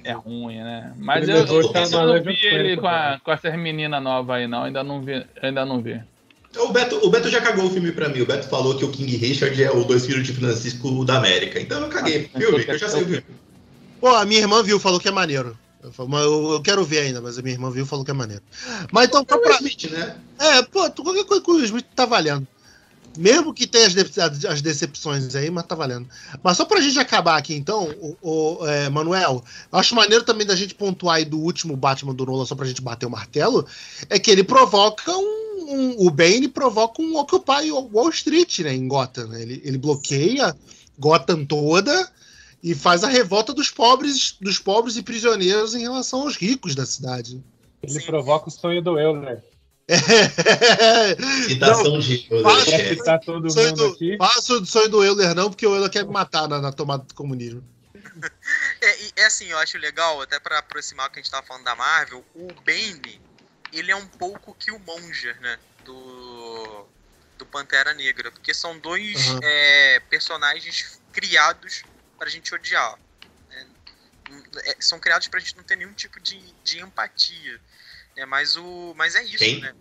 [0.05, 0.93] é ruim, né?
[0.97, 4.65] Mas eu, eu, eu não vi ele com, a, com essas meninas novas aí, não.
[4.65, 5.25] Ainda não vi.
[5.43, 6.01] Ainda não vi.
[6.57, 8.21] O Beto, o Beto já cagou o filme pra mim.
[8.21, 11.59] O Beto falou que o King Richard é o Dois Filhos de Francisco da América.
[11.59, 12.31] Então eu caguei.
[12.35, 13.25] Ah, filme, eu já sei o filme.
[14.01, 15.57] Pô, a minha irmã viu, falou que é maneiro.
[15.83, 18.43] Eu, eu, quero ver ainda, mas a minha irmã viu e falou que é maneiro.
[18.93, 19.39] Mas então, pra.
[19.39, 19.57] pra...
[19.57, 20.17] Smith, né?
[20.39, 22.47] É, pô, qualquer coisa com o Smith tá valendo.
[23.19, 26.09] Mesmo que tenha as, as decepções aí, mas tá valendo.
[26.43, 30.57] Mas só pra gente acabar aqui, então, o, o é, Manuel, acho maneiro também da
[30.57, 33.67] gente pontuar aí do último Batman do Nolan, só pra gente bater o martelo,
[34.09, 35.67] é que ele provoca um.
[35.69, 39.27] um o Bane provoca um Occupy Wall Street, né, em Gotham.
[39.27, 39.43] Né?
[39.43, 40.57] Ele, ele bloqueia
[40.99, 42.11] Gotham toda
[42.63, 46.87] e faz a revolta dos pobres, dos pobres e prisioneiros em relação aos ricos da
[46.87, 47.43] cidade.
[47.83, 48.07] Ele Sim.
[48.07, 49.43] provoca o sonho do Euler.
[49.89, 51.17] É.
[51.49, 53.05] Citação de Euler.
[53.05, 54.17] Faço, todo sonho mundo do, aqui.
[54.17, 57.03] Faço o sonho do Euler não, porque o Euler quer me matar na, na tomada
[57.03, 57.65] do comunismo.
[58.81, 61.65] É, é assim, eu acho legal, até para aproximar o que a gente tava falando
[61.65, 63.21] da Marvel, o Bane,
[63.73, 65.59] ele é um pouco que o Monger, né?
[65.85, 66.87] Do,
[67.39, 68.31] do Pantera Negra.
[68.31, 69.41] Porque são dois uhum.
[69.43, 71.85] é, personagens criados
[72.23, 72.97] pra gente odiar.
[73.51, 73.67] Né?
[74.67, 77.61] É, são criados pra gente não ter nenhum tipo de, de empatia.
[78.17, 78.25] Né?
[78.25, 79.61] Mas, o, mas é isso, Quem?
[79.61, 79.75] né?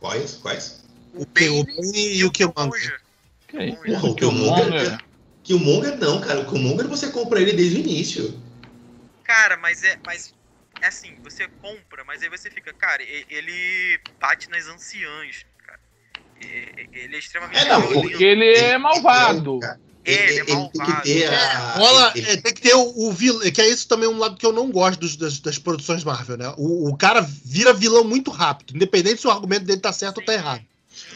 [0.00, 0.34] Quais?
[0.34, 0.84] Quais?
[1.14, 3.00] O, o Bane, e o Killmonger.
[4.02, 4.98] o Killmonger.
[5.44, 6.40] Killmonger não, cara.
[6.40, 8.42] O Killmonger você compra ele desde o início.
[9.22, 9.96] Cara, mas é.
[10.04, 10.34] Mas
[10.82, 15.80] é assim, você compra, mas aí você fica, cara, ele bate nas anciãs, cara.
[16.92, 17.60] Ele é extremamente.
[17.60, 19.60] É, não, porque ele é malvado.
[20.06, 21.72] Ele é tem que ter a.
[21.76, 24.36] Rola, ele- é, tem que ter o, o vilão, que é isso também um lado
[24.36, 26.54] que eu não gosto dos- das, das produções Marvel, né?
[26.56, 30.24] O, o cara vira vilão muito rápido, independente se o argumento dele tá certo ou
[30.24, 30.62] tá errado.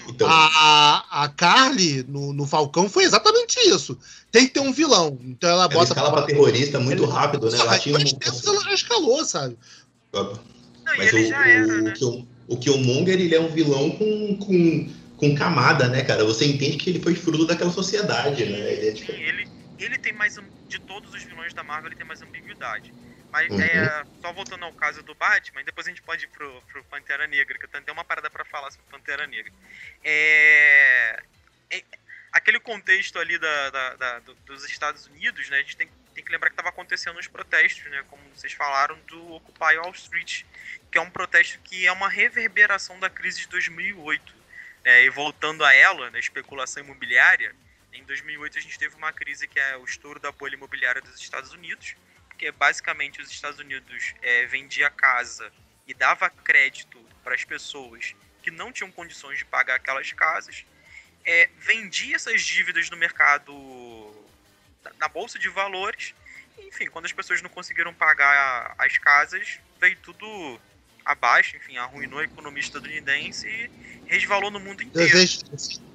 [0.08, 3.96] então, A, a Carly no, no Falcão foi exatamente isso.
[4.32, 5.18] Tem que ter um vilão.
[5.24, 5.92] Então ela ela bota.
[5.92, 7.58] escala pra terrorista muito Ele- rápido, né?
[7.58, 9.56] Ela tinha Dois tempos ela já escalou, sabe?
[10.12, 10.38] Não,
[10.98, 11.90] Mas o, ele era, o, né?
[11.90, 14.88] o, Kill- o Killmonger, ele é um vilão com, com,
[15.20, 16.24] com camada, né, cara?
[16.24, 18.58] Você entende que ele foi fruto daquela sociedade, né?
[18.72, 19.12] Ele é tipo.
[19.12, 19.46] Sim, ele,
[19.78, 20.36] ele tem mais.
[20.66, 22.92] De todos os vilões da Marvel, ele tem mais ambiguidade.
[23.30, 23.60] Mas Uhum.
[23.60, 27.26] é, só voltando ao caso do Batman, depois a gente pode ir pro, pro Pantera
[27.28, 29.52] Negra, que eu tenho até uma parada pra falar sobre Pantera Negra.
[30.02, 31.22] É,
[31.70, 31.84] é-
[32.32, 35.58] aquele contexto ali da, da- da- do- dos Estados Unidos, né?
[35.58, 38.02] A gente tem, tem que lembrar que estava acontecendo os protestos, né?
[38.08, 40.42] Como vocês falaram, do Occupy Wall Street,
[40.90, 44.39] que é um protesto que é uma reverberação da crise de 2008.
[44.84, 45.04] Né?
[45.04, 47.54] E voltando a ela, na especulação imobiliária,
[47.92, 51.18] em 2008 a gente teve uma crise que é o estouro da bolha imobiliária dos
[51.18, 51.94] Estados Unidos,
[52.38, 55.52] que basicamente os Estados Unidos é, vendia casa
[55.86, 60.64] e dava crédito para as pessoas que não tinham condições de pagar aquelas casas,
[61.24, 63.52] é, vendia essas dívidas no mercado,
[64.98, 66.14] na- bolsa de valores,
[66.58, 70.60] enfim, quando as pessoas não conseguiram pagar as casas, veio tudo
[71.04, 73.70] abaixo, enfim, arruinou a economia estadunidense e
[74.06, 75.18] resvalou no mundo inteiro.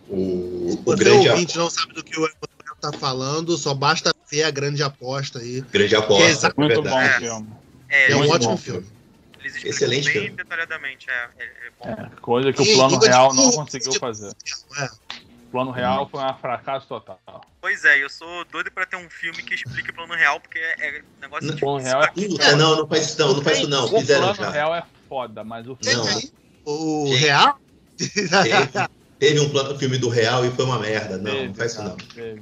[0.07, 4.14] O, o você grande, ouvinte não sabe do que o Emanuel tá falando, só basta
[4.30, 5.61] ver a grande aposta aí.
[5.61, 7.48] grande aposta, é Muito bom o filme.
[7.90, 8.57] É, É um ótimo bom.
[8.57, 8.88] filme.
[9.40, 10.30] eles explicam Excelente bem filme.
[10.38, 11.49] detalhadamente, é, é, é
[11.80, 11.90] bom.
[11.90, 14.32] É, coisa que o plano real não conseguiu fazer.
[14.80, 14.86] É.
[14.86, 17.19] O plano real foi um fracasso total.
[17.61, 20.60] Pois é, eu sou doido pra ter um filme que explique o plano real, porque
[20.60, 21.61] é, é negócio Não, de.
[21.61, 23.86] plano real é não, não faz isso não, não faz isso não.
[23.86, 24.49] O plano já.
[24.52, 24.84] real é
[25.15, 26.73] foda, mas o filme Não.
[26.73, 27.19] O Gente.
[27.21, 27.59] real?
[27.97, 31.17] Teve, teve um plano filme do real e foi uma merda.
[31.17, 31.95] Não, teve, não faz isso não.
[31.95, 32.41] Teve,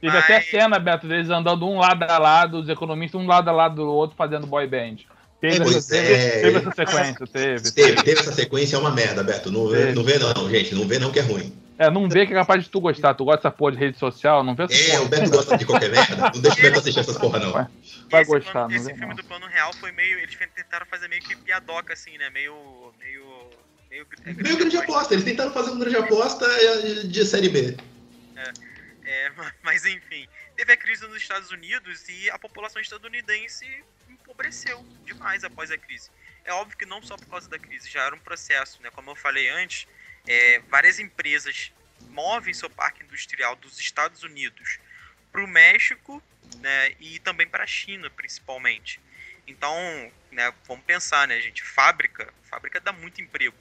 [0.00, 3.48] Teve Mas- até cena, Beto, deles andando um lado a lado, os economistas um lado
[3.48, 4.96] a lado do outro fazendo boy band.
[5.40, 7.70] Teve, Pois essa, é, teve, teve essa sequência, teve.
[7.72, 9.50] Teve, teve essa sequência, é uma merda, Beto.
[9.50, 10.74] Não, vê- não vê não, gente.
[10.74, 11.52] Não vê não que é ruim.
[11.86, 13.14] É, não vê que é capaz de tu gostar.
[13.14, 15.02] Tu gosta dessa porra de rede social, não vê essa É, porra.
[15.02, 16.16] o Beto gosta de qualquer merda.
[16.34, 17.52] Não deixa o Beto assistir essas porra, não.
[17.52, 17.66] Vai.
[18.10, 19.14] Vai esse gostar, plano- não esse filme não.
[19.16, 20.18] do plano real foi meio.
[20.18, 22.30] Eles tentaram fazer meio que piadoca, assim, né?
[22.30, 22.92] Meio.
[22.98, 23.50] meio.
[23.90, 24.06] meio.
[24.24, 25.14] é, Meio grande aposta.
[25.14, 27.76] Eles tentaram fazer um grande aposta é, de série B.
[29.04, 29.32] É,
[29.62, 30.26] mas enfim,
[30.56, 33.66] teve a crise nos Estados Unidos e a população estadunidense
[34.08, 36.10] empobreceu demais após a crise.
[36.44, 38.90] É óbvio que não só por causa da crise, já era um processo, né?
[38.90, 39.86] Como eu falei antes,
[40.26, 41.72] é, várias empresas
[42.08, 44.78] movem seu parque industrial dos Estados Unidos
[45.30, 46.22] para o México
[46.58, 49.00] né, e também para a China, principalmente.
[49.46, 49.76] Então,
[50.30, 51.62] né, vamos pensar, né, gente?
[51.62, 53.56] Fábrica, fábrica dá muito emprego.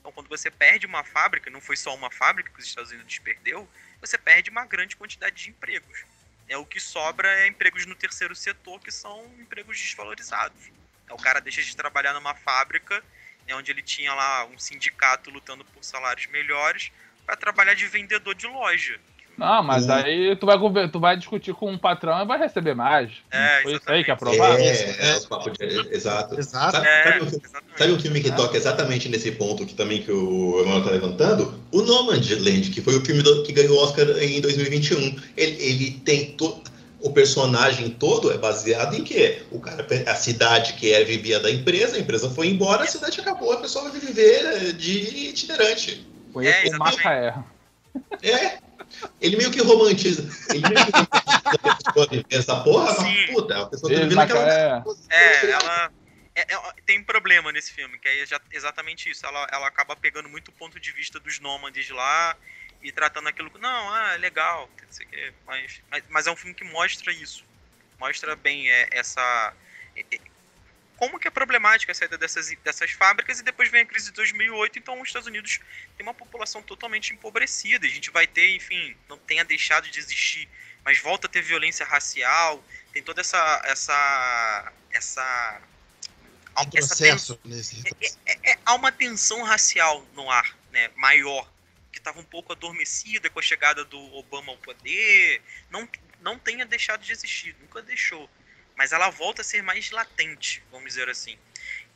[0.00, 3.18] Então, quando você perde uma fábrica, não foi só uma fábrica que os Estados Unidos
[3.18, 3.68] perdeu,
[4.00, 6.04] você perde uma grande quantidade de empregos.
[6.48, 10.70] É o que sobra é empregos no terceiro setor que são empregos desvalorizados.
[11.08, 13.02] É, o cara deixa de trabalhar numa fábrica,
[13.48, 16.90] né, onde ele tinha lá um sindicato lutando por salários melhores,
[17.26, 18.98] para trabalhar de vendedor de loja.
[19.38, 19.92] Não, mas Hum.
[19.92, 23.10] aí tu vai, tu vai discutir com um patrão e vai receber mais.
[23.30, 24.38] É, Foi isso aí que é exatamente.
[24.38, 24.62] aprovado?
[24.62, 25.64] É, é, os papos de...
[25.94, 26.38] Exato.
[26.38, 26.72] Exato.
[26.76, 27.78] Sabe, É, sabe filme- exatamente.
[27.78, 31.64] Sabe um filme que toca exatamente nesse ponto que também que o Emanuel tá levantando?
[31.72, 35.18] O Nomadland, que foi o filme do- que ganhou o Oscar em 2021.
[35.34, 36.62] Ele, ele tem to-
[37.02, 39.42] o personagem todo é baseado em quê?
[39.50, 43.20] O cara, a cidade que é vivia da empresa, a empresa foi embora, a cidade
[43.20, 46.06] acabou, a pessoa vai viver eh, de itinerante.
[46.32, 46.78] Foi É, o.
[46.78, 47.34] Macaé.
[48.22, 48.58] É.
[49.20, 50.22] Ele meio que romantiza.
[50.50, 53.02] Ele meio que romantiza a pessoa viver essa porra, Sim.
[53.26, 54.40] mas puta, a pessoa tá vivendo aquela.
[54.40, 54.82] Macaé.
[55.10, 55.90] É, ela.
[56.34, 59.26] é- é- tem um problema nesse filme, que é já- exatamente isso.
[59.26, 62.36] Ela, ela acaba pegando muito o ponto de vista dos nômades lá
[62.82, 63.50] e tratando aquilo.
[63.58, 64.68] Não, ah, é legal,
[65.46, 67.44] mas, mas, mas é um filme que mostra isso.
[67.98, 69.54] Mostra bem é, essa.
[69.96, 70.32] é- é-
[70.96, 74.12] como que é problemática a saída dessas, dessas fábricas e depois vem a crise de
[74.12, 75.58] 2008, então os Estados Unidos
[75.96, 77.86] tem uma população totalmente empobrecida.
[77.86, 80.48] A gente vai ter, enfim, não tenha deixado de existir,
[80.84, 85.62] mas volta a ter violência racial, tem toda essa essa essa
[86.56, 87.82] Um essa processo nesse
[88.24, 91.51] é, é- há uma tensão racial no ar, né, maior,
[92.02, 95.88] estava um pouco adormecida com a chegada do Obama ao poder, não,
[96.20, 98.28] não tenha deixado de existir, nunca deixou,
[98.76, 101.38] mas ela volta a ser mais latente, vamos dizer assim.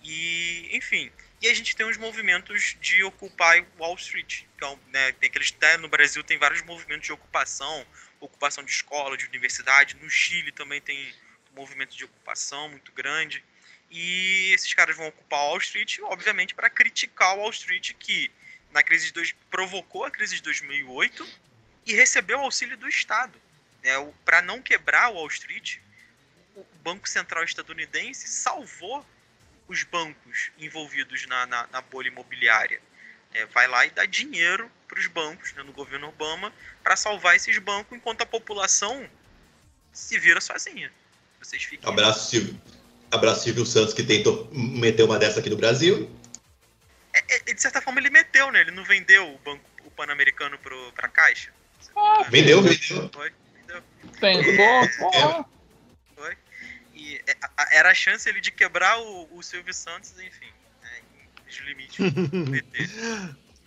[0.02, 1.10] E, enfim,
[1.42, 5.76] e a gente tem os movimentos de Occupy Wall Street, um, né, tem aqueles, até
[5.76, 7.84] no Brasil tem vários movimentos de ocupação,
[8.20, 11.12] ocupação de escola, de universidade, no Chile também tem
[11.52, 13.44] um movimento de ocupação muito grande.
[13.90, 18.30] E esses caras vão ocupar Wall Street, obviamente, para criticar o Wall Street que
[18.76, 21.26] na crise de dois, provocou a crise de 2008
[21.86, 23.40] e recebeu auxílio do Estado.
[23.82, 23.92] Né?
[24.22, 25.78] Para não quebrar o Wall Street,
[26.54, 29.04] o Banco Central estadunidense salvou
[29.66, 32.80] os bancos envolvidos na, na, na bolha imobiliária.
[33.32, 37.34] É, vai lá e dá dinheiro para os bancos, né, no governo Obama, para salvar
[37.34, 39.08] esses bancos, enquanto a população
[39.90, 40.92] se vira sozinha.
[41.40, 41.88] Vocês fiquem.
[41.88, 42.60] Abraço, Silvio.
[43.10, 46.10] Abraço, Silvio Santos, que tentou meter uma dessa aqui no Brasil.
[47.28, 48.60] É, é, de certa forma, ele meteu, né?
[48.60, 51.52] Ele não vendeu o banco o Pan-Americano para a Caixa.
[51.96, 53.08] Ah, Vendeu, vendeu.
[53.12, 53.82] Foi, vendeu.
[54.20, 55.44] tem, boa, porra.
[56.14, 56.36] Foi.
[56.94, 57.36] E é,
[57.78, 60.48] era a chance ele de quebrar o, o Silvio Santos, enfim.
[60.82, 61.00] Né,
[61.48, 62.88] os limites do PT.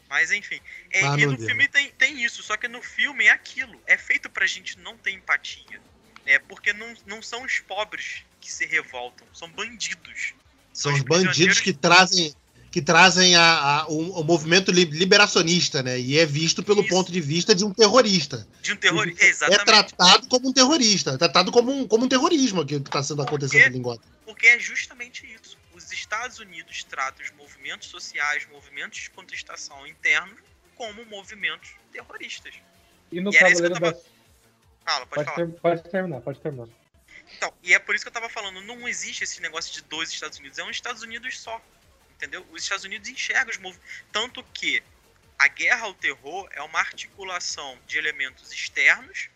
[0.09, 0.59] Mas enfim.
[0.91, 1.47] É, Ah, e no deu.
[1.47, 3.81] filme tem, tem isso, só que no filme é aquilo.
[3.87, 5.79] É feito pra gente não ter empatia.
[6.25, 10.33] É porque não, não são os pobres que se revoltam, são bandidos.
[10.73, 12.35] São os os bandidos que trazem
[12.71, 13.41] que trazem a,
[13.81, 15.99] a- o, o movimento li- liberacionista, né?
[15.99, 16.89] E é visto pelo Isso.
[16.89, 18.47] ponto de vista de um terrorista.
[18.61, 19.07] De um terror.
[19.17, 19.65] É Exatamente.
[19.65, 23.21] tratado como um terrorista, é tratado como um, como um terrorismo aqui que está sendo
[23.21, 24.07] acontecendo em Gotham.
[24.25, 25.57] Porque é justamente isso.
[25.73, 30.39] Os Estados Unidos tratam os movimentos sociais, movimentos de contestação internos,
[30.75, 32.53] como movimentos terroristas.
[33.11, 34.19] E no E era isso que eu Cavaleiro tava- das.
[34.85, 35.47] Fala, pode, Pode, falar.
[35.47, 36.67] ter- pode terminar, pode terminar.
[37.35, 40.09] Então, e é por isso que eu tava falando, não existe esse negócio de dois
[40.09, 41.61] Estados Unidos, é um Estados Unidos só.
[42.19, 42.45] Entendeu?
[42.51, 44.03] Os Estados Unidos enxergam os movimentos.
[44.11, 44.83] Tanto que
[45.37, 49.29] a guerra ao terror é uma articulação de elementos externos,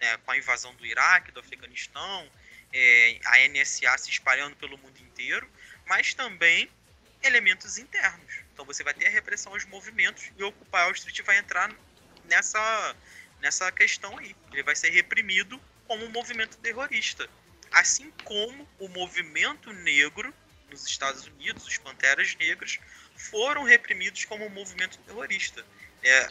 [0.00, 2.28] né, com a invasão do Iraque, do Afeganistão,
[2.72, 5.48] é, a NSA se espalhando pelo mundo inteiro,
[5.86, 6.68] mas também
[7.22, 8.40] elementos internos.
[8.52, 11.72] Então você vai ter a repressão aos movimentos e o Occupy Wall Street vai entrar
[12.24, 12.96] nessa,
[13.40, 14.34] nessa questão aí.
[14.50, 17.30] Ele vai ser reprimido como um movimento terrorista.
[17.70, 20.34] Assim como o movimento negro
[20.70, 22.78] nos Estados Unidos, os Panteras Negras,
[23.16, 25.64] foram reprimidos como um movimento terrorista.
[26.02, 26.30] É,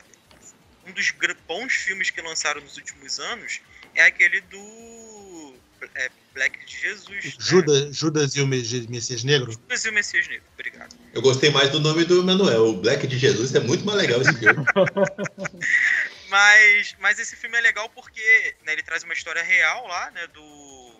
[0.85, 1.13] um dos
[1.47, 3.61] bons filmes que lançaram nos últimos anos
[3.93, 5.55] é aquele do
[5.95, 7.25] é, Black de Jesus.
[7.25, 7.33] né?
[7.37, 9.51] Judas, Judas e o Mes- Messias Negro.
[9.51, 10.45] Judas e o Messias Negro.
[10.53, 10.95] Obrigado.
[11.13, 12.67] Eu gostei mais do nome do Manuel.
[12.69, 14.65] O Black de Jesus é muito mais legal esse filme.
[16.29, 20.27] Mas, mas esse filme é legal porque né, ele traz uma história real lá, né,
[20.27, 20.93] do,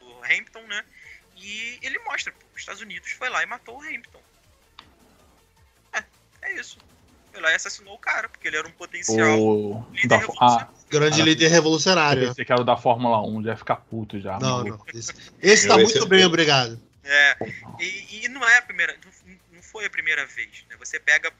[0.00, 0.84] do Hampton, né?
[1.36, 4.20] E ele mostra, pô, os Estados Unidos foi lá e matou o Hampton.
[5.92, 6.04] É,
[6.42, 6.78] é isso.
[7.32, 10.66] Foi lá e assassinou o cara, porque ele era um potencial O, líder da, revolucionário.
[10.70, 12.28] ah, Grande Cara, líder eu revolucionário.
[12.28, 14.38] pensei que era o da Fórmula 1, já ia ficar puto já.
[14.38, 14.80] Não, não.
[14.94, 15.12] Esse,
[15.42, 16.80] esse tá Eu, muito bem, obrigado.
[17.02, 17.36] É,
[17.80, 20.76] e, e não é a primeira, não, não foi a primeira vez, né?
[20.78, 21.32] Você pega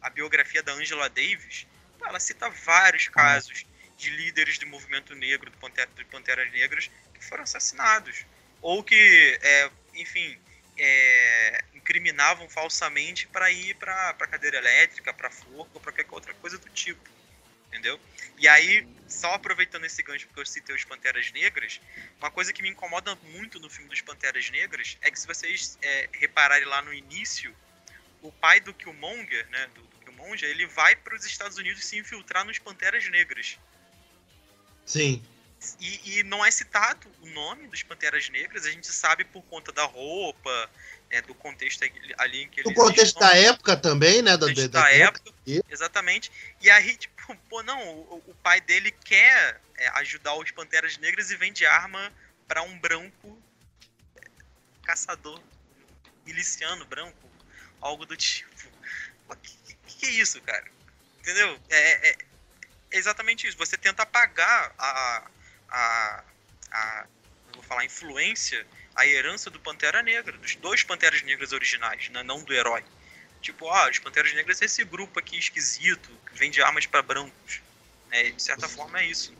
[0.00, 1.66] a biografia da Angela Davis,
[2.06, 3.66] ela cita vários casos
[3.98, 8.24] de líderes do movimento negro, do Pantera, do Panteras Negras, que foram assassinados.
[8.64, 10.38] Ou que, é, enfim,
[10.78, 16.70] é, incriminavam falsamente para ir para cadeira elétrica, para forca para qualquer outra coisa do
[16.70, 17.10] tipo.
[17.68, 18.00] Entendeu?
[18.38, 21.78] E aí, só aproveitando esse gancho porque eu citei os Panteras Negras,
[22.18, 25.76] uma coisa que me incomoda muito no filme dos Panteras Negras é que se vocês
[25.82, 27.54] é, repararem lá no início,
[28.22, 31.98] o pai do Killmonger, né, do, do Killmonger, ele vai para os Estados Unidos se
[31.98, 33.58] infiltrar nos Panteras Negras.
[34.86, 35.22] Sim.
[35.80, 39.72] E, e não é citado o nome dos Panteras Negras, a gente sabe por conta
[39.72, 40.70] da roupa,
[41.10, 41.82] né, do contexto
[42.18, 43.22] ali em que eles No contexto estão.
[43.28, 44.36] da época também, né?
[44.36, 45.28] Da, contexto da, da época.
[45.28, 45.64] época.
[45.70, 46.30] Exatamente.
[46.60, 51.30] E aí, tipo, pô, não, o, o pai dele quer é, ajudar os Panteras Negras
[51.30, 52.12] e vende arma
[52.48, 53.40] pra um branco
[54.16, 54.28] é,
[54.82, 55.40] caçador,
[56.26, 57.30] miliciano branco,
[57.80, 58.50] algo do tipo.
[59.42, 60.64] Que, que, que é isso, cara?
[61.20, 61.58] Entendeu?
[61.70, 62.16] É, é-
[62.90, 63.56] é exatamente isso.
[63.58, 65.26] Você tenta apagar a.
[65.70, 66.24] a,
[66.70, 67.06] a
[67.54, 72.42] vou falar, influência, a herança do Pantera Negra, dos dois Panteras Negras originais, né, não
[72.42, 72.82] do herói.
[73.40, 77.60] Tipo, ah, os Panteras Negras é esse grupo aqui esquisito que vende armas pra brancos.
[78.10, 79.34] É, de certa forma é isso.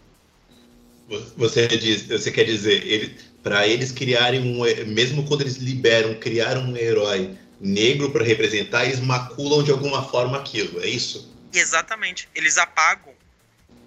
[1.37, 4.65] Você, diz, você quer dizer, ele, para eles criarem um.
[4.87, 10.39] Mesmo quando eles liberam, criar um herói negro para representar, eles maculam de alguma forma
[10.39, 11.33] aquilo, é isso?
[11.53, 12.29] Exatamente.
[12.35, 13.15] Eles apagam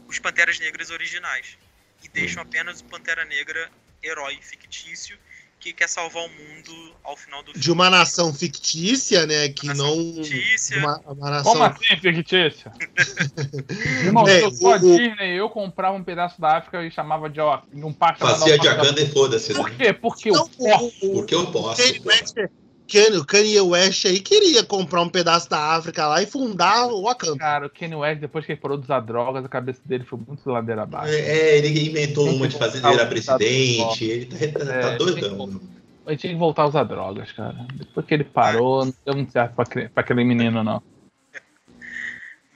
[0.07, 1.57] os Panteras Negras originais
[2.03, 3.69] e deixam apenas o Pantera Negra
[4.03, 5.17] herói fictício
[5.59, 9.49] que quer salvar o mundo ao final do De uma nação fictícia, né?
[9.49, 10.23] Que Nação não.
[10.23, 10.77] fictícia.
[10.77, 11.53] Uma, uma nação.
[11.53, 12.71] Como assim, fictícia?
[14.05, 17.29] Irmão, É, se eu sou a Disney, eu comprava um pedaço da África e chamava
[17.29, 18.19] de ó, um parque.
[18.19, 19.53] Fazia de Wakanda e foda-se.
[19.53, 19.75] Por né?
[19.77, 19.93] quê?
[19.93, 20.85] Porque Não, eu posso.
[21.05, 21.81] o, o, Porque eu posso.
[22.87, 27.03] Kanye o Kanye West aí queria comprar um pedaço da África lá e fundar o
[27.03, 27.37] Wakanda.
[27.37, 30.19] Cara, o Kanye West, depois que ele parou de usar drogas, a cabeça dele foi
[30.25, 31.13] muito ladeira abaixo.
[31.13, 35.61] É, ele inventou uma de fazer voltar virar presidente, ele tá, tá, É, tá doidão.
[36.07, 37.65] Ele tinha que voltar a usar drogas, cara.
[37.73, 40.81] Depois que ele parou, não deu muito certo pra, pra aquele menino, não.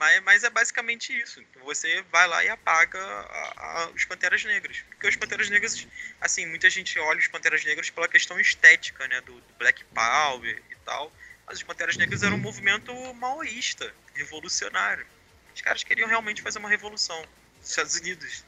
[0.01, 1.45] Mas, mas é basicamente isso.
[1.63, 3.53] Você vai lá e apaga a-
[3.83, 4.83] a- os Panteras Negras.
[4.89, 5.87] Porque os Panteras Negras,
[6.19, 9.21] assim, muita gente olha os Panteras Negras pela questão estética, né?
[9.21, 11.13] Do, do Black Power e tal.
[11.45, 15.05] Mas os Panteras Negras eram um movimento maoísta, revolucionário.
[15.53, 17.23] Os caras queriam realmente fazer uma revolução
[17.59, 18.43] nos Estados Unidos.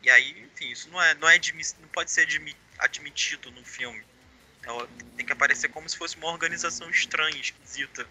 [0.00, 1.40] E aí, enfim, isso não, é, não, é
[1.80, 4.04] não pode ser admi- admitido num filme.
[4.62, 8.06] Ela tem que aparecer como se fosse uma organização estranha, esquisita.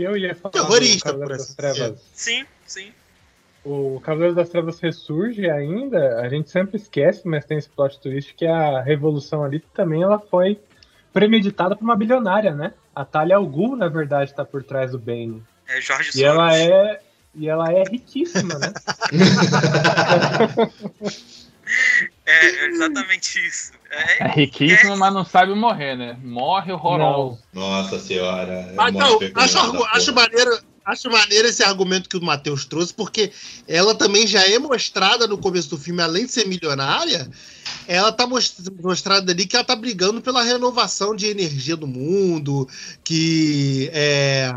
[0.00, 2.00] O que eu ia falar Terrorista, por das assim Trevas.
[2.14, 2.90] Sim, sim.
[3.62, 8.34] O Cavaleiro das Trevas ressurge ainda, a gente sempre esquece, mas tem esse plot twist
[8.34, 10.58] que a revolução ali também ela foi
[11.12, 12.72] premeditada por uma bilionária, né?
[12.94, 15.42] A Talia Al Ghul, na verdade, tá por trás do Bane.
[15.68, 17.00] É Jorge E ela é
[17.34, 18.72] e ela é riquíssima, né?
[22.30, 23.72] É, é exatamente isso.
[23.90, 26.16] É É, riquíssimo, mas não sabe morrer, né?
[26.22, 27.38] Morre horroroso.
[27.52, 28.52] Nossa senhora.
[28.52, 30.70] é Mas vergonha acho, acho maneiro.
[30.82, 33.30] Acho maneiro esse argumento que o Matheus trouxe, porque
[33.68, 37.30] ela também já é mostrada no começo do filme, além de ser milionária,
[37.86, 42.66] ela tá most- mostrada ali que ela tá brigando pela renovação de energia do mundo,
[43.04, 44.52] que é.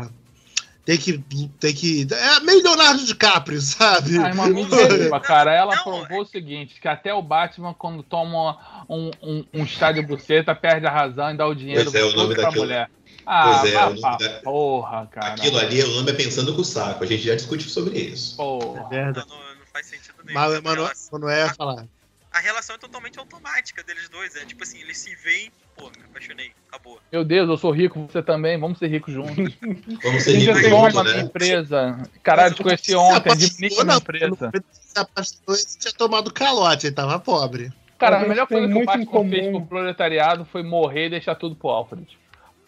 [0.84, 1.18] Tem que.
[1.58, 2.06] Tem que.
[2.12, 4.18] É meio Leonardo DiCaprio, sabe?
[4.18, 5.52] Ah, irmão, me desculpa, cara.
[5.54, 9.92] Ela Não, provou o seguinte: que até o Batman, quando toma um, um, um chá
[9.92, 12.64] de buceta, perde a razão e dá o dinheiro Pois é, o nome pra daquilo-
[12.64, 12.90] mulher.
[13.26, 15.28] Ah, Pois é, vá o nome da- porra, cara.
[15.28, 17.02] Aquilo ali, o nome é pensando com o saco.
[17.02, 18.36] A gente já discutiu sobre isso.
[18.36, 18.82] Porra.
[18.84, 19.26] É verdade.
[19.26, 20.38] não, não faz sentido nenhum.
[20.38, 21.86] Mas A o Manoel, Manoel ia falar.
[22.30, 24.36] A relação é totalmente automática deles dois.
[24.36, 27.00] É tipo assim, eles se veem, pô, me apaixonei, acabou.
[27.12, 29.54] Meu Deus, eu sou rico, você também, vamos ser ricos juntos.
[30.02, 31.22] Vamos ser ricos juntos, uma minha né?
[31.22, 32.02] empresa.
[32.22, 34.50] Caralho, te conheci ontem, administra minha empresa.
[34.72, 37.72] Se apaixonou, tinha tomado calote, ele tava pobre.
[37.98, 41.54] Cara, A melhor coisa que o Batman fez pro proletariado foi morrer e deixar tudo
[41.54, 42.06] pro Alfred.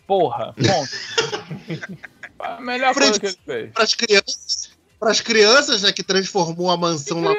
[0.06, 0.90] Porra, ponto.
[2.38, 3.72] a melhor coisa que ele fez.
[3.72, 4.70] Para as crianças,
[5.00, 7.34] para as crianças, né, que transformou a mansão lá.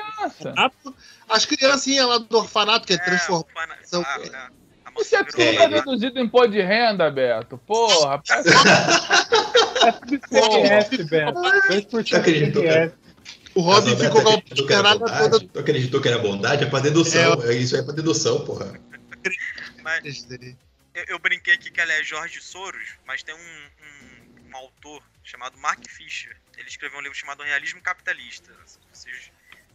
[1.29, 3.47] As criancinhas lá do orfanato, que é, transformou.
[3.49, 4.49] o fana- são- a,
[4.99, 5.67] Isso é tudo É.
[5.67, 7.57] reduzido em imposto de renda, Beto.
[7.59, 8.49] Porra, parece-
[9.87, 11.33] É tudo ICMS, Beto.
[11.41, 12.93] 2% Eu acredito, de ICMS.
[13.55, 15.29] O Robin Mas, ficou com a caralho bondade?
[15.31, 15.47] toda.
[15.47, 16.63] Tu acreditou que era bondade?
[16.63, 17.41] É pra dedução.
[17.43, 18.79] É, Isso é pra dedução, porra.
[19.83, 20.27] Mas
[20.93, 25.01] eu, eu brinquei aqui que ela é Jorge Soros, mas tem um, um, um autor
[25.23, 26.35] chamado Mark Fisher.
[26.57, 28.51] Ele escreveu um livro chamado Realismo Capitalista.
[28.65, 29.31] Se vocês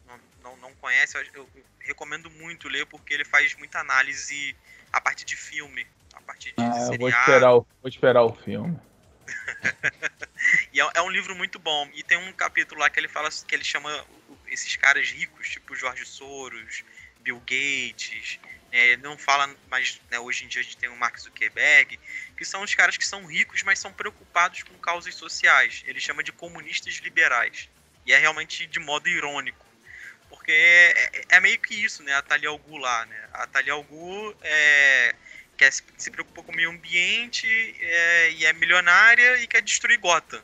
[0.07, 1.49] não, não, não conhecem, eu- eu
[1.81, 4.55] recomendo muito ler porque ele faz muita análise
[4.93, 7.21] a partir de filme, a partir de Ah, eu vou seriado.
[7.21, 8.79] esperar, o, vou esperar o filme.
[10.73, 11.89] E é, é um livro muito bom.
[11.95, 14.05] E tem um capítulo lá que ele fala que ele chama
[14.49, 16.83] esses caras ricos, tipo Jorge Soros,
[17.21, 18.39] Bill Gates.
[18.73, 21.99] é, não fala, mas né, hoje em dia a gente tem o Mark Zuckerberg,
[22.37, 25.83] que são os caras que são ricos, mas são preocupados com causas sociais.
[25.87, 27.69] Ele chama de comunistas liberais.
[28.05, 29.65] E é realmente de modo irônico.
[30.43, 32.13] Porque é, é- meio que isso, né?
[32.15, 33.29] A Thalia Al Ghul lá, né?
[33.33, 35.15] A Thalia Al Ghul é,
[35.57, 37.47] quer se, se preocupa com o meio ambiente
[37.81, 40.43] é, e é milionária e quer destruir Gotham.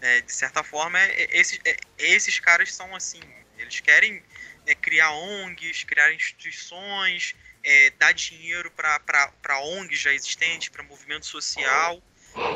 [0.00, 3.20] É, de certa forma, é- é- esses, é- esses caras são assim.
[3.58, 4.22] Eles querem
[4.64, 7.34] é, criar ONGs, criar instituições,
[7.98, 12.02] dar dinheiro para ONGs já existentes, para movimento social,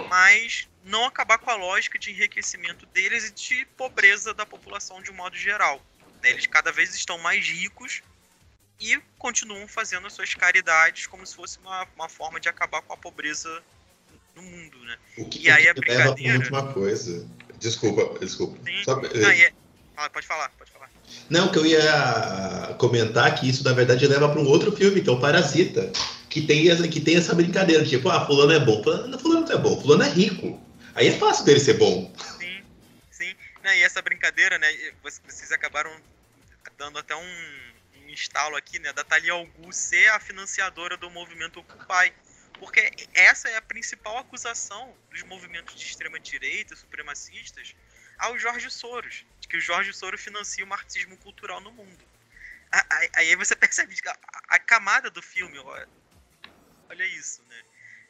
[0.08, 5.10] mas não acabar com a lógica de enriquecimento deles e de pobreza da população de
[5.10, 5.84] um modo geral.
[6.22, 6.30] Né?
[6.30, 8.02] Eles cada vez estão mais ricos
[8.80, 12.92] e continuam fazendo as suas caridades como se fosse uma, uma forma de acabar com
[12.92, 13.62] a pobreza
[14.34, 14.96] no mundo, né?
[15.18, 17.26] O que, E aí a leva pra brincadeira- última coisa.
[17.58, 18.58] Desculpa, desculpa.
[18.84, 19.52] Só- Não, é-
[20.10, 20.90] pode falar, pode falar.
[21.28, 25.08] Não, que eu ia comentar que isso, na verdade, leva para um outro filme, que
[25.10, 25.92] é o Parasita,
[26.30, 29.52] que tem essa, que tem essa brincadeira, tipo, ah, fulano é bom, fulano, fulano não
[29.52, 30.58] é bom, fulano é rico.
[30.94, 32.10] Aí é fácil dele ser bom.
[33.62, 34.68] Né, e essa brincadeira, né?
[35.02, 35.90] vocês- acabaram
[36.76, 38.92] dando até um, um instalo aqui, né?
[38.92, 42.12] Da Thalia Al Ghul ser a financiadora do movimento Occupy.
[42.58, 47.74] Porque essa é a principal acusação dos movimentos de extrema-direita, supremacistas,
[48.18, 49.24] ao Jorge Soros.
[49.40, 52.04] De que o Jorge Soros financia o marxismo cultural no mundo.
[53.14, 57.62] Aí você percebe que a, camada do filme, olha isso, né?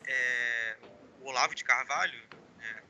[0.06, 0.76] É,
[1.20, 2.18] o Olavo de Carvalho,
[2.56, 2.82] né,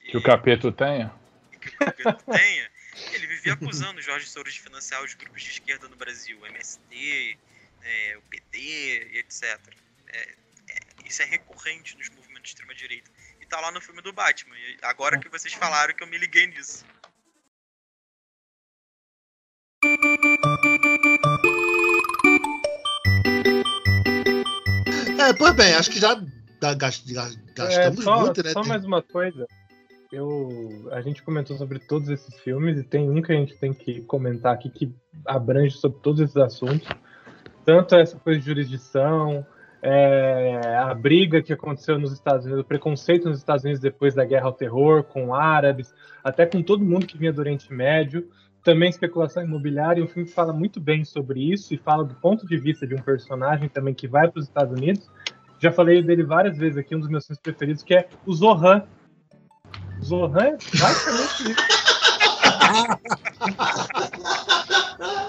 [0.00, 1.23] Que o capeta tenha.
[1.64, 2.70] Que o Capelo tenha,
[3.12, 6.46] ele vivia acusando o Jorge Soros de financiar os grupos de esquerda no Brasil, o
[6.46, 7.38] MST,
[7.82, 9.60] é, o PT e etc.
[10.08, 10.18] É,
[10.68, 13.10] é, isso é recorrente nos movimentos de extrema-direita.
[13.40, 14.56] E tá lá no filme do Batman.
[14.56, 16.84] E agora que vocês falaram que eu me liguei nisso.
[25.18, 26.74] É, pois bem, acho que já É,
[27.54, 28.52] gastamos só, muito, né?
[28.52, 29.46] só mais uma coisa.
[30.14, 33.72] Eu, a gente comentou sobre todos esses filmes e tem um que a gente tem
[33.72, 34.94] que comentar aqui que
[35.26, 36.88] abrange sobre todos esses assuntos.
[37.64, 39.44] Tanto essa coisa de jurisdição,
[39.82, 44.24] é, a briga que aconteceu nos Estados Unidos, o preconceito nos Estados Unidos depois da
[44.24, 45.92] guerra ao terror, com árabes,
[46.22, 48.28] até com todo mundo que vinha do Oriente Médio.
[48.62, 52.46] Também especulação imobiliária, um filme que fala muito bem sobre isso e fala do ponto
[52.46, 55.10] de vista de um personagem também que vai para os Estados Unidos.
[55.58, 58.84] Já falei dele várias vezes aqui, um dos meus filmes preferidos, que é o Zohan.
[60.04, 61.84] Zohan é basicamente isso.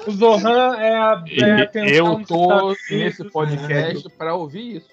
[0.07, 4.89] O Zohan é a, é a Eu tô nesse podcast pra ouvir isso.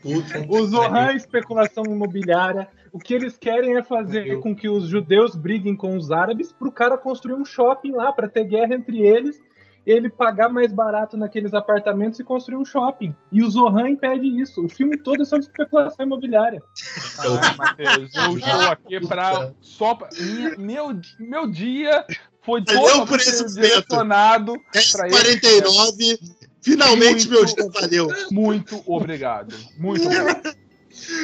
[0.00, 2.68] Puta O Zohan é especulação imobiliária.
[2.92, 6.68] O que eles querem é fazer com que os judeus briguem com os árabes para
[6.68, 9.42] o cara construir um shopping lá, para ter guerra entre eles,
[9.86, 13.14] ele pagar mais barato naqueles apartamentos e construir um shopping.
[13.30, 14.64] E o Zohan impede isso.
[14.64, 16.62] O filme todo é sobre especulação imobiliária.
[17.18, 19.52] Ah, Matheus, eu estou aqui pra.
[19.60, 20.08] Só pra,
[20.58, 22.04] meu, meu dia
[22.42, 23.18] foi Valeu todo
[23.54, 26.18] direcionado pra esse 10h49.
[26.62, 27.54] Finalmente, meu Muito.
[27.54, 28.08] dia valeu.
[28.30, 29.54] Muito obrigado.
[29.76, 30.56] Muito obrigado.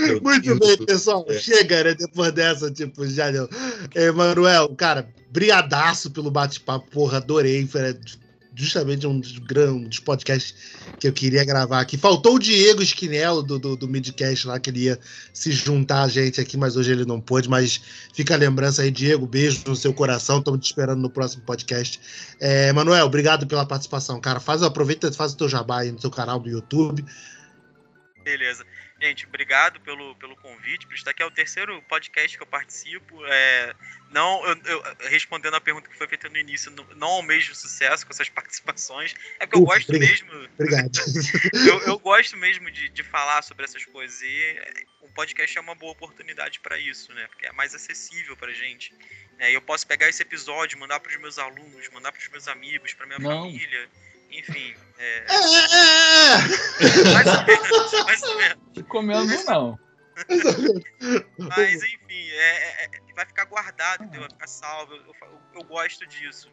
[0.07, 1.25] Meu Muito Deus bem, pessoal.
[1.31, 1.95] Chega, né?
[1.95, 3.49] Depois dessa, tipo, já deu.
[3.95, 7.67] Emanuel, cara, briadaço pelo bate-papo, porra, adorei.
[7.67, 7.95] Foi
[8.61, 10.55] justamente um dos grandes podcasts
[10.99, 11.97] que eu queria gravar aqui.
[11.97, 14.99] Faltou o Diego Esquinelo do, do, do Midcast lá, que ele ia
[15.33, 17.49] se juntar a gente aqui, mas hoje ele não pôde.
[17.49, 17.81] Mas
[18.13, 20.39] fica a lembrança aí, Diego, beijo no seu coração.
[20.39, 22.01] Estamos te esperando no próximo podcast.
[22.39, 24.41] É, Manuel, obrigado pela participação, cara.
[24.41, 27.05] Faz, aproveita, faz o teu jabá aí no seu canal do YouTube.
[28.25, 28.65] Beleza.
[29.01, 30.87] Gente, obrigado pelo, pelo convite.
[30.87, 33.25] Por estar aqui é o terceiro podcast que eu participo.
[33.27, 33.75] É,
[34.11, 38.05] não, eu, eu- respondendo a pergunta que foi feita no início, não, não almejo sucesso
[38.07, 39.15] com essas participações.
[39.39, 40.11] É porque eu Ufa, gosto obrigado.
[40.11, 40.49] mesmo.
[40.59, 40.91] Obrigado.
[41.71, 44.21] Eu, eu gosto mesmo de, de falar sobre essas coisas.
[44.23, 44.63] E
[45.01, 47.27] o podcast é uma boa oportunidade para isso, né?
[47.29, 48.93] Porque é mais acessível pra gente.
[49.39, 52.47] É, eu posso pegar esse episódio, mandar para os meus alunos, mandar para os meus
[52.49, 53.43] amigos, para minha Não.
[53.45, 53.89] família.
[54.31, 57.13] Enfim, é, É, é, é.
[57.13, 58.59] mais ou menos, mais ou menos.
[58.75, 59.79] Ficou mesmo, não.
[61.49, 64.21] Mas enfim, é, é- vai ficar guardado, entendeu?
[64.23, 64.95] vai ficar salvo.
[64.95, 66.51] Eu, eu- eu gosto disso.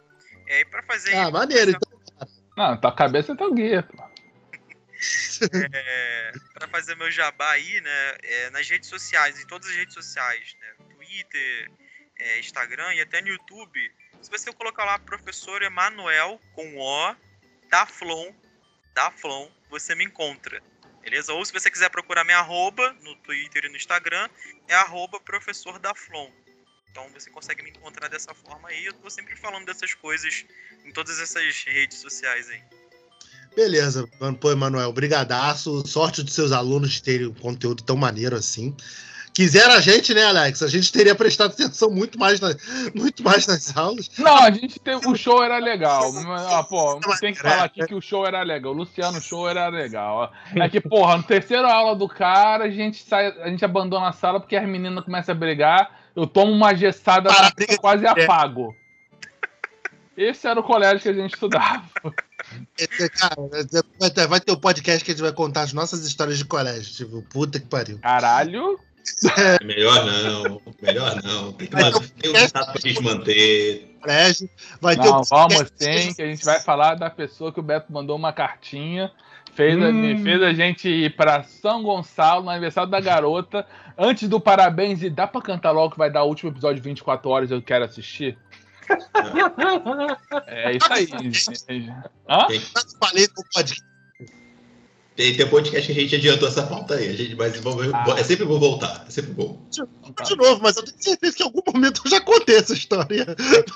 [0.47, 1.71] É, e pra fazer Ah, maneiro.
[1.71, 3.83] Então, Não, tua cabeça é teu guia.
[3.83, 4.03] pô.
[5.73, 8.17] é, para fazer meu jabá aí, né?
[8.23, 10.85] é, nas redes sociais, em todas as redes sociais, né?
[10.95, 11.71] Twitter,
[12.19, 13.91] é, Instagram e até no YouTube.
[14.21, 17.15] Se você colocar lá professor Emanuel com O,
[17.69, 18.31] da Flon,
[18.93, 20.61] da Flon, você me encontra.
[21.01, 21.33] Beleza?
[21.33, 24.29] Ou se você quiser procurar minha arroba no Twitter e no Instagram,
[24.67, 26.29] é arroba professor da Flon.
[26.91, 28.85] Então você consegue me encontrar dessa forma aí.
[28.85, 30.45] Eu tô sempre falando dessas coisas
[30.83, 32.61] em todas essas redes sociais aí.
[33.55, 34.07] Beleza.
[34.39, 35.85] Pô, Emanuel, brigadaço.
[35.87, 38.75] Sorte dos seus alunos terem um conteúdo tão maneiro assim.
[39.37, 40.63] Quiser a gente, né, Alex?
[40.63, 42.55] A gente teria prestado atenção muito mais, na-
[42.95, 44.09] muito mais nas aulas.
[44.17, 45.07] Não, a gente teve.
[45.07, 46.11] O show era legal.
[46.49, 48.71] Ah, pô, tem que falar aqui que o show era legal.
[48.71, 50.33] O Luciano, o show era legal.
[50.55, 54.11] É que, porra, no terceiro aula do cara, a gente sai, a gente abandona a
[54.11, 55.91] sala porque as meninas começam a brigar.
[56.15, 58.75] Eu tomo uma gessada, Para, briga- quase apago.
[60.17, 61.83] Esse era o colégio que a gente estudava.
[62.79, 63.35] É, Cara,
[63.99, 66.45] vai ter, vai ter o podcast que a gente vai contar as nossas histórias de
[66.45, 66.91] colégio.
[66.91, 67.99] Tipo, puta que pariu.
[67.99, 68.79] Caralho.
[69.63, 71.53] Melhor não, melhor não.
[71.53, 73.97] Tem que tem um estado pra gente manter.
[74.01, 74.49] Colégio.
[74.79, 77.63] Vai ter Não, o vamos sim, que a gente vai falar da pessoa que o
[77.63, 79.11] Beto mandou uma cartinha.
[79.53, 80.23] Fez, a, Hum.
[80.23, 83.65] fez a gente ir pra São Gonçalo, no aniversário da garota.
[83.97, 86.87] Antes do parabéns, e dá pra cantar logo que vai dar o último episódio de
[86.87, 88.37] 24 horas, eu quero assistir?
[90.45, 91.89] É isso aí.
[92.29, 92.47] Hã?
[92.99, 93.96] Falei no podcast.
[95.17, 97.09] Tem, tem um podcast que a gente adiantou essa pauta aí.
[97.09, 98.05] A gente, mas vamos- Ah.
[98.17, 99.03] é sempre bom voltar.
[99.07, 99.59] É sempre bom.
[100.23, 103.25] De novo, mas eu tenho certeza que em algum momento eu já contei essa história.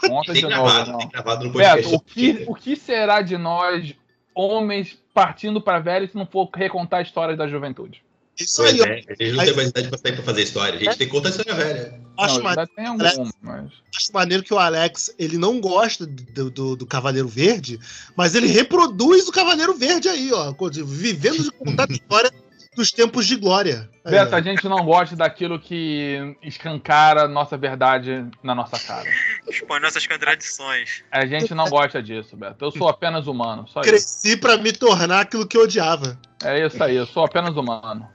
[0.08, 1.00] Conta Tem de gravado, novo.
[1.00, 1.82] tem gravado no podcast.
[1.90, 3.96] Beto, o que, o que será de nós,
[4.36, 8.04] homens, partindo pra velho, se não for recontar a história da juventude?
[8.44, 10.76] Isso aí, é, a gente não tem mais idade pra sair pra fazer história.
[10.76, 12.02] A gente tem que contar história velha.
[12.18, 13.72] acho, não, ma- ainda tem algum, mas.
[13.96, 17.80] acho maneiro que o Alex ele não gosta do, do, do Cavaleiro Verde,
[18.16, 20.54] mas ele reproduz o Cavaleiro Verde aí, ó.
[20.86, 22.32] Vivendo de contar a história
[22.74, 23.90] dos tempos de glória.
[24.06, 24.38] Aí, Beto, ó.
[24.38, 29.10] a gente não gosta daquilo que escancara nossa verdade na nossa cara.
[29.50, 31.04] Expõe nossas contradições.
[31.12, 32.64] A gente não gosta disso, Beto.
[32.64, 33.90] Eu sou apenas humano, só isso.
[33.90, 36.18] Cresci pra me tornar aquilo que eu odiava.
[36.44, 38.08] É isso aí, eu sou apenas humano.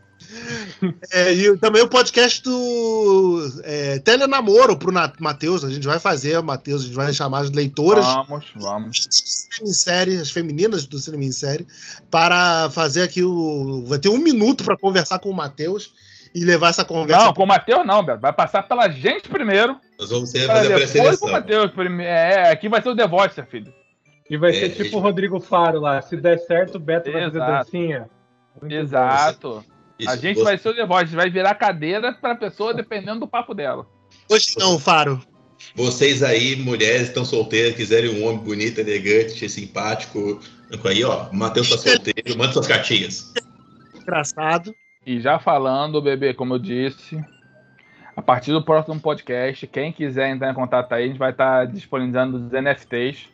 [1.12, 5.64] É, e também o podcast do é, Telenamoro pro Matheus.
[5.64, 9.08] A gente vai fazer, Matheus, a gente vai chamar as leitoras Vamos, vamos.
[9.64, 11.66] série, as femininas do cinema em série,
[12.10, 13.84] para fazer aqui o.
[13.86, 15.92] Vai ter um minuto para conversar com o Matheus
[16.34, 17.24] e levar essa conversa.
[17.26, 18.20] Não, com o Matheus não, Beto.
[18.20, 19.76] Vai passar pela gente primeiro.
[19.98, 21.18] Nós vamos Para fazer a depois pré-seleção.
[21.28, 22.12] pro Matheus primeiro.
[22.12, 23.72] É, aqui vai ser o The Voice, filho.
[24.28, 26.02] E vai É, ser tipo o Rodrigo Faro lá.
[26.02, 27.52] Se der certo, o Beto vai fazer Exato.
[27.64, 28.10] dancinha.
[28.60, 29.64] Muito Exato.
[29.98, 31.14] Isso, a gente você- vai ser o The Voice.
[31.16, 33.86] Vai virar cadeira pra pessoa dependendo do papo dela.
[34.30, 35.20] Hoje não, Faro.
[35.74, 40.40] Vocês aí, mulheres, estão solteiras, quiserem um homem bonito, elegante, simpático.
[40.84, 43.32] Aí, ó, o Matheus tá solteiro, manda suas cartinhas.
[43.94, 44.74] Engraçado.
[45.04, 47.18] E já falando, bebê, como eu disse,
[48.14, 51.66] a partir do próximo podcast, quem quiser entrar em contato aí, a gente vai estar
[51.66, 53.28] disponibilizando os NFTs,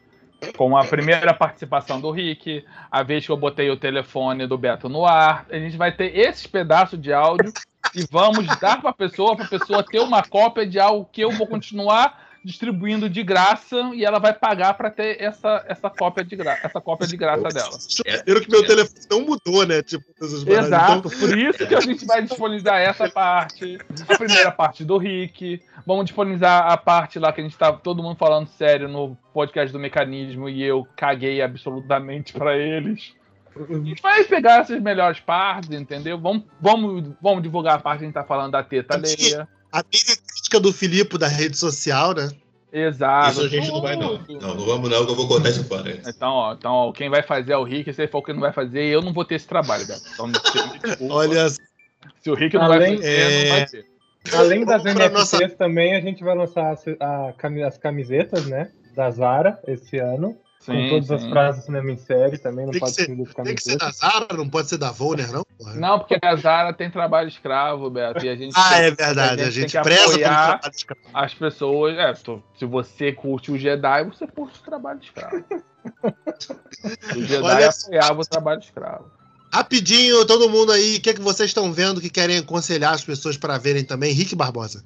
[0.56, 4.88] com a primeira participação do Rick, a vez que eu botei o telefone do Beto
[4.88, 5.46] no ar.
[5.50, 7.52] A gente vai ter esses pedaços de áudio
[7.94, 11.20] e vamos dar para a pessoa, para a pessoa ter uma cópia de algo que
[11.20, 16.24] eu vou continuar distribuindo de graça e ela vai pagar para ter essa, essa cópia
[16.24, 17.78] de graça, essa cópia de graça dela.
[18.26, 19.82] Viram que meu telefone não mudou, né?
[19.82, 20.04] Tipo.
[20.20, 23.78] Exato, por isso que a gente vai disponibilizar essa parte,
[24.08, 25.62] a primeira parte do Rick.
[25.86, 29.72] Vamos disponibilizar a parte lá que a gente tava todo mundo falando sério no podcast
[29.72, 33.14] do mecanismo e eu caguei absolutamente pra eles.
[33.54, 36.18] A gente vai pegar essas melhores partes, entendeu?
[36.18, 39.46] Vamos, vamos, vamos divulgar a parte que a gente tá falando da teta alheia.
[39.72, 42.30] A mini crítica do Filipe da rede social, né?
[42.72, 43.32] Exato.
[43.32, 44.18] Isso a gente não vai, não.
[44.28, 46.00] Não, não vamos não, que eu vou contar isso fora.
[46.06, 48.32] Então, ó, então, ó, quem vai fazer é o Rick, se ele for o que
[48.32, 50.02] não vai fazer, eu não vou ter esse trabalho, Beto.
[50.12, 50.78] Então, me desculpa.
[51.10, 53.86] Olha, se o Rick não vai Além- fazer, não vai ter.
[54.34, 58.70] Além das NFTs nossa- também, a gente vai lançar as, a cami- as camisetas, né?
[58.94, 60.36] Da Zara esse ano.
[60.64, 61.30] Com Sim, todas as sim.
[61.30, 64.26] frases cinema em série também, não Tem que pode ser- tem que ser da Zara,
[64.36, 65.44] não pode ser da Volner, não?
[65.58, 65.74] Porra.
[65.74, 69.32] Não, porque a Zara tem trabalho escravo, Beto, e a gente Ah, tem- é verdade.
[69.40, 71.00] A tem gente que preza pelo apoiar trabalho escravo.
[71.12, 71.98] as pessoas.
[71.98, 75.44] É, se você curte o Jedi, você curte o trabalho escravo.
[77.16, 79.10] o Jedi Olha apoiava o trabalho escravo.
[79.52, 83.04] Rapidinho, todo mundo aí, o que, é que vocês estão vendo que querem aconselhar as
[83.04, 84.12] pessoas para verem também?
[84.12, 84.82] Rick Barbosa.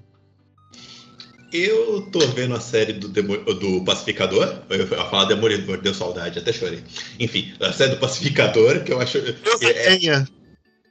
[1.53, 4.63] Eu tô vendo a série do, Demo- do Pacificador.
[4.69, 6.81] Eu ia falar Demolidor, deu saudade, até chorei.
[7.21, 9.19] Enfim, a série do Pacificador, que eu acho.
[9.19, 10.29] É, Tenha.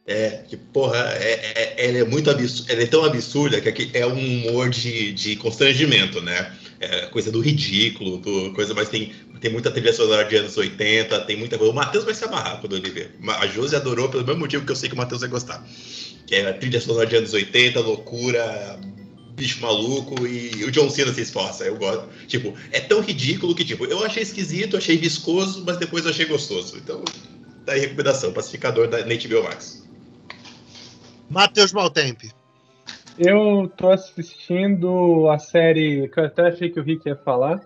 [0.07, 2.72] é, que, porra, é, é- ela é muito absurda.
[2.73, 6.53] Ela é tão absurda que é um humor de, de constrangimento, né?
[6.80, 11.19] É coisa do ridículo, do, coisa, mas tem, tem muita trilha sonora de anos 80,
[11.22, 11.72] tem muita coisa.
[11.72, 13.11] O Matheus vai se amarrar quando ele ver.
[13.40, 15.65] A Josi adorou pelo mesmo motivo que eu sei que o Matheus vai gostar.
[16.27, 18.80] Que é a trilha sonora de anos 80, loucura,
[19.36, 21.66] bicho maluco e o John Cena se esforça.
[21.66, 22.07] Eu gosto.
[22.28, 26.78] Tipo, é tão ridículo que, tipo, eu achei esquisito, achei viscoso, mas depois achei gostoso.
[26.78, 27.03] Então,
[27.66, 28.32] tá aí a recomendação.
[28.32, 29.88] Pacificador da HBO Max.
[31.30, 32.32] Matheus Maltempe.
[33.18, 37.62] Eu tô assistindo a série que eu até achei que o Rick ia falar,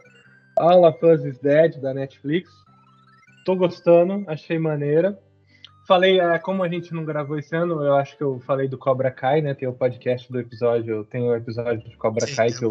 [0.57, 2.49] All of Us is Dead, da Netflix.
[3.45, 5.17] Tô gostando, achei maneira.
[5.89, 8.77] Falei, é, como a gente não gravou esse ano, eu acho que eu falei do
[8.77, 9.55] Cobra Kai, né?
[9.55, 12.69] Tem o podcast do episódio, tem o episódio de Cobra Kai que eu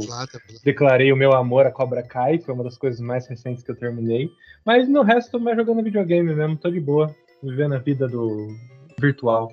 [0.63, 3.75] declarei o meu amor a Cobra Kai, foi uma das coisas mais recentes que eu
[3.75, 4.31] terminei.
[4.65, 7.13] Mas no resto, tô mais jogando videogame mesmo, tô de boa,
[7.43, 8.55] vivendo a vida do
[9.01, 9.53] virtual.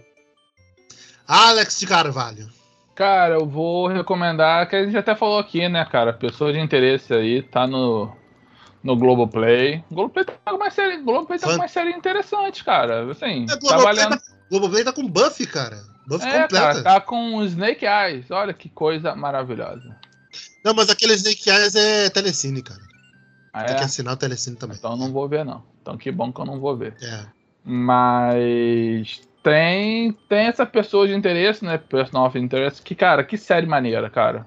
[1.28, 2.48] Alex de Carvalho.
[2.94, 6.14] Cara, eu vou recomendar, que a gente até falou aqui, né, cara?
[6.14, 8.16] Pessoa de interesse aí, tá no,
[8.86, 9.84] no Globoplay.
[9.91, 13.12] Globoplay tá com uma série, Globoplay tá com uma série interessante, cara.
[13.12, 14.10] Assim, É, Globoplay valendo.
[14.12, 15.78] tá, Globoplay tá com Buffy, cara.
[16.07, 16.53] Buffy É, completa.
[16.53, 18.30] cara, tá com Snake Eyes.
[18.30, 19.98] Olha que coisa maravilhosa.
[20.64, 22.80] Não, mas aquele Snake Eyes é telecine, cara.
[23.52, 23.86] Ah, Tem que é?
[23.86, 24.78] assinar o telecine também.
[24.78, 25.64] Então eu não vou ver, não.
[25.82, 26.95] Então que bom que eu não vou ver.
[27.02, 27.26] É.
[27.64, 31.78] Mas tem, tem essa pessoa de interesse, né?
[31.78, 34.45] Personal of interest, que, cara, que série maneira, cara.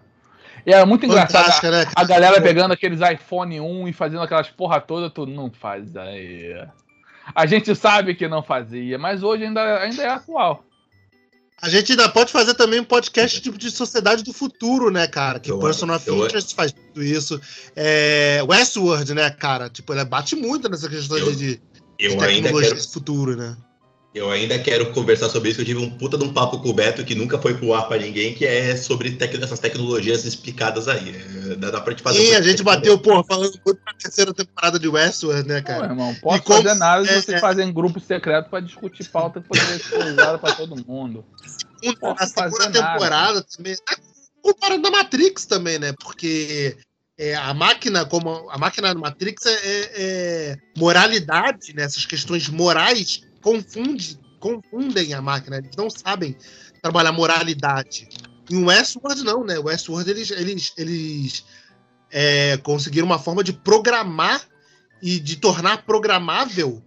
[0.69, 1.87] E é muito engraçado né?
[1.97, 6.55] a galera pegando aqueles iPhone 1 e fazendo aquelas porra toda, tu não faz aí.
[7.35, 10.63] A gente sabe que não fazia, mas hoje ainda, ainda é atual.
[11.63, 15.41] A gente ainda pode fazer também um podcast tipo de sociedade do futuro, né, cara?
[15.41, 17.41] Que Eu- Person of eu- Interest faz tudo isso.
[17.75, 19.71] É, Westworld, né, cara?
[19.71, 21.61] Tipo, ele bate muito nessa questão Eu- de, de
[21.99, 23.57] Eu ainda, tecnologia quero, do futuro, né?
[24.15, 25.61] Eu ainda quero conversar sobre isso.
[25.61, 27.87] Eu tive um puta de um papo com o Beto que nunca foi pro ar
[27.87, 31.15] pra ninguém, que é sobre tec- essas tecnologias explicadas aí.
[31.15, 34.35] É, Dá, dá pra te fazer um a gente bateu, pô, falando muito da terceira
[34.35, 35.87] temporada de Westworld, né, Pô, cara?
[35.87, 37.41] irmão, posso E como- fazer nada se é, vocês é.
[37.41, 41.25] fazem grupo secreto pra discutir pauta que poderia ser usada pra todo mundo.
[41.81, 42.93] Segunda- na segunda fazer nada.
[42.93, 43.73] temporada também.
[43.73, 43.97] É
[44.43, 45.93] comparado da Matrix também, né?
[46.01, 46.77] Porque
[47.19, 51.85] é, a máquina, como a máquina da Matrix é, é- é moralidade, né?
[51.85, 53.23] Essas questões morais
[53.53, 55.59] confunde, confundem a máquina.
[55.59, 56.37] Eles não sabem
[56.83, 58.09] trabalhar moralidade.
[58.51, 59.59] Em Westworld, não, né?
[59.59, 61.45] Westworld, eles, eles, eles
[62.11, 64.43] é, conseguiram uma forma de programar
[65.03, 66.83] e de tornar programável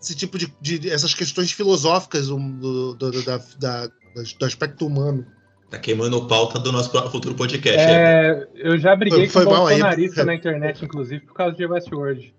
[0.00, 5.26] esse tipo de, de essas questões filosóficas do, do, do, da, da, do aspecto humano.
[5.70, 7.80] Tá queimando pauta do nosso futuro podcast.
[7.80, 11.56] É, eu já briguei Foi com um aí, bolsonarista porque- na internet, inclusive, por causa
[11.56, 12.34] de Westworld.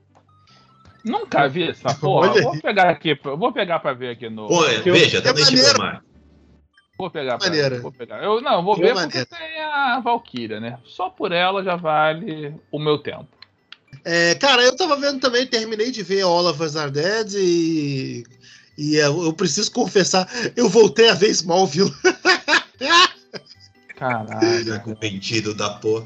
[1.06, 2.32] Nunca vi essa porra.
[2.32, 2.62] Olha Vou aí.
[2.62, 4.48] pegar aqui, eu vou pegar pra ver aqui no.
[4.48, 6.02] Pô, é, que eu- veja, é maneiro.
[6.98, 7.76] Vou pegar pra Maneira.
[7.76, 7.82] ver.
[7.82, 8.24] Vou pegar.
[8.24, 9.26] Eu não, vou Que ver maneira.
[9.26, 10.80] porque tem a Valkyria, né?
[10.86, 13.28] Só por ela já vale o meu tempo.
[14.04, 18.24] É, cara, eu tava vendo também, terminei de ver All of Us Are Dead e.
[18.78, 21.94] E eu, eu preciso confessar, eu voltei a ver Smallville.
[23.96, 24.74] Caralho.
[24.76, 26.06] Arrependido da porra.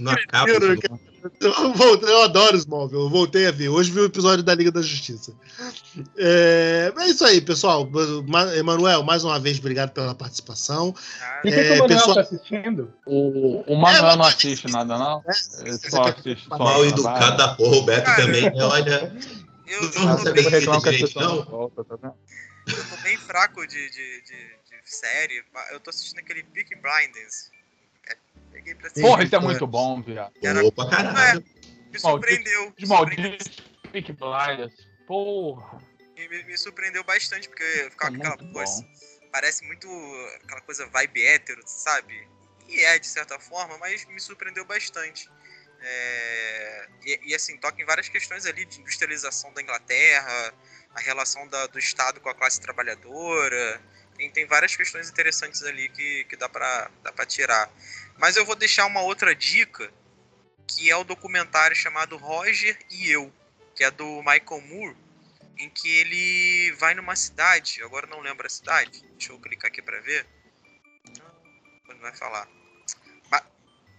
[0.00, 0.46] Não acaba.
[0.46, 0.76] cara.
[1.40, 3.68] Eu, voltei, eu adoro Smallville, eu voltei a ver.
[3.68, 5.32] Hoje vi o episódio da Liga da Justiça.
[6.16, 7.88] É, é isso aí, pessoal.
[8.26, 10.94] Ma- Emanuel, mais uma vez, obrigado pela participação.
[11.44, 12.92] E o que, É, que o Manuel pessoal- tá assistindo?
[13.06, 15.22] O, o Manuel É, não assiste nada, não?
[15.64, 17.76] Ele só assiste só Mal educado da porra.
[17.76, 18.22] O Beto Cara.
[18.22, 18.64] também, né?
[18.64, 19.12] olha.
[19.66, 20.50] eu, Não eu, tô recebe bem, que
[21.00, 21.36] pessoas não.
[21.36, 22.14] não voltam, tá vendo?
[22.68, 24.36] eu tô bem fraco de, de, de,
[24.84, 25.42] de série.
[25.72, 27.50] Eu tô assistindo aquele Peak Blinders.
[28.62, 29.02] É, peguei pra assistir.
[29.02, 30.32] Porra, isso é muito bom, viado.
[30.42, 31.44] Era- Opa, caralho.
[31.92, 32.72] Me surpreendeu.
[32.76, 33.62] De me surpreendeu, maldito
[33.92, 34.88] Peak Blinders.
[35.06, 35.78] Porra.
[36.16, 38.52] me, me surpreendeu bastante, porque eu ficava É com aquela.
[38.52, 38.88] Pô, bom.
[39.30, 39.86] parece muito
[40.44, 42.26] aquela coisa vibe hétero, sabe?
[42.68, 45.28] E é, de certa forma, mas me surpreendeu bastante.
[45.84, 50.54] É, e, e, assim, toca em várias questões ali de industrialização da Inglaterra,
[50.94, 53.80] a relação da- do Estado com a classe trabalhadora.
[54.16, 57.68] Tem, tem várias questões interessantes ali que, que dá, pra, dá pra tirar.
[58.22, 59.92] Mas eu vou deixar uma outra dica,
[60.68, 63.34] que é o documentário chamado Roger e Eu,
[63.74, 64.96] que é do Michael Moore,
[65.58, 69.82] em que ele vai numa cidade, agora não lembro a cidade, deixa eu clicar aqui
[69.82, 70.24] pra ver.
[71.84, 72.48] Quando vai falar?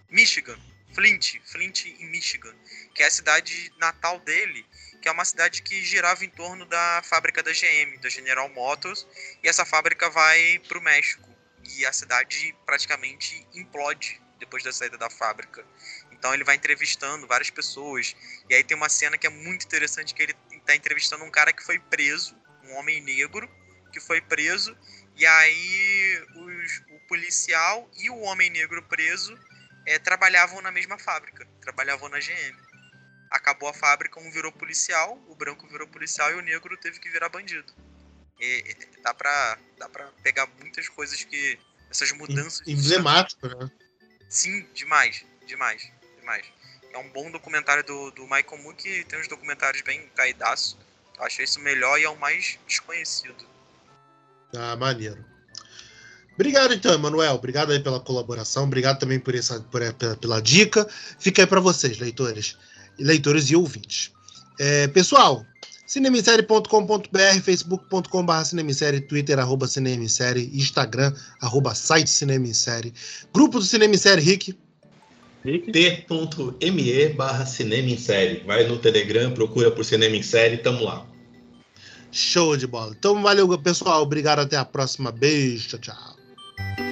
[0.08, 0.58] Michigan,
[0.94, 2.56] Flint, Flint em Michigan,
[2.94, 4.64] que é a cidade natal dele,
[5.02, 9.06] que é uma cidade que girava em torno da fábrica da GM, da General Motors,
[9.42, 11.33] e essa fábrica vai pro México
[11.76, 15.64] e a cidade praticamente implode depois da saída da fábrica.
[16.10, 18.14] Então ele vai entrevistando várias pessoas
[18.48, 20.34] e aí tem uma cena que é muito interessante que ele
[20.66, 23.48] tá entrevistando um cara que foi preso, um homem negro
[23.92, 24.76] que foi preso,
[25.14, 29.38] e aí os- o policial e o homem negro preso
[29.86, 32.56] eh, trabalhavam na mesma fábrica, trabalhavam na GM.
[33.30, 37.10] Acabou a fábrica, um virou policial, o branco virou policial e o negro teve que
[37.10, 37.72] virar bandido.
[38.40, 41.58] E, e- dá, pra, dá pra pegar muitas coisas que.
[41.90, 42.66] Essas mudanças.
[42.66, 43.70] Emblemático, né?
[44.28, 45.88] Sim, demais, demais,
[46.18, 46.44] demais.
[46.92, 50.76] É um bom documentário do, do Michael Moore que tem uns documentários bem caidaço.
[51.16, 53.46] Eu acho esse o melhor e é o mais desconhecido.
[54.56, 55.24] Ah, maneiro.
[56.34, 57.34] Obrigado então, Emanuel.
[57.34, 58.64] Obrigado aí pela colaboração.
[58.64, 60.88] Obrigado também por essa, por, pela, pela dica.
[61.18, 62.58] Fica aí para vocês, leitores,
[62.98, 64.12] leitores e ouvintes.
[64.58, 65.46] É, pessoal,
[65.94, 72.92] cinemissérie.com.br, facebook.com.br cinemissérie, twitter, arroba cinemissérie, instagram, arroba site cinemissérie,
[73.32, 74.58] grupo do Cinemissérie, Rick.
[75.44, 75.70] Rick?
[75.70, 78.42] t.me barra cinema em série.
[78.44, 81.06] Vai no Telegram, procura por cinema em série, tamo lá.
[82.10, 82.94] Show de bola.
[82.98, 84.02] Então, valeu, pessoal.
[84.02, 84.40] Obrigado.
[84.40, 85.12] Até a próxima.
[85.12, 85.68] Beijo.
[85.68, 86.83] Tchau, tchau.